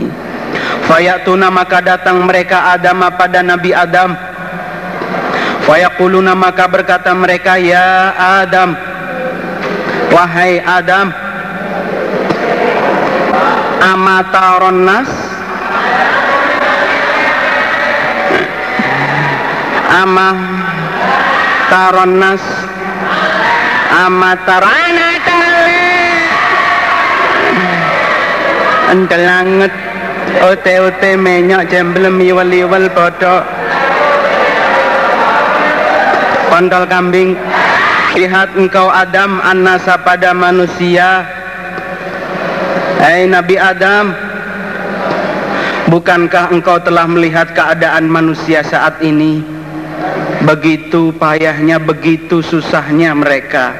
Fayatuna 0.90 1.48
maka 1.48 1.78
datang 1.80 2.26
mereka 2.26 2.74
Adam 2.74 3.06
pada 3.14 3.40
Nabi 3.46 3.70
Adam 3.70 4.29
fayaquluna 5.64 6.32
maka 6.36 6.64
berkata 6.70 7.12
mereka 7.12 7.56
ya 7.60 8.14
Adam. 8.44 8.76
Wahai 10.10 10.58
Adam 10.58 11.14
amataron 13.80 14.78
nas? 14.84 15.10
Ama 19.90 20.28
taron 21.70 22.12
nas? 22.18 22.42
Ama 23.90 24.32
tarana 24.46 25.08
tale 25.26 25.82
endelanget 28.90 29.74
ote-ote 30.42 31.10
menyok 31.18 31.66
jemblem 31.70 32.18
iwal-iwal 32.22 32.90
bodoh 32.90 33.59
kontol 36.60 36.84
kambing. 36.84 37.32
Lihat 38.20 38.52
engkau 38.60 38.92
Adam 38.92 39.40
anasa 39.40 39.96
pada 39.96 40.36
manusia. 40.36 41.24
Hey, 43.00 43.24
Nabi 43.24 43.56
Adam 43.56 44.12
Bukankah 45.88 46.54
engkau 46.54 46.78
telah 46.84 47.08
melihat 47.08 47.50
keadaan 47.50 48.06
manusia 48.06 48.62
saat 48.62 49.02
ini? 49.02 49.42
Begitu 50.46 51.10
payahnya, 51.18 51.82
begitu 51.82 52.38
susahnya 52.46 53.10
mereka. 53.10 53.74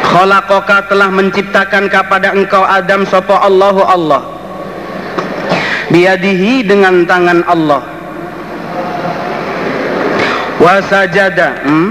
Kholakoka 0.00 0.88
telah 0.88 1.12
menciptakan 1.12 1.92
kepada 1.92 2.32
engkau 2.32 2.64
Adam 2.64 3.04
Sopo 3.04 3.36
Allahu 3.36 3.84
Allah. 3.84 4.22
Biadihi 5.92 6.64
dengan 6.64 7.04
tangan 7.04 7.44
Allah 7.44 7.95
Wasajada 10.56 11.62
hmm? 11.64 11.90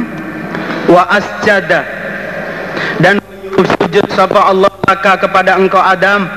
Wa 0.89 1.03
asjada. 1.09 1.81
Dan 3.01 3.21
sujud 3.57 4.05
Sopo 4.13 4.37
Allah 4.37 4.69
kepada 4.95 5.57
engkau 5.57 5.81
Adam. 5.81 6.29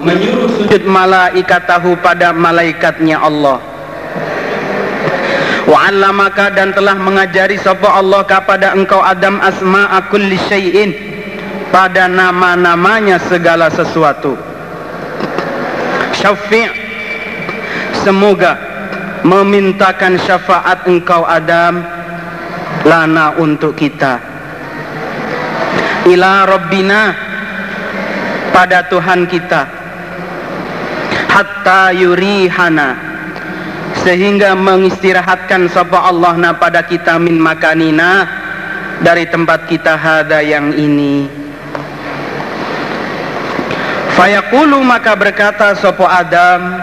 Menyuruh 0.00 0.48
sujud 0.60 0.84
malaikatahu 0.84 1.96
pada 2.04 2.32
malaikatnya 2.32 3.20
Allah. 3.20 3.60
Wa'allamaka 5.66 6.54
dan 6.54 6.70
telah 6.70 6.94
mengajari 6.94 7.58
sapa 7.58 7.90
Allah 7.90 8.22
kepada 8.22 8.70
engkau 8.76 9.02
Adam 9.02 9.42
asma'a 9.42 9.98
kulli 10.12 10.38
syai'in. 10.46 10.94
Pada 11.74 12.06
nama-namanya 12.06 13.18
segala 13.26 13.66
sesuatu. 13.68 14.38
Syafi' 16.14 16.70
semoga 18.06 18.65
memintakan 19.26 20.14
syafaat 20.22 20.86
engkau 20.86 21.26
Adam 21.26 21.82
lana 22.86 23.34
untuk 23.42 23.74
kita. 23.74 24.22
Ila 26.06 26.46
Rabbina 26.46 27.10
pada 28.54 28.86
Tuhan 28.86 29.26
kita 29.26 29.66
hatta 31.36 31.90
yurihana 31.90 32.94
sehingga 34.06 34.54
mengistirahatkan 34.54 35.66
sapa 35.68 36.06
Allah 36.06 36.38
na 36.38 36.50
pada 36.54 36.86
kita 36.86 37.18
min 37.18 37.42
makanina 37.42 38.24
dari 39.02 39.26
tempat 39.28 39.66
kita 39.66 39.98
hada 39.98 40.40
yang 40.40 40.72
ini 40.72 41.28
Fayaqulu 44.16 44.80
maka 44.80 45.12
berkata 45.12 45.76
sopo 45.76 46.08
Adam 46.08 46.80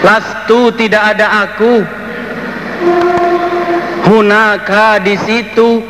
Lastu 0.00 0.72
tidak 0.80 1.16
ada 1.16 1.44
aku. 1.44 1.84
Hunaka 4.08 4.96
di 5.04 5.14
situ. 5.20 5.84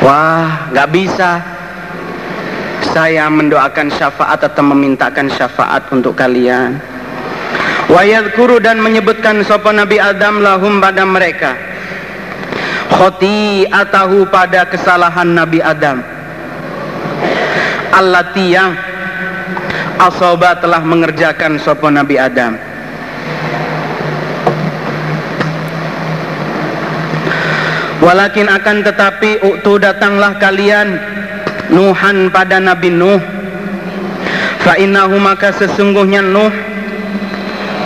Wah 0.00 0.72
nggak 0.72 0.88
bisa. 0.88 1.30
Saya 2.96 3.28
mendoakan 3.28 3.92
syafaat 3.92 4.40
atau 4.40 4.64
memintakan 4.72 5.28
syafaat 5.28 5.84
untuk 5.92 6.16
kalian. 6.16 6.80
Wayadkuru 7.92 8.58
dan 8.58 8.80
menyebutkan 8.80 9.44
sopa 9.44 9.70
Nabi 9.70 10.00
Adam 10.00 10.40
lahum 10.40 10.80
pada 10.80 11.04
mereka. 11.04 11.54
Khoti 12.88 13.68
atahu 13.68 14.24
pada 14.32 14.64
kesalahan 14.64 15.28
Nabi 15.28 15.60
Adam. 15.60 16.00
Allati 17.92 18.46
yang 18.56 18.72
Asoba 19.96 20.60
telah 20.60 20.84
mengerjakan 20.84 21.56
sopa 21.56 21.88
Nabi 21.88 22.20
Adam. 22.20 22.60
Walakin 28.04 28.44
akan 28.52 28.76
tetapi 28.84 29.40
Uktu 29.40 29.80
datanglah 29.80 30.36
kalian 30.36 31.00
Nuhan 31.72 32.28
pada 32.28 32.60
Nabi 32.60 32.92
Nuh. 32.92 33.16
Fa'innahu 34.60 35.16
maka 35.16 35.54
sesungguhnya 35.56 36.20
Nuh 36.20 36.52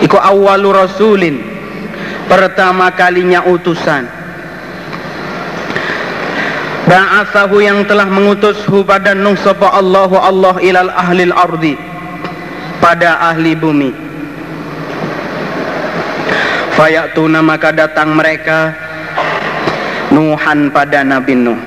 Iku 0.02 0.18
awalu 0.18 0.72
rasulin 0.72 1.36
Pertama 2.24 2.94
kalinya 2.94 3.42
utusan. 3.42 4.07
Ba'athahu 6.87 7.58
yang 7.58 7.87
telah 7.87 8.07
mengutushu 8.07 8.82
pada 8.82 9.14
Nuh 9.14 9.38
Sapa 9.38 9.78
Allahu 9.78 10.18
Allah 10.18 10.54
ilal 10.58 10.91
ahlil 10.91 11.34
ardi 11.34 11.89
Pada 12.80 13.20
ahli 13.30 13.52
bumi. 13.52 13.92
Fayatuna 16.80 17.44
maka 17.44 17.76
datang 17.76 18.16
mereka 18.16 18.72
Nuhan 20.11 20.72
pada 20.72 21.04
Nabi 21.04 21.36
Nuh. 21.36 21.61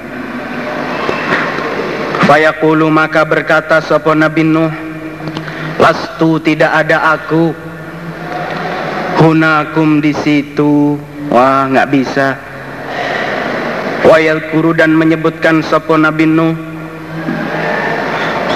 Fayaqulu 2.25 2.89
maka 2.89 3.21
berkata 3.21 3.77
Sapa 3.77 4.17
Nabi 4.17 4.41
Nuh? 4.41 4.73
Lastu 5.77 6.41
tidak 6.41 6.73
ada 6.73 7.13
aku. 7.13 7.53
Hunakum 9.21 10.01
di 10.01 10.17
situ. 10.17 10.97
Wah 11.29 11.69
nggak 11.69 11.87
bisa. 11.93 12.35
Wayal 14.03 14.49
kuru 14.49 14.73
dan 14.73 14.97
menyebutkan 14.97 15.61
sopo 15.61 15.93
Nabi 15.93 16.25
Nuh 16.25 16.72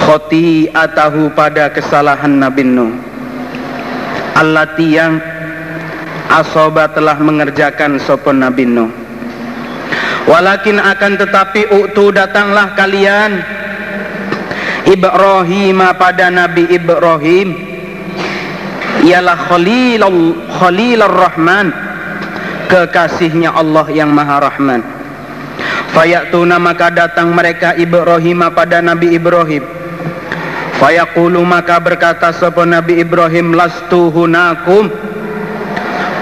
khoti 0.08 0.72
atahu 0.72 1.28
pada 1.36 1.68
kesalahan 1.68 2.40
Nabi 2.40 2.64
Nuh. 2.64 2.96
Allati 4.40 4.96
yang 4.96 5.20
asoba 6.32 6.88
telah 6.96 7.20
mengerjakan 7.20 8.00
sopo 8.00 8.32
Nabi 8.32 8.64
Nuh. 8.64 8.88
Walakin 10.24 10.80
akan 10.80 11.12
tetapi 11.20 11.68
uktu 11.68 12.08
datanglah 12.16 12.72
kalian. 12.72 13.44
Ibrahim 14.88 15.84
pada 16.00 16.32
Nabi 16.32 16.64
Ibrahim. 16.72 17.48
Ialah 19.04 19.36
Khalilul 19.52 20.40
Khalilur 20.56 21.12
Rahman. 21.12 21.68
Kekasihnya 22.72 23.52
Allah 23.52 23.84
yang 23.92 24.08
Maha 24.08 24.40
Rahman. 24.40 24.80
Fayatuna 25.92 26.56
maka 26.56 26.88
datang 26.88 27.36
mereka 27.36 27.76
Ibrahim 27.76 28.48
pada 28.56 28.80
Nabi 28.80 29.12
Ibrahim 29.12 29.77
Fayaqulu 30.78 31.42
maka 31.42 31.82
berkata 31.82 32.30
sapa 32.30 32.62
Nabi 32.62 33.02
Ibrahim 33.02 33.54
lastu 33.54 34.14
hunakum? 34.14 34.90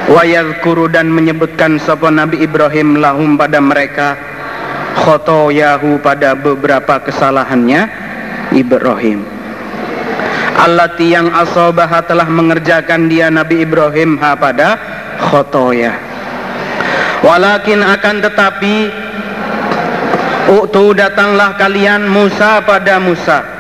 Wa 0.07 0.23
yadhkuru 0.25 0.89
dan 0.89 1.13
menyebutkan 1.13 1.77
sapa 1.83 2.09
Nabi 2.09 2.41
Ibrahim 2.41 2.97
lahum 2.97 3.37
pada 3.37 3.61
mereka 3.61 4.17
khotoyahu 5.05 6.01
pada 6.01 6.33
beberapa 6.33 7.03
kesalahannya 7.05 7.91
Ibrahim. 8.57 9.29
Allati 10.57 11.13
yang 11.13 11.29
asobah 11.37 12.01
telah 12.09 12.25
mengerjakan 12.25 13.13
dia 13.13 13.29
Nabi 13.29 13.61
Ibrahim 13.61 14.17
ha 14.17 14.33
pada 14.33 14.81
khotoya 15.21 16.17
walakin 17.25 17.81
akan 17.81 18.17
tetapi 18.23 18.75
Uktu 20.47 20.95
datanglah 20.95 21.59
kalian 21.59 22.07
Musa 22.07 22.63
pada 22.63 23.03
Musa 23.03 23.56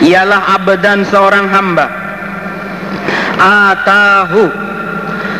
Ialah 0.00 0.56
abdan 0.56 1.04
seorang 1.04 1.46
hamba. 1.52 1.86
Atahu. 3.36 4.44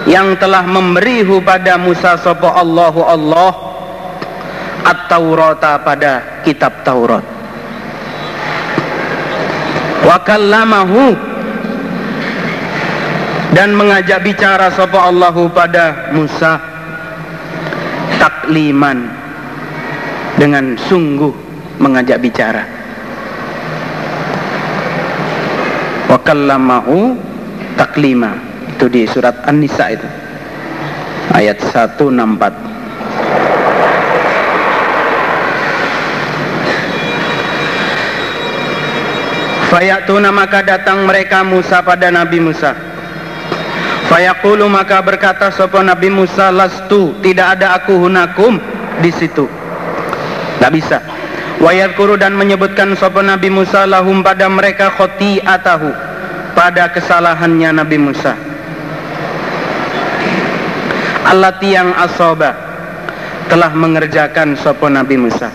Yang 0.08 0.40
telah 0.40 0.64
memberihu 0.64 1.40
pada 1.44 1.80
Musa 1.80 2.20
Sopo 2.20 2.48
Allahu 2.48 3.00
Allah. 3.04 3.52
At-Taurata 4.84 5.80
pada 5.80 6.44
kitab 6.44 6.84
Taurat. 6.84 7.24
Wa 10.00 10.16
dan 13.50 13.74
mengajak 13.74 14.22
bicara 14.22 14.70
sapa 14.70 15.10
Allahu 15.10 15.50
pada 15.52 16.14
Musa. 16.16 16.56
Takliman. 18.16 19.10
Dengan 20.40 20.78
sungguh 20.78 21.34
mengajak 21.76 22.22
bicara 22.22 22.79
wa 26.10 26.18
kallamahu 26.18 27.14
taklima 27.78 28.34
itu 28.66 28.90
di 28.90 29.06
surat 29.06 29.46
An-Nisa 29.46 29.94
itu 29.94 30.08
ayat 31.30 31.62
164 31.62 32.70
Fayatuna 39.70 40.34
maka 40.34 40.66
datang 40.66 41.06
mereka 41.06 41.46
Musa 41.46 41.78
pada 41.78 42.10
Nabi 42.10 42.42
Musa. 42.42 42.74
Fayaqulu 44.10 44.66
maka 44.66 44.98
berkata 44.98 45.46
sapa 45.54 45.78
Nabi 45.86 46.10
Musa 46.10 46.50
lastu 46.50 47.14
tidak 47.22 47.54
ada 47.54 47.78
aku 47.78 47.94
hunakum 47.94 48.58
di 48.98 49.14
situ. 49.14 49.46
Tidak 50.58 50.70
bisa. 50.74 51.19
Wayadkuru 51.60 52.16
dan 52.16 52.40
menyebutkan 52.40 52.96
sapa 52.96 53.20
Nabi 53.20 53.52
Musa 53.52 53.84
lahum 53.84 54.24
pada 54.24 54.48
mereka 54.48 54.88
atahu 55.44 55.92
pada 56.56 56.88
kesalahannya 56.88 57.76
Nabi 57.76 58.00
Musa. 58.00 58.32
Allah 61.28 61.52
yang 61.60 61.92
asoba 62.00 62.56
telah 63.52 63.76
mengerjakan 63.76 64.56
sapa 64.56 64.88
Nabi 64.88 65.20
Musa. 65.20 65.52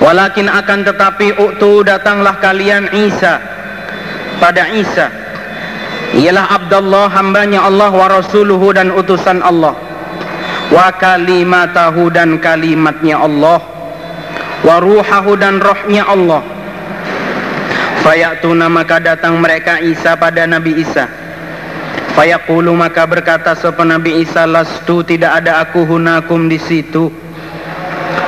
Walakin 0.00 0.48
akan 0.48 0.80
tetapi 0.88 1.36
uktu 1.36 1.84
datanglah 1.84 2.40
kalian 2.40 2.88
Isa 2.96 3.36
pada 4.40 4.64
Isa 4.72 5.12
ialah 6.16 6.56
Abdullah 6.56 7.12
hambanya 7.12 7.68
Allah 7.68 7.92
wa 7.92 8.08
rasuluhu 8.08 8.72
dan 8.72 8.92
utusan 8.96 9.44
Allah 9.44 9.76
wa 10.72 10.88
kalimatahu 10.96 12.08
dan 12.12 12.40
kalimatnya 12.40 13.20
Allah 13.20 13.75
wa 14.66 14.82
ruhahu 14.82 15.38
dan 15.38 15.62
rohnya 15.62 16.02
Allah 16.10 16.42
fayatuna 18.02 18.66
maka 18.66 18.98
datang 18.98 19.38
mereka 19.38 19.78
Isa 19.78 20.18
pada 20.18 20.42
Nabi 20.50 20.82
Isa 20.82 21.06
fayaqulu 22.18 22.74
maka 22.74 23.06
berkata 23.06 23.54
sapa 23.54 23.86
Nabi 23.86 24.26
Isa 24.26 24.42
lastu 24.42 25.06
tidak 25.06 25.38
ada 25.46 25.62
aku 25.62 25.86
hunakum 25.86 26.50
di 26.50 26.58
situ 26.58 27.26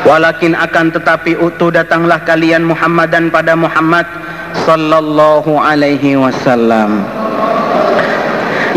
Walakin 0.07 0.55
akan 0.55 0.95
tetapi 0.95 1.37
utuh 1.37 1.69
datanglah 1.69 2.23
kalian 2.23 2.65
Muhammad 2.65 3.11
dan 3.13 3.29
pada 3.29 3.53
Muhammad 3.59 4.07
sallallahu 4.65 5.59
alaihi 5.59 6.17
wasallam. 6.17 7.03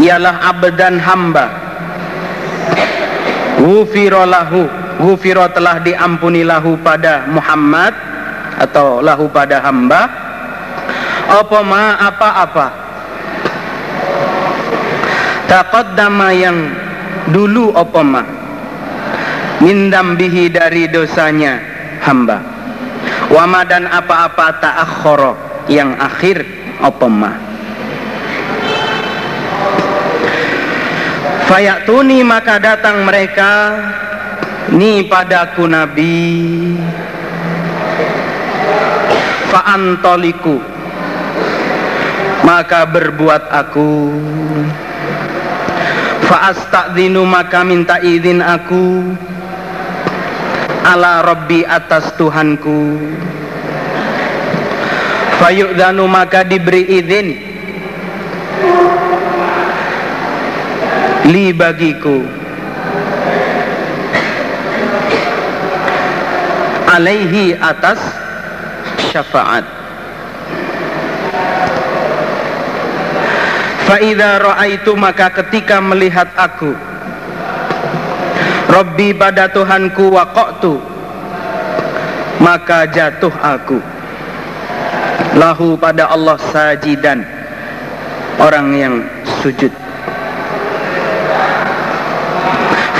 Ialah 0.02 0.52
abdan 0.52 0.98
hamba. 0.98 1.46
Ghufira 3.62 4.26
lahu, 4.26 4.66
ghufira 5.00 5.48
telah 5.54 5.80
diampuni 5.80 6.44
lahu 6.44 6.76
pada 6.82 7.30
Muhammad 7.30 7.94
atau 8.60 9.00
lahu 9.00 9.32
pada 9.32 9.64
hamba. 9.64 10.02
Apa 11.32 11.60
ma 11.64 11.96
apa-apa. 11.96 12.68
Taqaddama 15.48 16.28
yang 16.36 16.58
dulu 17.32 17.76
apa 17.76 18.02
ma 18.02 18.24
Mindam 19.62 20.18
bihi 20.18 20.50
dari 20.50 20.90
dosanya 20.90 21.62
hamba 22.02 22.42
wama 23.30 23.62
dan 23.70 23.86
apa-apa 23.86 24.58
ta'akhoro 24.58 25.34
yang 25.70 25.94
akhir 26.02 26.42
opema 26.82 27.38
Fayatuni 31.46 32.24
maka 32.24 32.58
datang 32.58 33.04
mereka 33.06 33.52
ni 34.70 35.02
padaku 35.10 35.66
nabi. 35.66 36.78
Fa'antoliku 39.50 40.62
maka 42.46 42.86
berbuat 42.86 43.50
aku. 43.52 43.92
Fa'astadzinu 46.30 47.26
maka 47.28 47.66
minta 47.66 47.98
izin 48.00 48.40
aku. 48.40 49.16
Ala 50.82 51.22
Rabbi 51.22 51.62
atas 51.68 52.10
Tuhanku. 52.18 52.98
Fayu'dhanu 55.42 56.06
maka 56.10 56.46
diberi 56.46 56.86
izin. 57.02 57.28
Li 61.30 61.54
bagiku 61.54 62.41
alaihi 66.92 67.56
atas 67.56 68.00
syafaat. 69.12 69.64
Fa'idha 73.88 74.40
ra'aitu 74.40 74.96
maka 74.96 75.28
ketika 75.42 75.84
melihat 75.84 76.32
aku 76.40 76.72
Rabbi 78.72 79.12
pada 79.12 79.52
Tuhanku 79.52 80.16
waqa'tu 80.16 80.80
maka 82.40 82.88
jatuh 82.88 83.32
aku. 83.44 83.84
Lahu 85.36 85.76
pada 85.76 86.08
Allah 86.08 86.40
sajidan 86.52 87.24
orang 88.40 88.68
yang 88.74 88.96
sujud. 89.44 89.72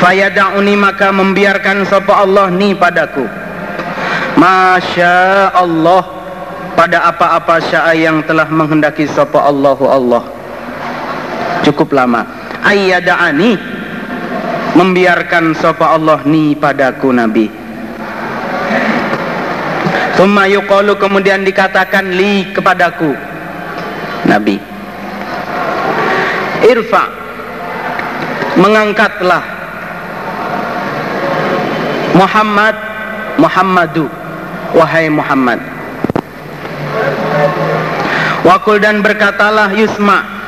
Fayada'uni 0.04 0.76
maka 0.76 1.14
membiarkan 1.16 1.88
sapa 1.88 2.20
Allah 2.20 2.52
ni 2.52 2.76
padaku 2.76 3.24
Masya 4.38 5.52
Allah. 5.56 6.04
Pada 6.72 7.04
apa-apa 7.12 7.62
syaa 7.62 7.94
yang 7.94 8.24
telah 8.26 8.48
menghendaki 8.48 9.06
sapa 9.06 9.44
Allahu 9.44 9.86
Allah. 9.86 10.24
Cukup 11.68 11.92
lama. 11.92 12.26
Ayyada'ani. 12.64 13.60
Membiarkan 14.72 15.52
sapa 15.60 15.94
Allah 15.94 16.24
ni 16.24 16.56
padaku 16.56 17.12
Nabi. 17.12 17.52
Thumma 20.16 20.48
yuqalu 20.48 20.96
kemudian 20.96 21.44
dikatakan 21.44 22.16
li 22.16 22.50
kepadaku 22.56 23.12
Nabi. 24.26 24.58
Irfa. 26.66 27.04
Mengangkatlah 28.52 29.44
Muhammad 32.16 32.76
Muhammadu 33.40 34.06
Wahai 34.72 35.12
Muhammad. 35.12 35.60
Wakul 38.42 38.82
dan 38.82 39.06
berkatalah 39.06 39.70
Yusma 39.76 40.42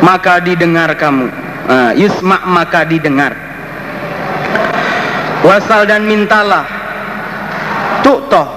Maka 0.00 0.40
didengar 0.40 0.96
kamu. 0.96 1.28
Uh, 1.70 1.92
yusma 1.94 2.40
maka 2.48 2.82
didengar. 2.88 3.36
Wasal 5.44 5.84
dan 5.84 6.08
mintalah 6.08 6.64
tu'toh 8.00 8.48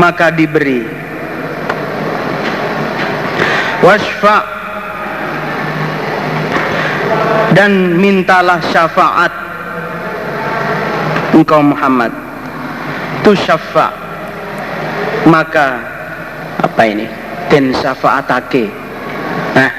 maka 0.00 0.32
diberi. 0.32 0.88
Wasfa 3.84 4.36
dan 7.54 8.00
mintalah 8.00 8.58
syafaat. 8.72 9.32
Engkau 11.36 11.60
Muhammad 11.62 12.27
tu 13.22 13.32
syafa 13.34 13.92
maka 15.28 15.66
apa 16.62 16.82
ini? 16.88 17.06
Ten 17.48 17.72
syafaatake. 17.72 18.68
Nah 19.56 19.70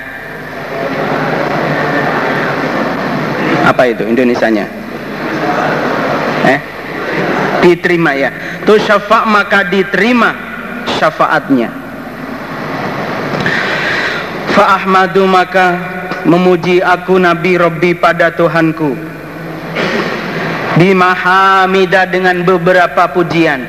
apa 3.69 3.81
itu 3.85 4.03
Indonesianya? 4.05 4.65
Eh? 6.49 6.59
Diterima 7.61 8.15
ya. 8.15 8.31
Tu 8.63 8.73
syafa' 8.79 9.27
maka 9.27 9.67
diterima 9.67 10.31
syafaatnya. 10.97 11.69
Fa 14.55 14.81
ahmadu 14.81 15.23
maka 15.29 15.77
memuji 16.25 16.81
aku 16.81 17.15
Nabi 17.21 17.55
Robbi 17.59 17.91
pada 17.95 18.33
Tuhanku 18.33 19.08
bimahamidah 20.79 22.07
dengan 22.07 22.47
beberapa 22.47 23.11
pujian. 23.11 23.67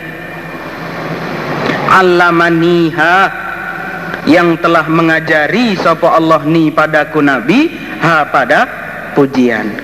Allamaniha 1.91 3.16
yang 4.31 4.55
telah 4.62 4.87
mengajari 4.87 5.74
sapa 5.74 6.15
Allah 6.15 6.47
ni 6.47 6.70
padaku 6.70 7.19
Nabi 7.19 7.74
ha 7.99 8.23
pada 8.31 8.61
pujian. 9.19 9.74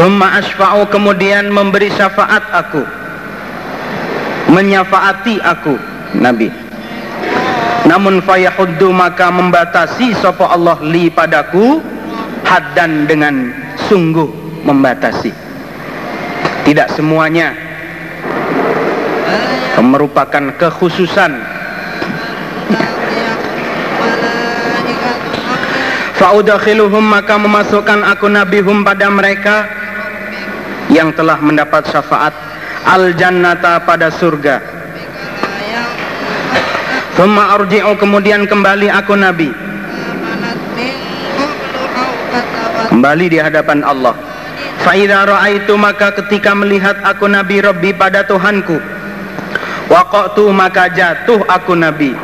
Thumma 0.00 0.40
asfa'u 0.40 0.88
kemudian 0.88 1.52
memberi 1.52 1.92
syafaat 1.92 2.44
aku. 2.56 2.84
Menyafaati 4.48 5.44
aku 5.44 5.76
Nabi. 6.16 6.48
Namun 7.84 8.24
fayahuddu 8.24 8.90
maka 8.96 9.28
membatasi 9.28 10.16
sapa 10.16 10.56
Allah 10.56 10.80
li 10.80 11.12
padaku 11.12 11.84
haddan 12.48 13.04
dengan 13.04 13.52
sungguh 13.88 14.45
membatasi 14.66 15.30
tidak 16.66 16.90
semuanya 16.90 17.54
merupakan 19.78 20.50
kekhususan 20.58 21.56
Fa'udakhiluhum 26.16 27.04
maka 27.04 27.36
memasukkan 27.36 28.00
aku 28.16 28.32
Nabi 28.32 28.64
hum 28.64 28.80
pada 28.80 29.12
mereka 29.12 29.68
yang 30.88 31.12
telah 31.12 31.36
mendapat 31.44 31.84
syafaat 31.92 32.32
al 32.88 33.12
jannata 33.20 33.84
pada 33.84 34.08
surga. 34.08 34.64
Thumma 37.20 37.60
arji'u 37.60 37.92
kemudian 38.00 38.48
kembali 38.48 38.88
aku 38.88 39.12
Nabi. 39.12 39.52
Kembali 42.88 43.24
di 43.28 43.36
hadapan 43.36 43.84
Allah. 43.84 44.16
Fa'idha 44.86 45.26
ra'aitu 45.26 45.74
maka 45.74 46.14
ketika 46.14 46.54
melihat 46.54 47.02
aku 47.02 47.26
Nabi 47.26 47.58
Rabbi 47.58 47.90
pada 47.90 48.22
Tuhanku. 48.22 48.78
Waqatu 49.90 50.46
maka 50.54 50.86
jatuh 50.86 51.42
aku 51.50 51.74
Nabi. 51.74 52.14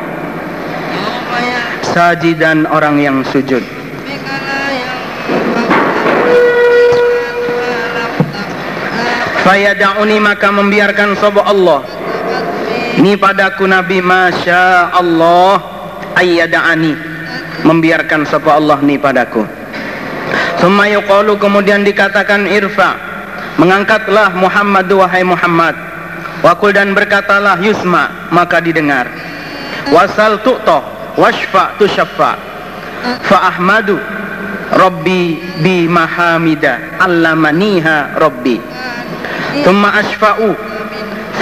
Sajidan 1.91 2.63
orang 2.71 3.03
yang 3.03 3.19
sujud. 3.27 3.59
Fayada'uni 9.43 10.23
maka 10.23 10.55
membiarkan 10.55 11.19
sobo 11.19 11.43
Allah 11.43 11.83
Ini 12.95 13.19
padaku 13.19 13.67
Nabi 13.67 13.99
Masya 13.99 14.95
Allah 14.95 15.59
Ayyada'ani 16.15 16.95
Membiarkan 17.67 18.23
sobo 18.23 18.55
Allah 18.55 18.79
ni 18.79 18.95
padaku 18.95 19.43
Summa 20.63 20.87
yuqalu 20.87 21.35
kemudian 21.43 21.83
dikatakan 21.83 22.47
irfa 22.47 22.95
Mengangkatlah 23.59 24.31
Muhammad 24.31 24.87
wahai 24.95 25.27
Muhammad. 25.27 25.75
Wakul 26.39 26.71
dan 26.71 26.95
berkatalah 26.95 27.59
yusma 27.59 28.31
Maka 28.31 28.63
didengar. 28.63 29.11
Wasal 29.91 30.39
tu'toh 30.39 30.79
Washfa 31.19 31.75
tushaffa. 31.75 32.39
Fa 33.27 33.37
ahmadu 33.51 33.99
Rabbi 34.71 35.35
bi 35.59 35.83
mahamida 35.91 36.95
Allamaniha 36.95 38.15
Rabbi. 38.15 38.55
Thumma 39.67 39.99
asfa'u 39.99 40.55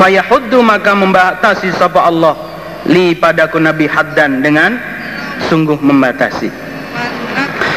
Fayahuddu 0.02 0.66
maka 0.66 0.98
membatasi 0.98 1.70
sapa 1.78 2.10
Allah. 2.10 2.34
Li 2.90 3.14
padaku 3.14 3.62
Nabi 3.62 3.86
haddan 3.86 4.42
dengan 4.42 4.82
Sungguh 5.46 5.78
membatasi 5.78 6.71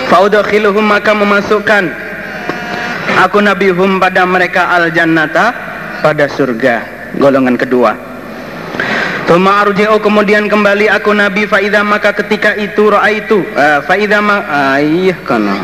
Faudakhiluhum 0.08 0.84
maka 0.84 1.12
memasukkan 1.16 1.84
Aku 3.24 3.38
Nabi 3.40 3.70
hum 3.70 4.02
pada 4.02 4.26
mereka 4.26 4.74
al 4.74 4.90
jannata 4.90 5.54
Pada 6.04 6.28
surga. 6.28 6.84
Golongan 7.16 7.56
kedua. 7.56 7.96
Thumma 9.24 9.64
arji'u 9.64 9.96
kemudian 10.04 10.50
kembali 10.52 10.92
aku 10.92 11.16
Nabi 11.16 11.48
Fa'idha 11.48 11.80
maka 11.80 12.12
ketika 12.12 12.52
itu 12.60 12.92
ra'aitu 12.92 13.40
uh, 13.56 13.80
Fa'idha 13.80 14.20
ma 14.20 14.44
Ayah 14.76 15.16
kana 15.24 15.56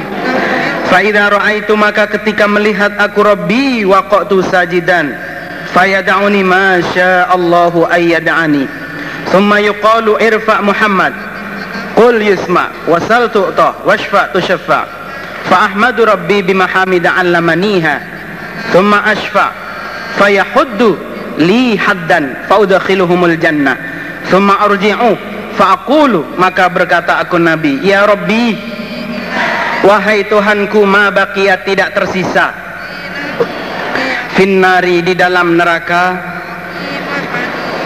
Fa'idha 0.88 1.28
ra'aitu 1.28 1.76
maka 1.76 2.08
ketika 2.08 2.48
melihat 2.48 2.96
aku 2.96 3.20
Rabbi 3.20 3.84
waqatu 3.84 4.40
sajidan 4.48 5.12
Fayada'uni 5.70 6.42
ma 6.42 6.82
sya'allahu 6.82 7.86
ayyada'ani. 7.86 8.66
Thumma 9.30 9.62
yuqalu 9.62 10.18
irfa' 10.18 10.58
Muhammad 10.66 11.14
Qul 12.10 12.26
yusma 12.26 12.90
wasal 12.90 13.30
tu'tah 13.30 13.86
washfa' 13.86 14.34
tushaffa' 14.34 14.82
Fa'ahmadu 15.46 16.02
Rabbi 16.10 16.42
bimahamida 16.42 17.14
allamaniha 17.14 18.02
Thumma 18.74 19.06
ashfa' 19.14 19.54
Fayahuddu 20.18 20.98
li 21.38 21.78
haddan 21.78 22.50
Fa'udakhiluhumul 22.50 23.38
jannah 23.38 23.78
Thumma 24.26 24.58
arji'u 24.58 25.14
Fa'akulu 25.54 26.34
maka 26.34 26.66
berkata 26.66 27.22
aku 27.22 27.38
Nabi 27.38 27.78
Ya 27.86 28.02
Rabbi 28.02 28.58
Wahai 29.86 30.26
Tuhanku 30.26 30.82
ma 30.82 31.14
tidak 31.62 31.94
tersisa 31.94 32.50
Finnari 34.34 34.98
di 35.06 35.14
dalam 35.14 35.54
neraka 35.54 36.18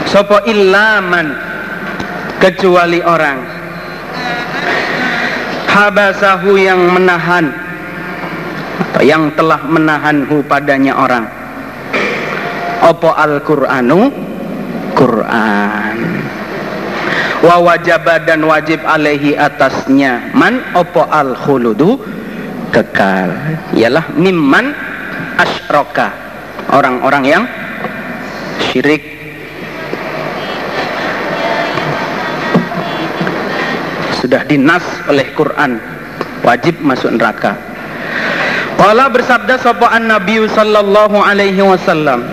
Sopo 0.08 0.40
illaman 0.48 1.28
Kecuali 2.40 3.04
orang 3.04 3.53
Habasahu 5.74 6.54
yang 6.54 6.78
menahan. 6.94 7.50
Atau 8.78 9.02
yang 9.02 9.34
telah 9.34 9.58
menahanhu 9.66 10.46
padanya 10.46 10.94
orang? 10.94 11.26
Opo 12.86 13.10
Al-Qur'anu? 13.10 14.14
Quran. 14.94 15.98
Wa 17.44 17.76
dan 18.24 18.40
wajib 18.46 18.80
alaihi 18.86 19.36
atasnya. 19.36 20.32
Man? 20.32 20.64
Opo 20.72 21.04
al 21.04 21.36
khuludu 21.36 22.00
kekal. 22.72 23.34
Ialah 23.76 24.14
mimman 24.16 24.72
asroka. 25.36 26.08
Orang-orang 26.72 27.24
yang 27.28 27.44
syirik. 28.70 29.04
Sudah 34.24 34.40
dinas 34.48 34.80
oleh 35.04 35.23
Quran 35.34 35.76
wajib 36.46 36.78
masuk 36.80 37.18
neraka. 37.18 37.58
Qala 38.74 39.06
bersabda 39.10 39.58
sapa 39.58 39.90
an-nabi 39.94 40.44
sallallahu 40.50 41.16
alaihi 41.18 41.62
wasallam 41.62 42.26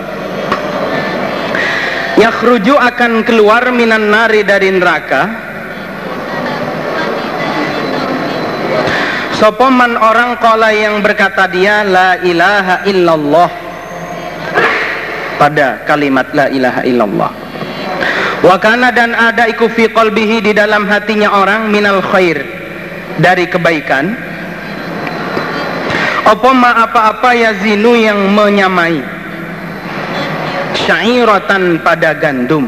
yakhruju 2.20 2.76
akan 2.76 3.24
keluar 3.24 3.72
minan 3.72 4.12
nari 4.12 4.44
dari 4.44 4.70
neraka. 4.74 5.50
Sopoman 9.40 9.98
orang 9.98 10.38
kola 10.38 10.70
yang 10.70 11.02
berkata 11.02 11.50
dia 11.50 11.82
la 11.82 12.22
ilaha 12.22 12.86
illallah 12.86 13.50
pada 15.42 15.82
kalimat 15.90 16.30
la 16.38 16.46
ilaha 16.54 16.86
illallah. 16.86 17.32
Wakana 18.46 18.94
dan 18.94 19.14
ada 19.18 19.50
iku 19.50 19.70
fi 19.70 19.90
qalbihi 19.90 20.46
di 20.46 20.52
dalam 20.54 20.86
hatinya 20.86 21.30
orang 21.34 21.70
minal 21.70 22.02
khair 22.02 22.42
dari 23.22 23.46
kebaikan. 23.46 24.18
Apa 26.26 26.50
ma 26.54 26.86
apa-apa 26.86 27.32
yazinu 27.38 27.94
yang 27.94 28.34
menyamai? 28.34 28.98
Syairatan 30.86 31.86
pada 31.86 32.18
gandum. 32.18 32.66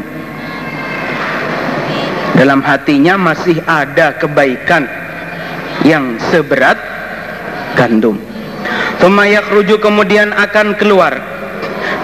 Dalam 2.34 2.66
hatinya 2.66 3.18
masih 3.18 3.62
ada 3.66 4.18
kebaikan 4.18 4.90
yang 5.86 6.18
seberat 6.30 6.78
gandum. 7.78 8.18
Thumma 8.98 9.30
yakhruju 9.30 9.78
kemudian 9.82 10.34
akan 10.34 10.78
keluar. 10.78 11.14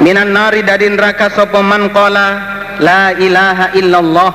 Minan 0.05 0.31
nari 0.31 0.61
dari 0.61 0.89
neraka 0.89 1.33
sapa 1.33 1.59
man 1.65 1.89
qala 1.89 2.27
la 2.77 3.13
ilaha 3.17 3.73
illallah. 3.73 4.31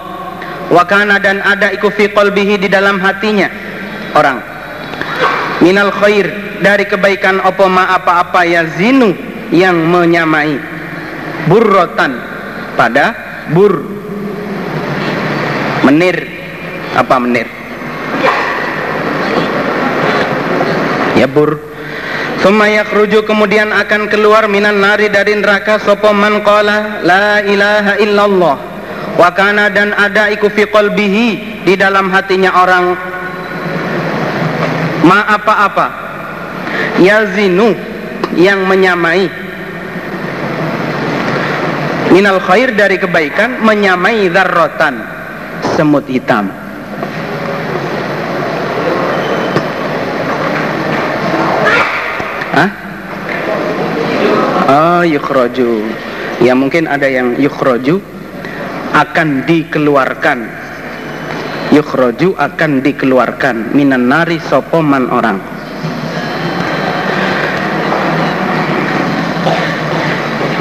Wa 0.75 0.83
kana 0.83 1.23
dan 1.23 1.41
ada 1.47 1.71
iku 1.71 1.95
fi 1.95 2.11
qalbihi 2.11 2.59
di 2.59 2.69
dalam 2.73 2.99
hatinya 2.99 3.47
orang. 4.15 4.39
Minal 5.63 5.91
khair 5.95 6.59
dari 6.63 6.85
kebaikan 6.87 7.39
apa 7.43 7.65
ma 7.71 7.95
apa-apa 7.95 8.43
yazinu 8.47 9.15
yang 9.55 9.77
menyamai. 9.87 10.59
Burrotan 11.47 12.17
pada 12.75 13.15
bur. 13.53 13.85
Menir 15.85 16.17
apa 16.97 17.17
menir? 17.21 17.47
Ya 21.15 21.29
bur. 21.29 21.61
Summa 22.43 22.69
yakhruju 22.69 23.25
kemudian 23.25 23.73
akan 23.73 24.13
keluar 24.13 24.45
minan 24.53 24.77
nari 24.77 25.09
dari 25.09 25.33
neraka 25.33 25.81
sapa 25.81 26.13
man 26.13 26.45
qala 26.45 27.01
la 27.01 27.41
ilaha 27.41 27.97
illallah. 28.01 28.57
Wa 29.15 29.31
kana 29.33 29.71
dan 29.71 29.95
ada 29.95 30.29
iku 30.29 30.51
fi 30.51 30.67
qalbihi 30.69 31.27
di 31.65 31.75
dalam 31.79 32.11
hatinya 32.11 32.53
orang 32.53 33.14
ma 35.05 35.29
apa-apa. 35.29 35.87
Yazinu 36.99 37.77
yang 38.35 38.65
menyamai. 38.65 39.29
Minal 42.11 42.41
khair 42.41 42.73
dari 42.73 42.97
kebaikan 42.97 43.61
menyamai 43.63 44.33
darrotan 44.33 45.03
semut 45.77 46.07
hitam. 46.09 46.49
Hah? 52.55 52.71
Oh 54.71 55.03
yukhraju 55.03 55.83
Ya 56.39 56.55
mungkin 56.55 56.87
ada 56.87 57.11
yang 57.11 57.35
yukhraju 57.35 57.99
akan 58.95 59.43
dikeluarkan 59.43 60.64
yukhraju 61.75 62.39
akan 62.39 62.81
dikeluarkan. 62.87 63.75
Minan 63.75 64.07
nari 64.07 64.39
sopoman 64.39 65.11
orang. 65.11 65.43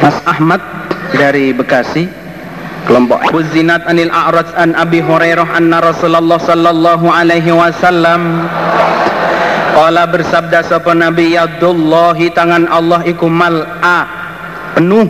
Mas 0.02 0.18
Ahmad 0.28 0.60
dari 1.16 1.56
Bekasi 1.56 2.12
kelompok 2.84 3.24
Buzinat 3.32 3.88
anil 3.88 4.12
A'raj 4.12 4.52
an 4.60 4.76
Abi 4.76 5.00
Hurairah 5.00 5.56
anna 5.56 5.80
Rasulullah 5.80 6.36
sallallahu 6.44 7.08
alaihi 7.08 7.56
wasallam 7.56 8.44
Qala 9.74 10.06
bersabda 10.06 10.60
sapa 10.62 10.94
Nabi 10.94 11.34
yadullahi 11.34 12.30
tangan 12.30 12.70
Allah 12.70 13.02
iku 13.10 13.26
mal'a 13.26 14.06
penuh. 14.78 15.10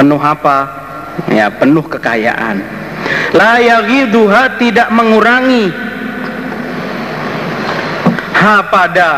Penuh 0.00 0.16
apa 0.16 0.56
ya 1.28 1.50
penuh 1.50 1.84
kekayaan. 1.84 2.62
La 3.34 3.58
yaghiduha 3.62 4.58
tidak 4.58 4.88
mengurangi. 4.92 5.70
Ha 8.40 8.54
pada. 8.72 9.10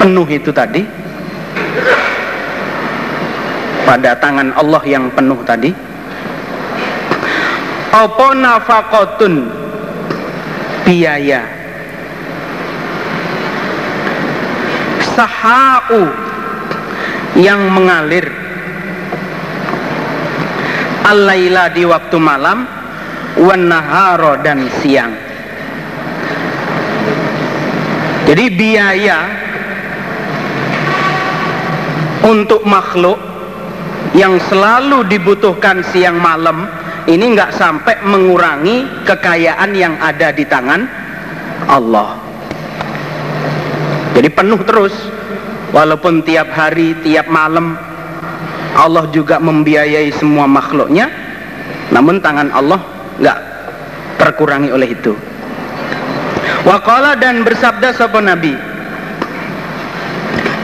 Penuh 0.00 0.28
itu 0.28 0.50
tadi. 0.52 0.82
Pada 3.84 4.16
tangan 4.16 4.52
Allah 4.56 4.82
yang 4.88 5.12
penuh 5.12 5.40
tadi. 5.44 5.70
Apa 7.94 8.26
nafakotun? 8.34 9.48
Biaya. 10.84 11.46
Sahau 15.14 16.10
yang 17.38 17.70
mengalir 17.70 18.43
al-laila 21.04 21.70
di 21.70 21.84
waktu 21.84 22.16
malam 22.16 22.64
wan 23.38 23.68
naharo 23.68 24.40
dan 24.40 24.66
siang 24.80 25.12
jadi 28.24 28.44
biaya 28.50 29.18
untuk 32.24 32.64
makhluk 32.64 33.20
yang 34.16 34.40
selalu 34.48 35.04
dibutuhkan 35.12 35.84
siang 35.92 36.16
malam 36.16 36.64
ini 37.04 37.36
nggak 37.36 37.52
sampai 37.52 38.00
mengurangi 38.00 39.04
kekayaan 39.04 39.70
yang 39.76 39.94
ada 40.00 40.32
di 40.32 40.48
tangan 40.48 40.88
Allah. 41.68 42.16
Jadi 44.14 44.28
penuh 44.30 44.60
terus, 44.62 44.94
walaupun 45.74 46.22
tiap 46.22 46.54
hari, 46.54 46.96
tiap 47.02 47.26
malam 47.28 47.76
Allah 48.74 49.06
juga 49.14 49.38
membiayai 49.38 50.10
semua 50.14 50.50
makhluknya, 50.50 51.10
namun 51.94 52.18
tangan 52.18 52.50
Allah 52.50 52.82
nggak 53.22 53.38
terkurangi 54.18 54.70
oleh 54.74 54.94
itu. 54.94 55.14
Waqala 56.66 57.14
dan 57.14 57.46
bersabda 57.46 57.94
sapa 57.94 58.18
Nabi, 58.18 58.56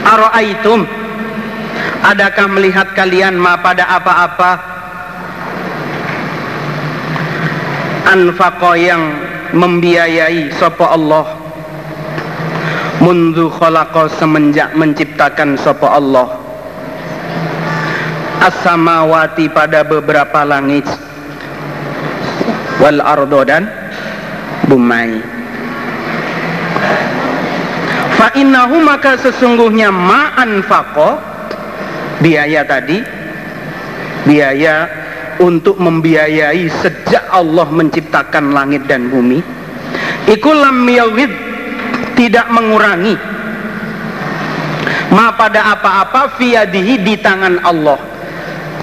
Aro'aitum 0.01 1.01
Adakah 2.01 2.49
melihat 2.57 2.97
kalian 2.97 3.37
ma 3.37 3.61
pada 3.61 3.85
apa-apa? 3.85 4.51
Anfaqo 8.09 8.73
yang 8.73 9.21
membiayai 9.53 10.49
sopo 10.57 10.89
Allah. 10.89 11.37
Mundu 13.05 13.53
khalaqa 13.53 14.09
semenjak 14.17 14.73
menciptakan 14.73 15.53
sopo 15.61 15.85
Allah 15.85 16.40
As-samawati 18.41 19.53
pada 19.53 19.85
beberapa 19.85 20.41
langit. 20.41 20.89
Wal 22.81 22.97
ardo 22.97 23.45
dan 23.45 23.69
bumai 24.65 25.21
Fa 28.17 28.33
innahu 28.33 28.81
maka 28.81 29.17
sesungguhnya 29.21 29.93
ma'an 29.93 30.65
faqo. 30.65 31.21
Biaya 32.21 32.65
tadi. 32.65 33.01
Biaya 34.25 34.89
untuk 35.41 35.77
membiayai 35.81 36.65
sejak 36.81 37.29
Allah 37.33 37.65
menciptakan 37.69 38.53
langit 38.53 38.85
dan 38.85 39.09
bumi. 39.09 39.41
Ikulam 40.29 40.85
yawid 40.85 41.33
tidak 42.17 42.45
mengurangi. 42.53 43.17
Ma 45.13 45.33
pada 45.33 45.77
apa-apa 45.77 46.37
fiadihi 46.37 47.01
di 47.01 47.17
tangan 47.17 47.57
Allah 47.65 48.11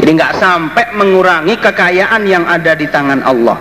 jadi 0.09 0.25
nggak 0.25 0.41
sampai 0.41 0.87
mengurangi 0.97 1.53
kekayaan 1.61 2.25
yang 2.25 2.49
ada 2.49 2.73
di 2.73 2.89
tangan 2.89 3.21
Allah. 3.29 3.61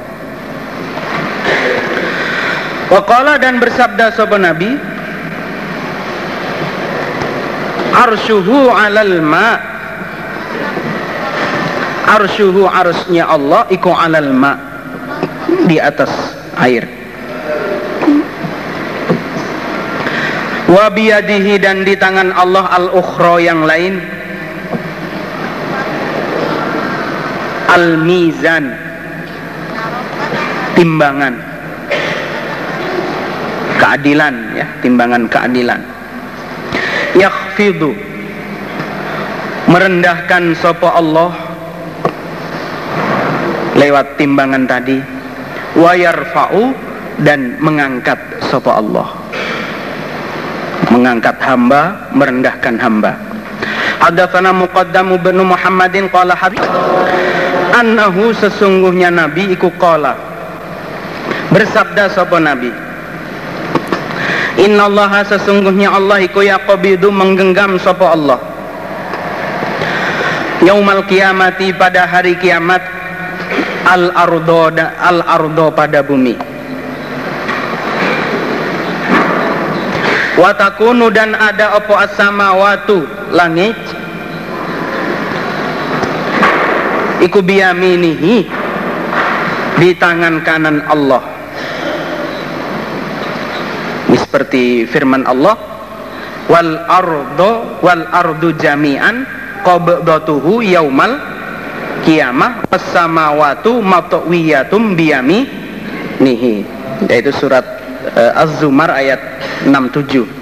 Waqala 2.87 3.35
dan 3.35 3.59
bersabda 3.59 4.15
sahabat 4.15 4.47
Nabi 4.47 4.79
Arsyuhu 7.91 8.71
alal 8.71 9.19
ma. 9.19 9.59
Arsyuhu 12.15 12.63
arsnya 12.63 13.27
Allah 13.27 13.67
Iku 13.67 13.91
alal 13.91 14.31
ma 14.31 14.55
Di 15.67 15.83
atas 15.83 16.31
air. 16.63 16.87
Wabiyadihi 20.71 21.59
dan 21.59 21.83
di 21.83 21.99
tangan 21.99 22.31
Allah 22.31 22.71
al-ukhra 22.71 23.35
yang 23.43 23.67
lain 23.67 24.16
Al-mizan 27.77 28.73
Timbangan. 30.73 31.33
Keadilan 33.77 34.33
ya. 34.57 34.65
Timbangan 34.81 35.29
keadilan. 35.29 35.81
Yakhfidu. 37.17 37.93
Merendahkan 39.69 40.53
sopo 40.57 40.89
Allah 40.89 41.33
Lewat 43.77 44.17
timbangan 44.17 44.65
tadi. 44.65 44.97
Wayarfa'u 45.77 46.73
Dan 47.21 47.61
mengangkat 47.61 48.17
sopo 48.49 48.73
Allah. 48.73 49.05
Mengangkat 50.89 51.37
hamba 51.45 52.09
Merendahkan 52.13 52.77
hamba. 52.81 53.13
Hadatsana 53.97 54.53
Muqaddam 54.53 55.17
bin 55.17 55.41
Muhammadin 55.41 56.05
qala 56.13 56.37
hadits 56.37 56.69
annahu 57.77 58.33
sesungguhnya 58.33 59.13
nabi 59.13 59.53
iku 59.53 59.69
qala. 59.77 60.17
Bersabda 61.53 62.09
sapa 62.09 62.41
nabi? 62.41 62.73
Innallaha 64.57 65.21
sesungguhnya 65.21 65.93
Allah 65.93 66.25
iku 66.25 66.41
yaqbidu 66.41 67.13
menggenggam 67.13 67.77
sapa 67.77 68.17
Allah. 68.17 68.39
Yaumal 70.65 71.05
kiamati 71.05 71.69
pada 71.77 72.09
hari 72.09 72.33
kiamat 72.41 72.81
al 73.85 74.09
ardo 74.17 74.73
al 74.97 75.21
ardo 75.21 75.69
pada 75.69 76.01
bumi. 76.01 76.33
Watakunu 80.37 81.09
dan 81.09 81.33
ada 81.33 81.81
opo 81.81 81.97
as-samawatu 81.97 83.09
langit 83.33 83.73
Iku 87.17 87.41
biyaminihi 87.41 88.35
di 89.77 89.89
tangan 89.97 90.45
kanan 90.45 90.85
Allah. 90.85 91.23
Ini 94.07 94.17
seperti 94.21 94.85
firman 94.85 95.25
Allah 95.25 95.57
wal 96.45 96.77
ardo 96.85 97.81
wal 97.81 98.05
ardu 98.13 98.53
jami'an 98.55 99.25
qabdatuhu 99.65 100.61
yaumal 100.61 101.17
kiamah 102.05 102.69
as-samawatu 102.69 103.81
matwiyatum 103.81 104.93
biyaminihi. 104.93 106.53
Yaitu 107.09 107.33
surat 107.33 107.65
uh, 108.13 108.41
Az-Zumar 108.41 108.93
ayat 108.93 109.19
67. 109.65 110.36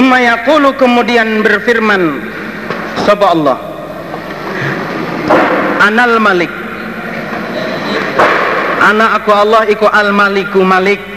Thumma 0.00 0.16
yaqulu 0.16 0.80
kemudian 0.80 1.44
berfirman 1.44 2.24
Sapa 3.04 3.36
Allah? 3.36 3.60
Anal 5.76 6.16
Malik. 6.16 6.48
Anak 8.80 9.20
aku 9.20 9.28
Allah 9.28 9.68
iku 9.68 9.84
al 9.92 10.16
Maliku 10.16 10.64
Malik. 10.64 11.04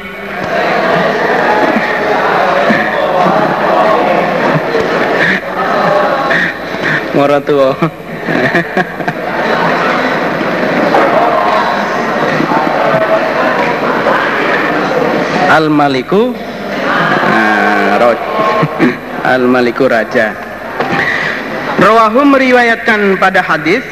Moratua 7.15 7.79
Al 15.55 15.71
Maliku 15.71 16.35
Al-Maliku 19.35 19.87
Raja. 19.87 20.33
Rawahu 21.79 22.23
meriwayatkan 22.23 23.19
pada 23.19 23.43
hadis 23.43 23.83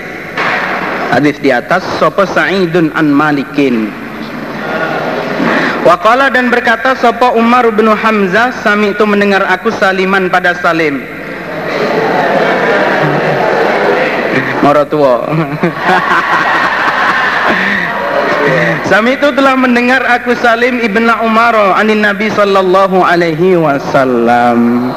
hadis 1.12 1.36
di 1.44 1.52
atas 1.52 1.84
sapa 2.00 2.24
Sa'idun 2.24 2.94
an 2.96 3.12
Malikin. 3.12 3.92
Waqala 5.82 6.30
dan 6.30 6.54
berkata 6.54 6.94
sapa 6.94 7.34
Umar 7.34 7.68
bin 7.74 7.90
Hamzah 7.90 8.54
sami 8.62 8.94
itu 8.94 9.04
mendengar 9.04 9.44
aku 9.50 9.74
saliman 9.74 10.30
pada 10.30 10.54
Salim. 10.62 11.02
Moro 14.62 14.86
tua. 14.86 15.26
Sami 18.88 19.16
itu 19.16 19.30
telah 19.32 19.56
mendengar 19.56 20.04
aku 20.04 20.36
Salim 20.36 20.84
ibn 20.84 21.08
Umar 21.24 21.56
anin 21.80 22.04
Nabi 22.04 22.28
sallallahu 22.28 23.00
alaihi 23.00 23.56
wasallam. 23.56 24.92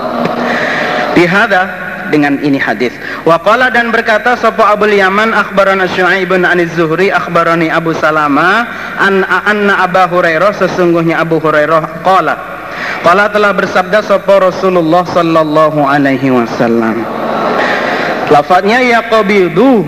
Bihada 1.15 1.71
dengan 2.11 2.39
ini 2.43 2.59
hadis. 2.59 2.91
Wa 3.23 3.39
qala 3.39 3.71
dan 3.71 3.95
berkata 3.95 4.35
sapa 4.35 4.75
Abu 4.75 4.91
Yaman 4.91 5.31
akhbarana 5.31 5.87
Syuaib 5.87 6.35
bin 6.35 6.43
Aniz 6.43 6.75
Zuhri 6.75 7.15
akhbarani 7.15 7.71
Abu 7.71 7.95
Salama 7.97 8.67
an 8.99 9.23
anna 9.25 9.87
Abu 9.87 10.03
Hurairah 10.11 10.53
sesungguhnya 10.59 11.23
Abu 11.23 11.39
Hurairah 11.39 12.03
qala 12.03 12.55
Qala 13.05 13.29
telah 13.29 13.53
bersabda 13.53 14.01
sapa 14.01 14.41
Rasulullah 14.41 15.05
sallallahu 15.05 15.85
alaihi 15.85 16.33
wasallam. 16.33 17.05
Lafadznya 18.33 18.81
yaqbidu 18.81 19.85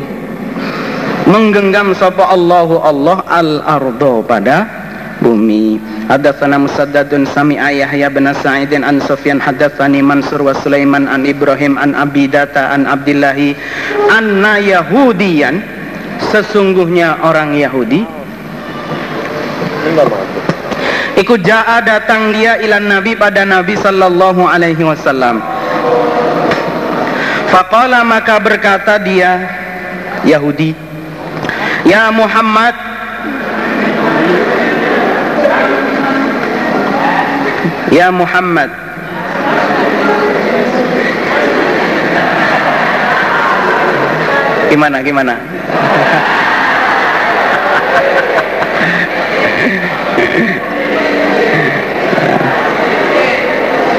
menggenggam 1.27 1.93
sapa 1.98 2.31
Allahu 2.31 2.78
Allah 2.81 3.19
al 3.27 3.61
ardo 3.66 4.23
pada 4.23 4.66
bumi 5.19 5.78
Hadatsana 6.07 6.62
Musaddadun 6.62 7.27
sami'a 7.27 7.74
Yahya 7.74 8.07
bin 8.15 8.31
Sa'idin 8.31 8.86
an 8.86 9.03
Sufyan 9.03 9.43
hadatsani 9.43 9.98
Mansur 10.07 10.39
wa 10.39 10.55
Sulaiman 10.55 11.11
an 11.11 11.27
Ibrahim 11.27 11.74
an 11.82 11.98
Abidata 11.98 12.70
an 12.70 12.86
Abdillahi 12.86 13.59
anna 14.07 14.62
Yahudiyan 14.62 15.59
sesungguhnya 16.31 17.27
orang 17.27 17.59
Yahudi 17.59 18.07
Ikut 21.16 21.40
ja'a 21.48 21.81
datang 21.81 22.28
dia 22.35 22.61
ilan 22.61 22.93
Nabi 22.93 23.16
pada 23.16 23.40
Nabi 23.47 23.73
sallallahu 23.73 24.44
alaihi 24.44 24.85
wasallam. 24.85 25.40
Faqala 27.48 28.05
maka 28.05 28.36
berkata 28.36 29.01
dia 29.01 29.48
Yahudi 30.28 30.86
Ya 31.87 32.11
Muhammad. 32.11 32.75
Ya 37.95 38.11
Muhammad. 38.11 38.71
Gimana 44.67 44.99
gimana? 45.07 45.39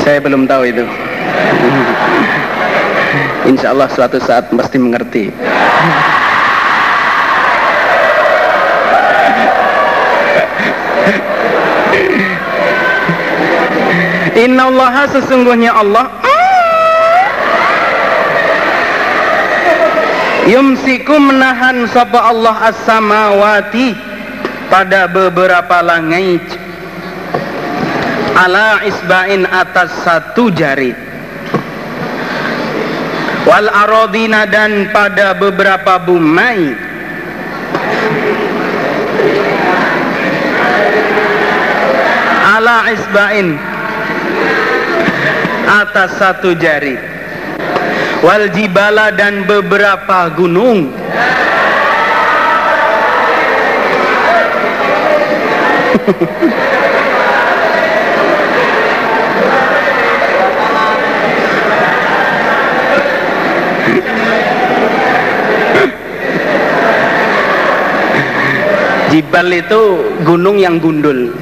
Saya 0.04 0.20
belum 0.20 0.44
tahu 0.44 0.64
itu. 0.68 0.84
Insya 3.48 3.72
Allah 3.72 3.88
suatu 3.88 4.20
saat 4.20 4.52
pasti 4.52 4.76
mengerti 4.76 5.32
Inna 14.38 14.70
Allah 14.70 15.10
sesungguhnya 15.10 15.74
Allah. 15.74 16.14
Yumsiku 20.46 21.18
menahan 21.18 21.90
sapa 21.90 22.30
Allah 22.30 22.70
as-samawati 22.70 23.98
pada 24.70 25.10
beberapa 25.10 25.82
langit. 25.82 26.46
Ala 28.38 28.86
isbain 28.86 29.50
atas 29.50 29.90
satu 30.06 30.54
jari. 30.54 30.94
Wal 33.50 33.68
arodina 33.74 34.46
dan 34.46 34.94
pada 34.94 35.34
beberapa 35.34 35.98
bumi 36.04 36.76
ala 42.58 42.90
isbain 42.92 43.56
atas 45.68 46.16
satu 46.16 46.56
jari 46.56 46.96
wal 48.24 48.48
jibala 48.56 49.12
dan 49.12 49.44
beberapa 49.44 50.32
gunung 50.32 50.96
Jibal 69.08 69.50
itu 69.52 69.82
gunung 70.24 70.56
yang 70.62 70.80
gundul. 70.80 71.36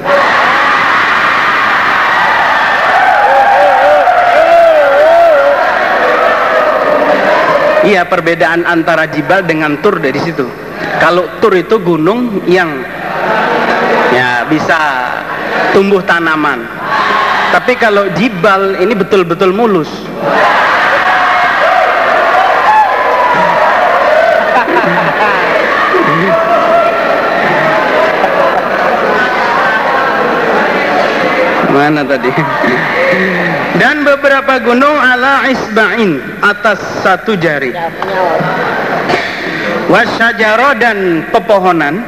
Iya 7.86 8.02
perbedaan 8.02 8.66
antara 8.66 9.06
jibal 9.06 9.46
dengan 9.46 9.78
tur 9.78 10.02
dari 10.02 10.18
situ. 10.18 10.42
Kalau 10.98 11.38
tur 11.38 11.54
itu 11.54 11.78
gunung 11.78 12.42
yang 12.50 12.82
ya 14.10 14.42
bisa 14.50 14.78
tumbuh 15.70 16.02
tanaman. 16.02 16.66
Tapi 17.54 17.78
kalau 17.78 18.10
jibal 18.18 18.74
ini 18.82 18.90
betul-betul 18.90 19.54
mulus. 19.54 19.86
Mana 31.76 32.00
tadi? 32.08 32.32
Dan 33.76 34.00
beberapa 34.00 34.56
gunung 34.64 34.96
ala 34.96 35.44
isba'in 35.44 36.40
atas 36.40 36.80
satu 37.04 37.36
jari. 37.36 37.76
Wasyajaro 39.92 40.80
dan 40.80 41.28
pepohonan 41.28 42.00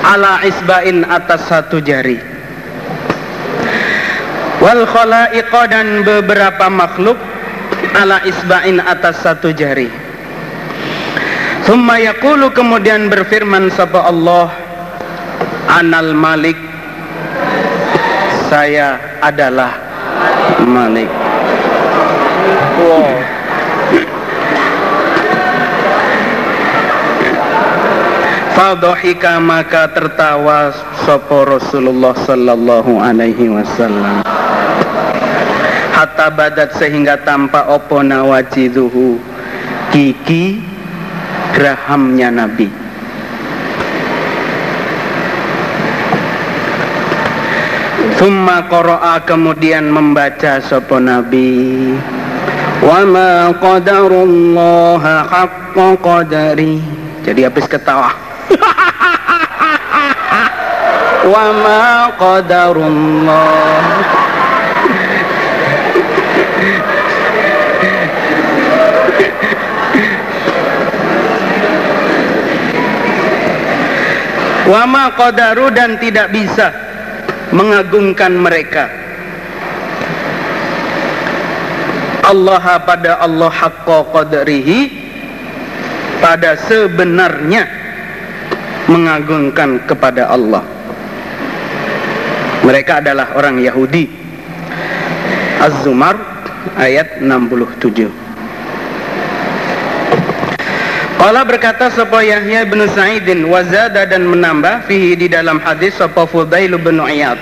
ala 0.00 0.40
isba'in 0.40 1.04
atas 1.04 1.44
satu 1.52 1.84
jari. 1.84 2.16
Wal 4.64 4.88
khalaiqa 4.88 5.62
dan 5.68 6.00
beberapa 6.00 6.64
makhluk 6.72 7.20
ala 7.92 8.24
isba'in 8.24 8.80
atas 8.80 9.20
satu 9.20 9.52
jari. 9.52 9.92
Thumma 11.68 12.00
yaqulu 12.00 12.56
kemudian 12.56 13.12
berfirman 13.12 13.68
sapa 13.76 14.08
Allah 14.08 14.48
Anal 15.68 16.16
Malik 16.16 16.69
saya 18.50 18.98
adalah 19.22 19.70
Malik. 20.66 21.06
Wow. 22.82 23.14
Fadhika 28.58 29.38
maka 29.38 29.94
tertawa 29.94 30.74
sopo 31.06 31.46
Rasulullah 31.46 32.12
sallallahu 32.26 32.98
alaihi 32.98 33.46
wasallam. 33.54 34.26
Hatta 35.94 36.28
badat 36.34 36.74
sehingga 36.74 37.22
tampak 37.22 37.70
opo 37.70 38.02
nawajiduhu 38.02 39.22
gigi 39.94 40.58
gerahamnya 41.54 42.34
Nabi. 42.34 42.89
Thumma 48.20 48.68
qara'a 48.68 49.24
kemudian 49.24 49.88
membaca 49.88 50.60
sapa 50.60 51.00
Nabi. 51.00 51.96
Wa 52.84 53.00
ma 53.08 53.48
qadarullaha 53.56 55.24
haqqa 55.24 55.96
qadari. 56.04 56.84
Jadi 57.24 57.48
habis 57.48 57.64
ketawa. 57.64 58.12
Wa 61.32 61.44
ma 61.64 62.12
qadarullah. 62.20 63.88
Wa 74.68 74.84
ma 74.84 75.08
qadaru 75.16 75.72
dan 75.72 75.96
tidak 75.96 76.36
bisa 76.36 76.89
mengagungkan 77.50 78.32
mereka. 78.38 78.86
Allah 82.20 82.62
pada 82.86 83.18
Allah 83.18 83.50
haqqa 83.50 83.98
qadrihi 84.14 84.78
pada 86.22 86.54
sebenarnya 86.68 87.66
mengagungkan 88.86 89.82
kepada 89.88 90.30
Allah. 90.30 90.62
Mereka 92.62 93.02
adalah 93.02 93.34
orang 93.34 93.58
Yahudi. 93.58 94.06
Az-Zumar 95.60 96.16
ayat 96.78 97.20
67 97.20 98.29
Allah 101.20 101.44
berkata 101.44 101.92
sapa 101.92 102.24
Yahya 102.24 102.64
bin 102.64 102.80
Sa'idin 102.88 103.44
wazada 103.44 104.08
dan 104.08 104.24
menambah 104.24 104.88
fihi 104.88 105.12
di 105.20 105.28
dalam 105.28 105.60
hadis 105.60 106.00
sapa 106.00 106.24
Fudail 106.24 106.80
bin 106.80 106.96
Iyad. 106.96 107.36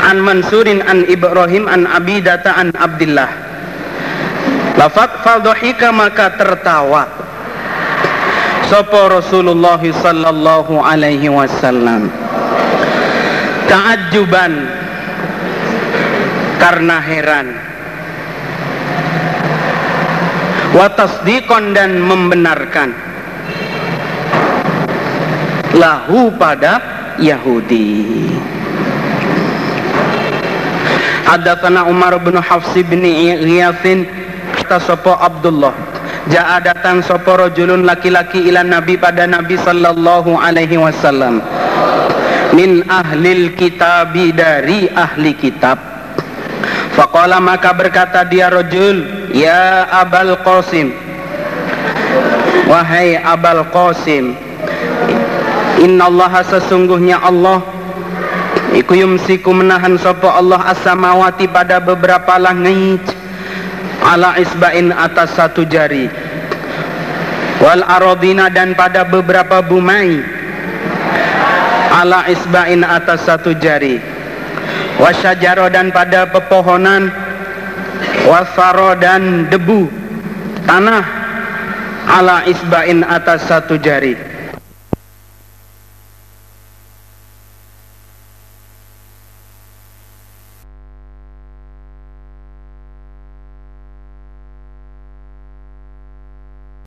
An 0.00 0.16
Mansurin 0.24 0.80
an 0.88 1.04
Ibrahim 1.04 1.68
an 1.68 1.84
Abidata 1.84 2.56
an 2.56 2.72
Abdullah 2.72 3.28
lafat 4.80 5.20
fadhika 5.20 5.92
maka 5.92 6.32
tertawa. 6.40 7.04
Sapa 8.72 9.12
Rasulullah 9.12 9.76
sallallahu 9.82 10.80
alaihi 10.80 11.28
wasallam. 11.28 12.08
Ta'ajjuban. 13.68 14.52
Karena 16.56 16.96
heran 17.00 17.69
wa 20.74 20.86
tasdiqan 20.94 21.74
dan 21.74 21.98
membenarkan. 21.98 22.94
Lahu 25.74 26.34
pada 26.34 26.82
Yahudi. 27.22 28.26
Hadatsana 31.30 31.86
Umar 31.86 32.18
bin 32.18 32.34
Hafs 32.34 32.74
bin 32.90 33.06
Ghiyasin 33.06 34.02
kata 34.58 34.82
sapa 34.82 35.14
Abdullah. 35.22 35.70
Ja'a 36.26 36.58
datang 36.58 37.00
sapa 37.06 37.38
rajulun 37.38 37.86
laki-laki 37.86 38.50
ila 38.50 38.66
Nabi 38.66 38.98
pada 38.98 39.30
Nabi 39.30 39.54
sallallahu 39.54 40.34
alaihi 40.34 40.74
wasallam. 40.74 41.38
Min 42.50 42.82
ahlil 42.90 43.54
kitabi 43.54 44.34
dari 44.34 44.90
ahli 44.90 45.38
kitab 45.38 45.89
Faqala 46.94 47.38
maka 47.38 47.70
berkata 47.74 48.26
dia 48.26 48.50
rajul 48.50 49.28
ya 49.30 49.86
Abal 49.90 50.34
Qasim. 50.42 50.90
Wahai 52.70 53.18
Abal 53.18 53.66
Qasim 53.74 54.34
Inna 55.82 56.06
Allah 56.06 56.42
sesungguhnya 56.46 57.18
Allah 57.18 57.62
Iku 58.70 58.94
yumsiku 58.94 59.50
menahan 59.50 59.98
sopo 59.98 60.30
Allah 60.30 60.70
as-samawati 60.70 61.50
pada 61.50 61.82
beberapa 61.82 62.38
langit 62.38 63.02
ala 64.00 64.38
isbain 64.38 64.94
atas 64.94 65.34
satu 65.34 65.66
jari 65.66 66.06
wal 67.60 67.84
arodina 67.84 68.48
dan 68.48 68.72
pada 68.72 69.04
beberapa 69.04 69.60
bumai 69.60 70.22
ala 71.92 72.24
isbain 72.32 72.80
atas 72.80 73.26
satu 73.28 73.52
jari 73.58 74.00
wasyajaro 75.00 75.72
dan 75.72 75.88
pada 75.88 76.28
pepohonan. 76.28 77.08
Wasaro 78.28 78.94
dan 79.00 79.48
debu. 79.48 79.88
Tanah. 80.68 81.02
Ala 82.10 82.44
isbain 82.44 83.02
atas 83.06 83.46
satu 83.48 83.78
jari 83.80 84.29